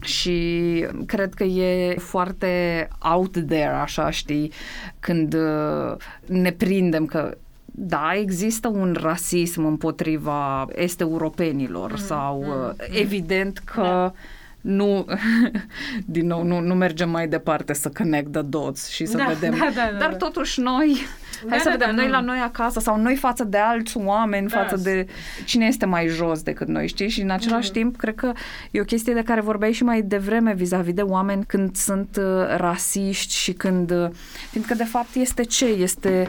și 0.00 0.86
cred 1.06 1.34
că 1.34 1.44
e 1.44 1.94
foarte 1.98 2.88
out 2.98 3.32
there, 3.32 3.74
așa, 3.82 4.10
știi, 4.10 4.52
când 5.00 5.34
uh, 5.34 5.96
ne 6.26 6.52
prindem 6.52 7.06
că 7.06 7.36
da, 7.64 8.10
există 8.14 8.68
un 8.68 8.96
rasism 9.00 9.64
împotriva 9.64 10.66
este-europenilor 10.74 11.90
mm, 11.90 11.96
sau 11.96 12.44
mm, 12.46 12.74
evident 12.90 13.58
că 13.58 13.82
da 13.82 14.12
nu, 14.60 15.06
din 16.04 16.26
nou, 16.26 16.42
nu, 16.42 16.60
nu 16.60 16.74
mergem 16.74 17.10
mai 17.10 17.28
departe 17.28 17.72
să 17.72 17.90
connect 17.96 18.32
the 18.32 18.42
dots 18.42 18.88
și 18.88 19.06
să 19.06 19.16
da, 19.16 19.24
vedem. 19.24 19.58
Da, 19.58 19.70
da, 19.74 19.90
da, 19.92 19.98
Dar 19.98 20.10
da. 20.10 20.16
totuși 20.16 20.60
noi, 20.60 20.96
da, 21.42 21.48
hai 21.48 21.58
să 21.58 21.64
da, 21.64 21.70
vedem, 21.70 21.88
da, 21.88 21.94
noi 21.94 22.04
nu. 22.04 22.10
la 22.10 22.20
noi 22.20 22.38
acasă 22.38 22.80
sau 22.80 23.00
noi 23.00 23.16
față 23.16 23.44
de 23.44 23.58
alți 23.58 23.96
oameni, 23.96 24.48
da. 24.48 24.58
față 24.58 24.76
de 24.76 25.06
cine 25.44 25.66
este 25.66 25.86
mai 25.86 26.06
jos 26.06 26.42
decât 26.42 26.68
noi, 26.68 26.88
știi? 26.88 27.08
Și 27.08 27.20
în 27.20 27.30
același 27.30 27.66
mm. 27.66 27.72
timp, 27.72 27.96
cred 27.96 28.14
că 28.14 28.32
e 28.70 28.80
o 28.80 28.84
chestie 28.84 29.14
de 29.14 29.22
care 29.22 29.40
vorbeai 29.40 29.72
și 29.72 29.82
mai 29.82 30.02
devreme 30.02 30.54
vis-a-vis 30.54 30.94
de 30.94 31.02
oameni 31.02 31.44
când 31.44 31.76
sunt 31.76 32.16
uh, 32.20 32.24
rasiști 32.56 33.34
și 33.34 33.52
când... 33.52 33.90
Uh, 33.90 34.08
fiindcă 34.50 34.74
de 34.74 34.84
fapt 34.84 35.14
este 35.14 35.42
ce? 35.42 35.66
Este 35.66 36.28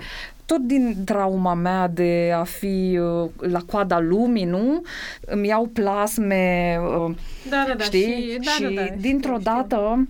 tot 0.51 0.61
din 0.61 0.95
trauma 1.05 1.53
mea 1.53 1.87
de 1.87 2.31
a 2.35 2.43
fi 2.43 2.99
uh, 3.01 3.29
la 3.37 3.59
coada 3.59 3.99
lumii, 3.99 4.45
nu? 4.45 4.81
Îmi 5.25 5.47
iau 5.47 5.65
plasme, 5.65 6.77
uh, 6.79 7.15
da, 7.49 7.63
da, 7.67 7.73
da, 7.73 7.83
știi? 7.83 8.31
Și, 8.31 8.39
da, 8.43 8.51
și 8.51 8.61
da, 8.61 8.81
da, 8.81 8.95
dintr-o 8.99 9.39
știu, 9.39 9.51
dată 9.51 10.07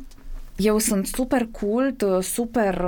eu 0.56 0.78
sunt 0.78 1.08
super 1.08 1.48
cult, 1.52 2.02
uh, 2.02 2.22
super 2.22 2.86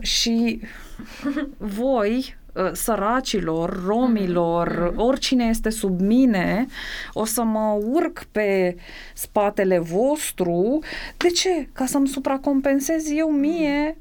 și 0.00 0.60
voi 1.78 2.36
uh, 2.52 2.70
săracilor, 2.72 3.82
romilor, 3.86 4.90
mm-hmm. 4.90 4.96
oricine 4.96 5.44
este 5.44 5.70
sub 5.70 6.00
mine, 6.00 6.66
o 7.12 7.24
să 7.24 7.42
mă 7.42 7.78
urc 7.84 8.24
pe 8.32 8.76
spatele 9.14 9.78
vostru. 9.78 10.78
De 11.16 11.28
ce? 11.28 11.68
Ca 11.72 11.86
să-mi 11.86 12.08
supracompensez 12.08 13.10
eu 13.10 13.30
mie 13.30 13.96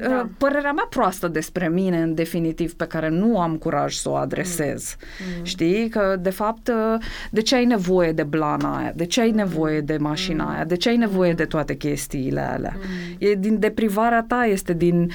da. 0.00 0.20
Uh, 0.22 0.30
părerea 0.38 0.72
mea 0.72 0.86
proastă 0.90 1.28
despre 1.28 1.68
mine, 1.68 2.02
în 2.02 2.14
definitiv, 2.14 2.74
pe 2.74 2.86
care 2.86 3.08
nu 3.08 3.40
am 3.40 3.56
curaj 3.56 3.94
să 3.94 4.08
o 4.08 4.14
adresez. 4.14 4.96
Mm. 5.38 5.44
Știi? 5.44 5.88
Că, 5.88 6.16
de 6.20 6.30
fapt, 6.30 6.68
uh, 6.68 7.04
de 7.30 7.40
ce 7.40 7.54
ai 7.54 7.64
nevoie 7.64 8.12
de 8.12 8.22
blana 8.22 8.76
aia? 8.76 8.92
De 8.94 9.04
ce 9.04 9.20
ai 9.20 9.30
nevoie 9.30 9.80
de 9.80 9.96
mașina 9.96 10.44
mm. 10.44 10.50
aia? 10.50 10.64
De 10.64 10.76
ce 10.76 10.88
ai 10.88 10.96
nevoie 10.96 11.32
de 11.32 11.44
toate 11.44 11.74
chestiile 11.74 12.40
alea? 12.40 12.76
Mm. 12.76 13.16
E 13.18 13.34
din 13.34 13.58
deprivarea 13.58 14.24
ta, 14.28 14.44
este 14.44 14.72
din 14.72 15.10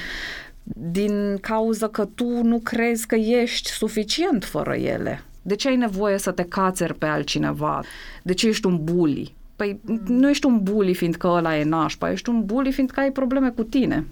din 0.64 1.36
cauza 1.40 1.88
că 1.88 2.04
tu 2.04 2.42
nu 2.42 2.58
crezi 2.58 3.06
că 3.06 3.14
ești 3.14 3.70
suficient 3.70 4.44
fără 4.44 4.74
ele. 4.74 5.22
De 5.42 5.54
ce 5.54 5.68
ai 5.68 5.76
nevoie 5.76 6.18
să 6.18 6.30
te 6.30 6.42
cațeri 6.42 6.94
pe 6.94 7.06
altcineva? 7.06 7.82
De 8.22 8.32
ce 8.32 8.48
ești 8.48 8.66
un 8.66 8.84
bully? 8.84 9.34
Păi 9.56 9.80
nu 10.06 10.28
ești 10.28 10.46
un 10.46 10.62
bully 10.62 10.94
fiindcă 10.94 11.26
ăla 11.26 11.58
e 11.58 11.64
nașpa, 11.64 12.10
ești 12.10 12.28
un 12.28 12.44
bully 12.44 12.72
fiindcă 12.72 13.00
ai 13.00 13.10
probleme 13.10 13.50
cu 13.50 13.62
tine. 13.62 14.04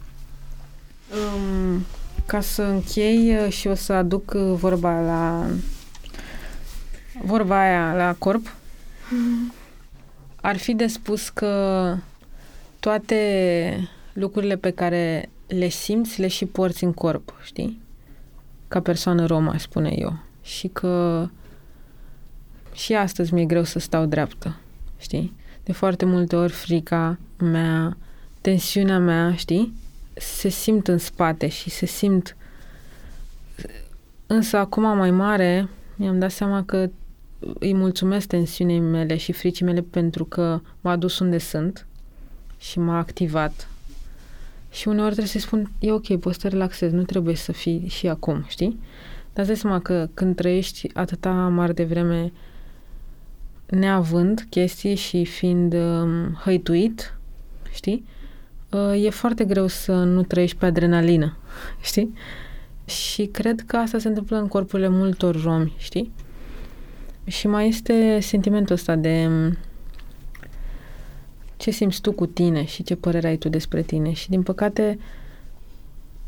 Um, 1.11 1.85
ca 2.27 2.41
să 2.41 2.63
închei 2.63 3.37
uh, 3.37 3.53
și 3.53 3.67
o 3.67 3.75
să 3.75 3.93
aduc 3.93 4.33
uh, 4.35 4.53
vorba 4.57 5.01
la 5.01 5.47
vorba 7.23 7.61
aia 7.61 7.95
la 7.95 8.15
corp, 8.19 8.55
mm. 9.11 9.53
ar 10.41 10.57
fi 10.57 10.75
de 10.75 10.87
spus 10.87 11.29
că 11.29 11.95
toate 12.81 13.89
lucrurile 14.13 14.57
pe 14.57 14.71
care 14.71 15.31
le 15.47 15.69
simți, 15.69 16.21
le 16.21 16.27
și 16.29 16.47
porți 16.47 16.85
în 16.85 16.93
corp, 16.93 17.35
știi? 17.43 17.81
Ca 18.69 18.81
persoană 18.81 19.27
romă, 19.27 19.55
spune 19.59 19.95
eu. 19.97 20.19
Și 20.43 20.69
că 20.69 21.27
și 22.73 22.95
astăzi 22.95 23.35
mi-e 23.35 23.45
greu 23.45 23.65
să 23.65 23.79
stau 23.79 24.07
dreaptă, 24.07 24.57
știi? 24.99 25.35
De 25.65 25.73
foarte 25.73 26.05
multe 26.05 26.37
ori 26.37 26.53
frica 26.53 27.19
mea, 27.39 27.97
tensiunea 28.41 28.99
mea, 28.99 29.35
știi? 29.35 29.75
Se 30.21 30.49
simt 30.49 30.89
în 30.89 30.99
spate 30.99 31.49
și 31.49 31.71
se 31.71 31.87
simt... 31.87 32.37
Însă 34.27 34.57
acum 34.57 34.97
mai 34.97 35.11
mare 35.11 35.69
mi-am 35.97 36.19
dat 36.19 36.31
seama 36.31 36.65
că 36.65 36.91
îi 37.59 37.75
mulțumesc 37.75 38.27
tensiunii 38.27 38.81
mele 38.81 39.17
și 39.17 39.33
fricii 39.33 39.65
mele 39.65 39.81
pentru 39.81 40.25
că 40.25 40.61
m-a 40.81 40.97
dus 40.97 41.19
unde 41.19 41.39
sunt 41.39 41.87
și 42.59 42.79
m-a 42.79 42.99
activat. 42.99 43.69
Și 44.71 44.89
uneori 44.89 45.11
trebuie 45.11 45.31
să-i 45.31 45.41
spun, 45.41 45.71
e 45.79 45.93
ok, 45.93 46.19
poți 46.19 46.35
să 46.35 46.41
te 46.43 46.49
relaxezi, 46.49 46.95
nu 46.95 47.03
trebuie 47.03 47.35
să 47.35 47.53
fii 47.53 47.89
și 47.89 48.09
acum, 48.09 48.45
știi? 48.49 48.81
Dar 49.33 49.49
îți 49.49 49.61
seama 49.61 49.81
că 49.81 50.09
când 50.15 50.37
trăiești 50.37 50.89
atâta 50.95 51.31
mare 51.31 51.73
de 51.73 51.85
vreme 51.85 52.33
neavând 53.67 54.47
chestii 54.51 54.95
și 54.95 55.25
fiind 55.25 55.75
um, 55.75 56.35
hăituit, 56.45 57.19
știi? 57.73 58.05
Uh, 58.71 59.05
e 59.05 59.11
foarte 59.11 59.45
greu 59.45 59.67
să 59.67 59.93
nu 59.93 60.23
trăiești 60.23 60.57
pe 60.57 60.67
adrenalină, 60.67 61.37
știi? 61.81 62.15
Și 62.85 63.27
cred 63.27 63.63
că 63.67 63.77
asta 63.77 63.99
se 63.99 64.09
întâmplă 64.09 64.37
în 64.37 64.49
corpurile 64.49 64.89
multor 64.89 65.43
romi, 65.43 65.75
știi? 65.77 66.13
Și 67.27 67.47
mai 67.47 67.69
este 67.69 68.19
sentimentul 68.21 68.75
ăsta 68.75 68.97
de 68.97 69.27
um, 69.29 69.57
ce 71.57 71.71
simți 71.71 72.01
tu 72.01 72.13
cu 72.13 72.27
tine 72.27 72.65
și 72.65 72.83
ce 72.83 72.97
părere 72.97 73.27
ai 73.27 73.37
tu 73.37 73.49
despre 73.49 73.83
tine. 73.83 74.13
Și 74.13 74.29
din 74.29 74.43
păcate, 74.43 74.99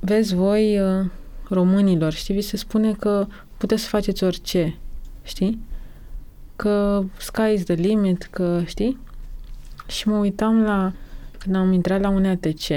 vezi 0.00 0.34
voi, 0.34 0.80
uh, 0.80 1.06
românilor, 1.48 2.12
știi, 2.12 2.34
vi 2.34 2.40
se 2.40 2.56
spune 2.56 2.92
că 2.92 3.26
puteți 3.56 3.82
să 3.82 3.88
faceți 3.88 4.24
orice, 4.24 4.76
știi? 5.22 5.58
Că 6.56 7.04
sky 7.16 7.52
is 7.54 7.64
the 7.64 7.74
limit, 7.74 8.22
că, 8.22 8.62
știi? 8.66 8.98
Și 9.86 10.08
mă 10.08 10.16
uitam 10.16 10.62
la, 10.62 10.92
când 11.42 11.56
am 11.56 11.72
intrat 11.72 12.00
la 12.00 12.08
un 12.08 12.24
ATC, 12.24 12.68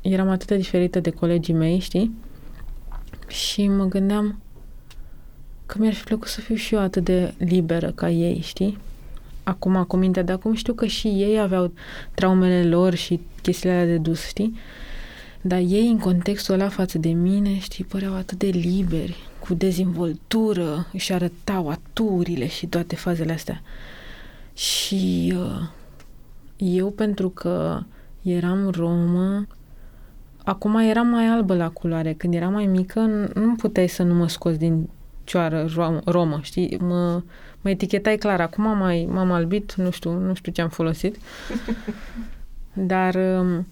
eram 0.00 0.28
atât 0.28 0.46
de 0.46 0.56
diferită 0.56 1.00
de 1.00 1.10
colegii 1.10 1.54
mei, 1.54 1.78
știi? 1.78 2.14
Și 3.26 3.68
mă 3.68 3.84
gândeam 3.84 4.40
că 5.66 5.76
mi-ar 5.78 5.94
fi 5.94 6.04
plăcut 6.04 6.28
să 6.28 6.40
fiu 6.40 6.54
și 6.54 6.74
eu 6.74 6.80
atât 6.80 7.04
de 7.04 7.34
liberă 7.38 7.90
ca 7.90 8.10
ei, 8.10 8.40
știi? 8.40 8.78
acum 9.46 9.84
cu 9.84 9.96
mintea 9.96 10.22
de 10.22 10.32
acum, 10.32 10.54
știu 10.54 10.72
că 10.72 10.86
și 10.86 11.08
ei 11.08 11.40
aveau 11.40 11.72
traumele 12.14 12.68
lor 12.68 12.94
și 12.94 13.20
chestiile 13.42 13.74
alea 13.74 13.86
de 13.86 13.96
dus, 13.96 14.26
știi? 14.26 14.56
Dar 15.40 15.58
ei, 15.58 15.88
în 15.88 15.98
contextul 15.98 16.54
ăla 16.54 16.68
față 16.68 16.98
de 16.98 17.08
mine, 17.08 17.58
știi, 17.58 17.84
păreau 17.84 18.14
atât 18.14 18.38
de 18.38 18.46
liberi, 18.46 19.16
cu 19.38 19.54
dezvoltură, 19.54 20.86
își 20.92 21.12
arătau 21.12 21.68
aturile 21.68 22.46
și 22.46 22.66
toate 22.66 22.96
fazele 22.96 23.32
astea. 23.32 23.62
Și 24.54 25.34
uh, 25.36 25.68
eu, 26.56 26.90
pentru 26.90 27.28
că 27.28 27.80
eram 28.22 28.68
romă, 28.70 29.46
acum 30.44 30.76
eram 30.76 31.06
mai 31.06 31.26
albă 31.26 31.54
la 31.54 31.70
culoare. 31.70 32.12
Când 32.12 32.34
eram 32.34 32.52
mai 32.52 32.66
mică, 32.66 33.00
nu 33.34 33.54
puteai 33.54 33.88
să 33.88 34.02
nu 34.02 34.14
mă 34.14 34.28
scoți 34.28 34.58
din 34.58 34.88
cioară 35.24 35.68
romă, 36.04 36.38
știi? 36.42 36.78
Mă, 36.80 37.22
mă 37.60 37.70
etichetai 37.70 38.16
clar. 38.16 38.40
Acum 38.40 38.76
mai, 38.76 39.08
m-am 39.10 39.30
albit, 39.30 39.74
nu 39.74 39.90
știu, 39.90 40.18
nu 40.18 40.34
știu 40.34 40.52
ce 40.52 40.60
am 40.60 40.68
folosit. 40.68 41.16
Dar 42.72 43.14
um, 43.14 43.66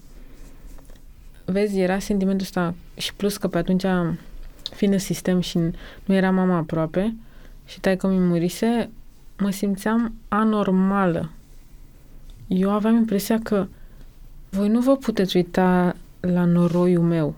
vezi, 1.44 1.78
era 1.78 1.98
sentimentul 1.98 2.44
ăsta 2.44 2.74
și 2.96 3.14
plus 3.14 3.36
că 3.36 3.48
pe 3.48 3.58
atunci 3.58 3.84
fiind 4.74 4.92
în 4.92 4.98
sistem 4.98 5.40
și 5.40 5.58
nu 6.04 6.14
era 6.14 6.30
mama 6.30 6.56
aproape 6.56 7.14
și 7.64 7.80
tai 7.80 7.96
că 7.96 8.06
mi 8.06 8.18
murise, 8.18 8.90
mă 9.38 9.50
simțeam 9.50 10.14
anormală. 10.28 11.30
Eu 12.46 12.70
aveam 12.70 12.94
impresia 12.94 13.38
că 13.42 13.66
voi 14.50 14.68
nu 14.68 14.80
vă 14.80 14.96
puteți 14.96 15.36
uita 15.36 15.96
la 16.20 16.44
noroiul 16.44 17.02
meu. 17.02 17.34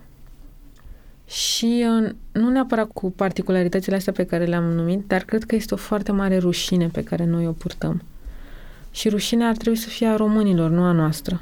Și 1.27 1.87
uh, 2.05 2.11
nu 2.33 2.51
neapărat 2.51 2.89
cu 2.93 3.11
particularitățile 3.11 3.97
astea 3.97 4.13
pe 4.13 4.25
care 4.25 4.45
le-am 4.45 4.65
numit, 4.65 5.07
dar 5.07 5.23
cred 5.23 5.45
că 5.45 5.55
este 5.55 5.75
o 5.75 5.77
foarte 5.77 6.13
mare 6.13 6.39
rușine 6.39 6.89
pe 6.89 7.03
care 7.03 7.25
noi 7.25 7.47
o 7.47 7.53
purtăm. 7.53 8.03
Și 8.91 9.09
rușinea 9.09 9.49
ar 9.49 9.57
trebui 9.57 9.79
să 9.79 9.89
fie 9.89 10.07
a 10.07 10.17
românilor, 10.17 10.71
nu 10.71 10.83
a 10.83 10.93
noastră. 10.93 11.41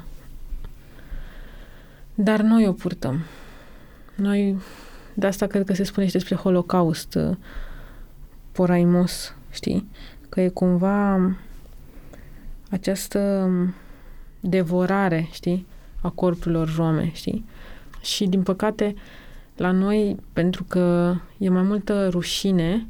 Dar 2.15 2.41
noi 2.41 2.67
o 2.67 2.71
purtăm. 2.71 3.19
Noi, 4.15 4.57
de 5.13 5.27
asta 5.27 5.47
cred 5.47 5.65
că 5.65 5.73
se 5.73 5.83
spune 5.83 6.05
și 6.05 6.11
despre 6.11 6.35
Holocaust, 6.35 7.15
uh, 7.15 7.35
poraimos, 8.51 9.35
știi? 9.51 9.89
Că 10.29 10.41
e 10.41 10.47
cumva 10.47 11.15
această 12.69 13.49
devorare, 14.39 15.27
știi? 15.31 15.65
A 16.01 16.09
corpurilor 16.09 16.73
rome, 16.75 17.11
știi? 17.13 17.45
Și, 18.01 18.25
din 18.27 18.43
păcate, 18.43 18.95
la 19.57 19.71
noi, 19.71 20.17
pentru 20.33 20.63
că 20.63 21.15
e 21.37 21.49
mai 21.49 21.61
multă 21.61 22.07
rușine 22.09 22.87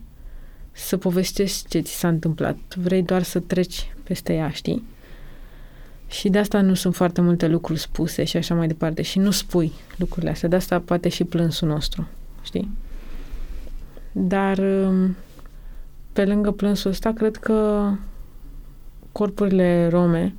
să 0.72 0.98
povestești 0.98 1.68
ce 1.70 1.80
ți 1.80 1.98
s-a 1.98 2.08
întâmplat. 2.08 2.58
Vrei 2.76 3.04
doar 3.04 3.24
să 3.24 3.40
treci 3.40 3.94
peste 4.04 4.34
ea, 4.34 4.50
știi? 4.50 4.84
Și 6.08 6.30
de 6.30 6.38
asta 6.38 6.62
nu 6.62 6.74
sunt 6.74 6.96
foarte 6.96 7.22
multe 7.22 7.48
lucruri 7.48 7.80
spuse 7.80 8.24
și 8.24 8.38
așa 8.38 8.56
mai 8.56 8.68
departe. 8.68 9.02
Și 9.02 9.20
nu 9.20 9.32
spui 9.32 9.72
lucrurile 9.98 10.32
astea. 10.32 10.50
De 10.50 10.56
asta 10.56 10.80
poate 10.80 11.10
și 11.10 11.24
plânsul 11.24 11.68
nostru, 11.68 12.08
știi? 12.42 12.70
Dar 14.12 14.58
um, 14.58 15.16
pe 16.14 16.26
lângă 16.26 16.52
plânsul 16.52 16.92
ăsta, 16.92 17.12
cred 17.12 17.36
că 17.36 17.90
corpurile 19.18 19.88
rome 19.88 20.36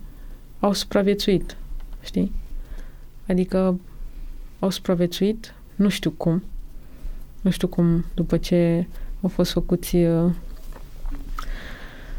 au 0.60 0.72
supraviețuit, 0.72 1.56
știi? 2.02 2.32
Adică 3.28 3.80
au 4.58 4.70
supraviețuit, 4.70 5.54
nu 5.74 5.88
știu 5.88 6.10
cum. 6.10 6.42
Nu 7.40 7.50
știu 7.50 7.68
cum, 7.68 8.04
după 8.14 8.36
ce 8.36 8.86
au 9.22 9.28
fost 9.28 9.52
făcuți 9.52 9.96
uh, 9.96 10.32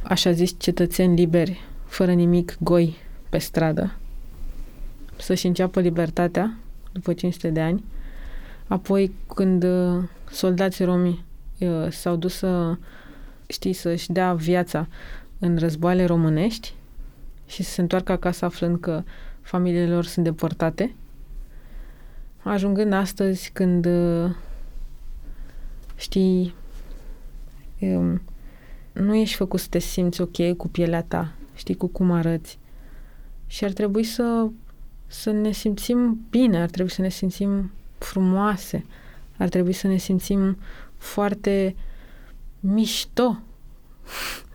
așa 0.04 0.32
zis 0.32 0.56
cetățeni 0.58 1.16
liberi, 1.16 1.62
fără 1.86 2.14
nimic, 2.14 2.58
goi 2.60 2.96
pe 3.30 3.38
stradă, 3.38 3.96
să-și 5.18 5.48
înceapă 5.48 5.80
libertatea 5.80 6.58
după 6.92 7.14
500 7.14 7.50
de 7.50 7.62
ani. 7.62 7.84
Apoi, 8.68 9.12
când 9.36 9.64
uh, 9.64 10.04
soldații 10.32 10.86
romi 10.86 11.26
uh, 11.60 11.92
s-au 11.92 12.16
dus 12.16 12.34
să, 12.34 12.78
știi, 13.48 13.74
să-și 13.74 14.12
dea 14.12 14.34
viața 14.34 14.88
în 15.40 15.58
războaiele 15.58 16.06
românești 16.06 16.74
și 17.46 17.64
să 17.64 17.72
se 17.72 17.82
întoarcă 17.82 18.12
acasă 18.12 18.46
aflând 18.46 18.80
că 18.80 19.04
familiile 19.42 19.94
lor 19.94 20.06
sunt 20.06 20.26
deportate, 20.26 20.96
ajungând 22.44 22.94
astăzi 22.94 23.50
când 23.54 23.86
uh, 23.86 24.32
știi 25.96 26.54
um, 27.80 28.22
nu 28.92 29.16
ești 29.16 29.36
făcut 29.36 29.60
să 29.60 29.68
te 29.70 29.80
simți 29.80 30.22
ok 30.22 30.56
cu 30.58 30.68
pielea 30.68 31.04
ta, 31.04 31.32
știi, 31.56 31.76
cu 31.76 31.88
cum 31.88 32.12
arăți. 32.12 32.60
Și 33.48 33.64
ar 33.64 33.72
trebui 33.72 34.04
să, 34.04 34.50
să 35.08 35.32
ne 35.32 35.52
simțim 35.52 36.26
bine, 36.30 36.62
ar 36.62 36.70
trebui 36.70 36.92
să 36.92 37.02
ne 37.02 37.10
simțim 37.10 37.72
frumoase, 37.98 38.86
ar 39.38 39.50
trebui 39.50 39.74
să 39.74 39.88
ne 39.88 39.98
simțim 39.98 40.58
foarte 40.98 41.76
mișto. 42.60 43.40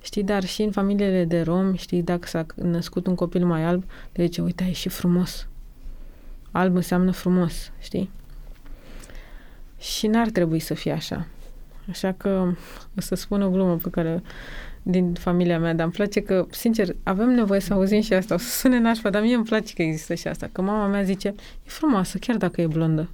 știi, 0.00 0.22
dar 0.22 0.44
și 0.44 0.62
în 0.62 0.70
familiile 0.70 1.24
de 1.24 1.40
romi, 1.40 1.76
știi, 1.76 2.02
dacă 2.02 2.26
s-a 2.26 2.46
născut 2.54 3.06
un 3.06 3.14
copil 3.14 3.46
mai 3.46 3.64
alb, 3.64 3.84
de 4.12 4.26
ce, 4.26 4.42
uite, 4.42 4.64
e 4.64 4.72
și 4.72 4.88
frumos 4.88 5.48
alb 6.50 6.74
înseamnă 6.74 7.10
frumos, 7.10 7.70
știi? 7.78 8.10
Și 9.78 10.06
n-ar 10.06 10.28
trebui 10.28 10.58
să 10.58 10.74
fie 10.74 10.92
așa. 10.92 11.26
Așa 11.88 12.12
că 12.12 12.52
o 12.96 13.00
să 13.00 13.14
spun 13.14 13.42
o 13.42 13.50
glumă 13.50 13.76
pe 13.76 13.90
care 13.90 14.22
din 14.82 15.12
familia 15.14 15.58
mea, 15.58 15.74
dar 15.74 15.84
îmi 15.84 15.94
place 15.94 16.22
că, 16.22 16.46
sincer, 16.50 16.96
avem 17.02 17.28
nevoie 17.28 17.60
să 17.60 17.72
auzim 17.72 18.00
și 18.00 18.14
asta. 18.14 18.34
O 18.34 18.38
să 18.38 18.48
sune 18.48 18.78
nașpa, 18.78 19.10
dar 19.10 19.22
mie 19.22 19.34
îmi 19.34 19.44
place 19.44 19.74
că 19.74 19.82
există 19.82 20.14
și 20.14 20.28
asta. 20.28 20.48
Că 20.52 20.62
mama 20.62 20.86
mea 20.86 21.02
zice, 21.02 21.28
e 21.66 21.70
frumoasă, 21.70 22.18
chiar 22.18 22.36
dacă 22.36 22.60
e 22.60 22.66
blondă. 22.66 23.10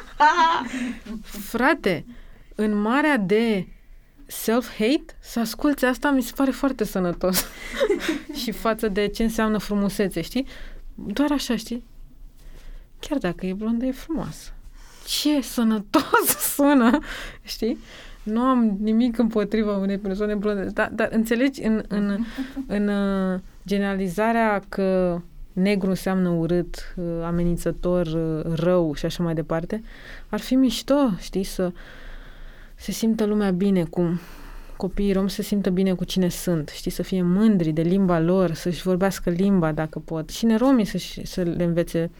Frate, 1.50 2.04
în 2.54 2.80
marea 2.80 3.16
de 3.16 3.66
self-hate, 4.32 5.16
să 5.20 5.40
asculți 5.40 5.84
asta 5.84 6.10
mi 6.10 6.22
se 6.22 6.32
pare 6.36 6.50
foarte 6.50 6.84
sănătos. 6.84 7.44
și 8.42 8.52
față 8.52 8.88
de 8.88 9.06
ce 9.06 9.22
înseamnă 9.22 9.58
frumusețe, 9.58 10.20
știi? 10.20 10.46
Doar 10.94 11.30
așa, 11.30 11.56
știi? 11.56 11.84
Chiar 12.98 13.18
dacă 13.18 13.46
e 13.46 13.52
blondă, 13.52 13.84
e 13.84 13.92
frumoasă. 13.92 14.50
Ce 15.06 15.40
sănătos 15.40 16.26
sună, 16.54 16.98
știi? 17.42 17.78
Nu 18.22 18.40
am 18.40 18.76
nimic 18.80 19.18
împotriva 19.18 19.76
unei 19.76 19.98
persoane 19.98 20.34
blonde, 20.34 20.64
dar, 20.64 20.90
dar 20.92 21.08
înțelegi 21.12 21.62
în, 21.62 21.82
în, 21.88 22.18
în 22.76 22.88
uh, 22.88 23.40
generalizarea 23.66 24.62
că 24.68 25.20
negru 25.52 25.88
înseamnă 25.88 26.28
urât, 26.28 26.94
uh, 26.96 27.04
amenințător, 27.24 28.06
uh, 28.06 28.54
rău 28.54 28.94
și 28.94 29.06
așa 29.06 29.22
mai 29.22 29.34
departe, 29.34 29.82
ar 30.28 30.40
fi 30.40 30.54
mișto, 30.54 31.10
știi, 31.18 31.44
să 31.44 31.72
se 32.82 32.92
simtă 32.92 33.24
lumea 33.24 33.50
bine 33.50 33.84
cu 33.84 34.20
copiii 34.76 35.12
rom 35.12 35.28
se 35.28 35.42
simtă 35.42 35.70
bine 35.70 35.92
cu 35.92 36.04
cine 36.04 36.28
sunt, 36.28 36.68
știi, 36.68 36.90
să 36.90 37.02
fie 37.02 37.22
mândri 37.22 37.72
de 37.72 37.82
limba 37.82 38.20
lor, 38.20 38.52
să-și 38.52 38.82
vorbească 38.82 39.30
limba 39.30 39.72
dacă 39.72 39.98
pot. 39.98 40.30
Și 40.30 40.44
ne 40.44 40.56
romii 40.56 40.84
să, 40.84 40.98
să 41.22 41.42
le 41.42 41.64
învețe 41.64 42.10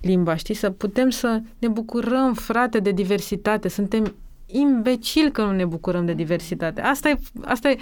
limba, 0.00 0.36
știi, 0.36 0.54
să 0.54 0.70
putem 0.70 1.10
să 1.10 1.40
ne 1.58 1.68
bucurăm, 1.68 2.34
frate, 2.34 2.78
de 2.78 2.90
diversitate. 2.90 3.68
Suntem 3.68 4.14
imbecil 4.46 5.30
că 5.30 5.42
nu 5.42 5.52
ne 5.52 5.64
bucurăm 5.64 6.06
de 6.06 6.12
diversitate. 6.12 6.80
Asta 6.80 7.08
e, 7.08 7.18
asta 7.40 7.70
e 7.70 7.78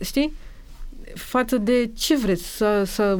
știi, 0.00 0.32
față 1.14 1.58
de 1.58 1.90
ce 1.94 2.16
vreți, 2.16 2.56
să, 2.56 2.82
să, 2.86 3.18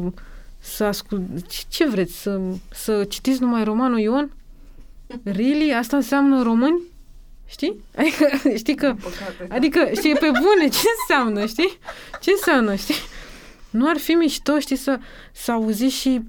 să 0.59 0.85
ascult, 0.85 1.23
ce 1.69 1.89
vreți, 1.89 2.21
să, 2.21 2.41
să 2.71 3.05
citiți 3.05 3.41
numai 3.41 3.65
romanul 3.65 3.99
Ion? 3.99 4.31
Really? 5.23 5.73
Asta 5.73 5.97
înseamnă 5.97 6.43
români? 6.43 6.93
Știi? 7.47 7.85
Adică, 7.97 8.29
știi 8.63 8.75
că, 8.75 8.95
da. 9.49 9.55
adică, 9.55 9.91
știi, 9.95 10.15
pe 10.15 10.27
bune, 10.27 10.69
ce 10.69 10.87
înseamnă, 11.01 11.47
știi? 11.47 11.79
Ce 12.21 12.31
înseamnă, 12.31 12.75
știi? 12.75 12.95
Nu 13.71 13.89
ar 13.89 13.97
fi 13.97 14.13
mișto, 14.13 14.59
știi, 14.59 14.77
să, 14.77 14.99
să 15.33 15.53
auziți 15.53 15.95
și 15.95 16.23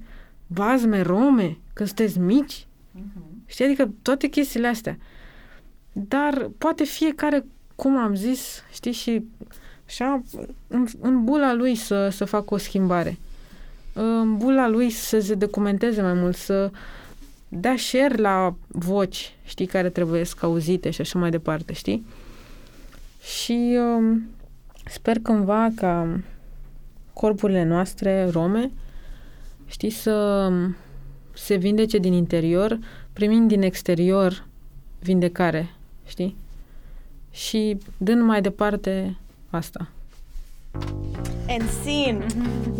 bazme 0.46 1.00
rome 1.00 1.58
când 1.72 1.88
sunteți 1.88 2.18
mici? 2.18 2.66
Uh-huh. 2.66 3.46
Știi? 3.46 3.64
Adică 3.64 3.90
toate 4.02 4.26
chestiile 4.26 4.66
astea. 4.66 4.98
Dar 5.92 6.50
poate 6.58 6.84
fiecare, 6.84 7.44
cum 7.74 7.96
am 7.96 8.14
zis, 8.14 8.62
știi, 8.72 8.92
și 8.92 9.24
așa, 9.86 10.22
în, 10.68 10.86
în 11.00 11.24
bula 11.24 11.52
lui 11.52 11.74
să, 11.74 12.08
să 12.08 12.24
facă 12.24 12.54
o 12.54 12.56
schimbare. 12.56 13.18
În 13.92 14.36
bula 14.36 14.68
lui 14.68 14.90
să 14.90 15.20
se 15.20 15.34
documenteze 15.34 16.02
mai 16.02 16.12
mult, 16.12 16.36
să 16.36 16.70
dea 17.48 17.76
share 17.76 18.16
la 18.16 18.54
voci, 18.66 19.34
știi, 19.44 19.66
care 19.66 19.90
trebuie 19.90 20.24
să 20.24 20.34
auzite 20.40 20.90
și 20.90 21.00
așa 21.00 21.18
mai 21.18 21.30
departe, 21.30 21.72
știi? 21.72 22.06
Și 23.22 23.78
um, 23.96 24.28
sper 24.84 25.18
cândva 25.22 25.68
ca 25.74 26.20
corpurile 27.12 27.64
noastre 27.64 28.28
rome, 28.30 28.70
știi, 29.66 29.90
să 29.90 30.48
se 31.32 31.54
vindece 31.54 31.98
din 31.98 32.12
interior, 32.12 32.78
primind 33.12 33.48
din 33.48 33.62
exterior 33.62 34.46
vindecare, 34.98 35.70
știi? 36.06 36.36
Și 37.30 37.78
dând 37.96 38.22
mai 38.22 38.40
departe 38.40 39.16
asta. 39.50 39.88
And 41.48 41.68
scene! 41.68 42.26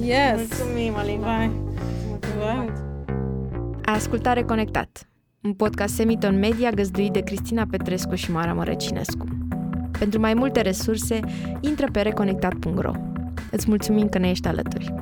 Yes! 0.01 0.37
Mulțumim, 0.37 0.95
Alina! 0.95 1.47
Mulțumim! 2.09 2.86
Ascultare 3.89 4.43
Conectat, 4.43 5.09
un 5.43 5.53
podcast 5.53 5.95
Semiton 5.95 6.39
Media 6.39 6.71
găzduit 6.71 7.13
de 7.13 7.21
Cristina 7.21 7.67
Petrescu 7.71 8.15
și 8.15 8.31
Mara 8.31 8.53
Mărăcinescu. 8.53 9.25
Pentru 9.99 10.21
mai 10.21 10.35
multe 10.35 10.61
resurse, 10.61 11.21
intră 11.61 11.87
pe 11.93 12.01
reconectat.ro. 12.01 12.93
Îți 13.51 13.69
mulțumim 13.69 14.09
că 14.09 14.19
ne 14.19 14.31
ești 14.31 14.49
alături! 14.49 14.95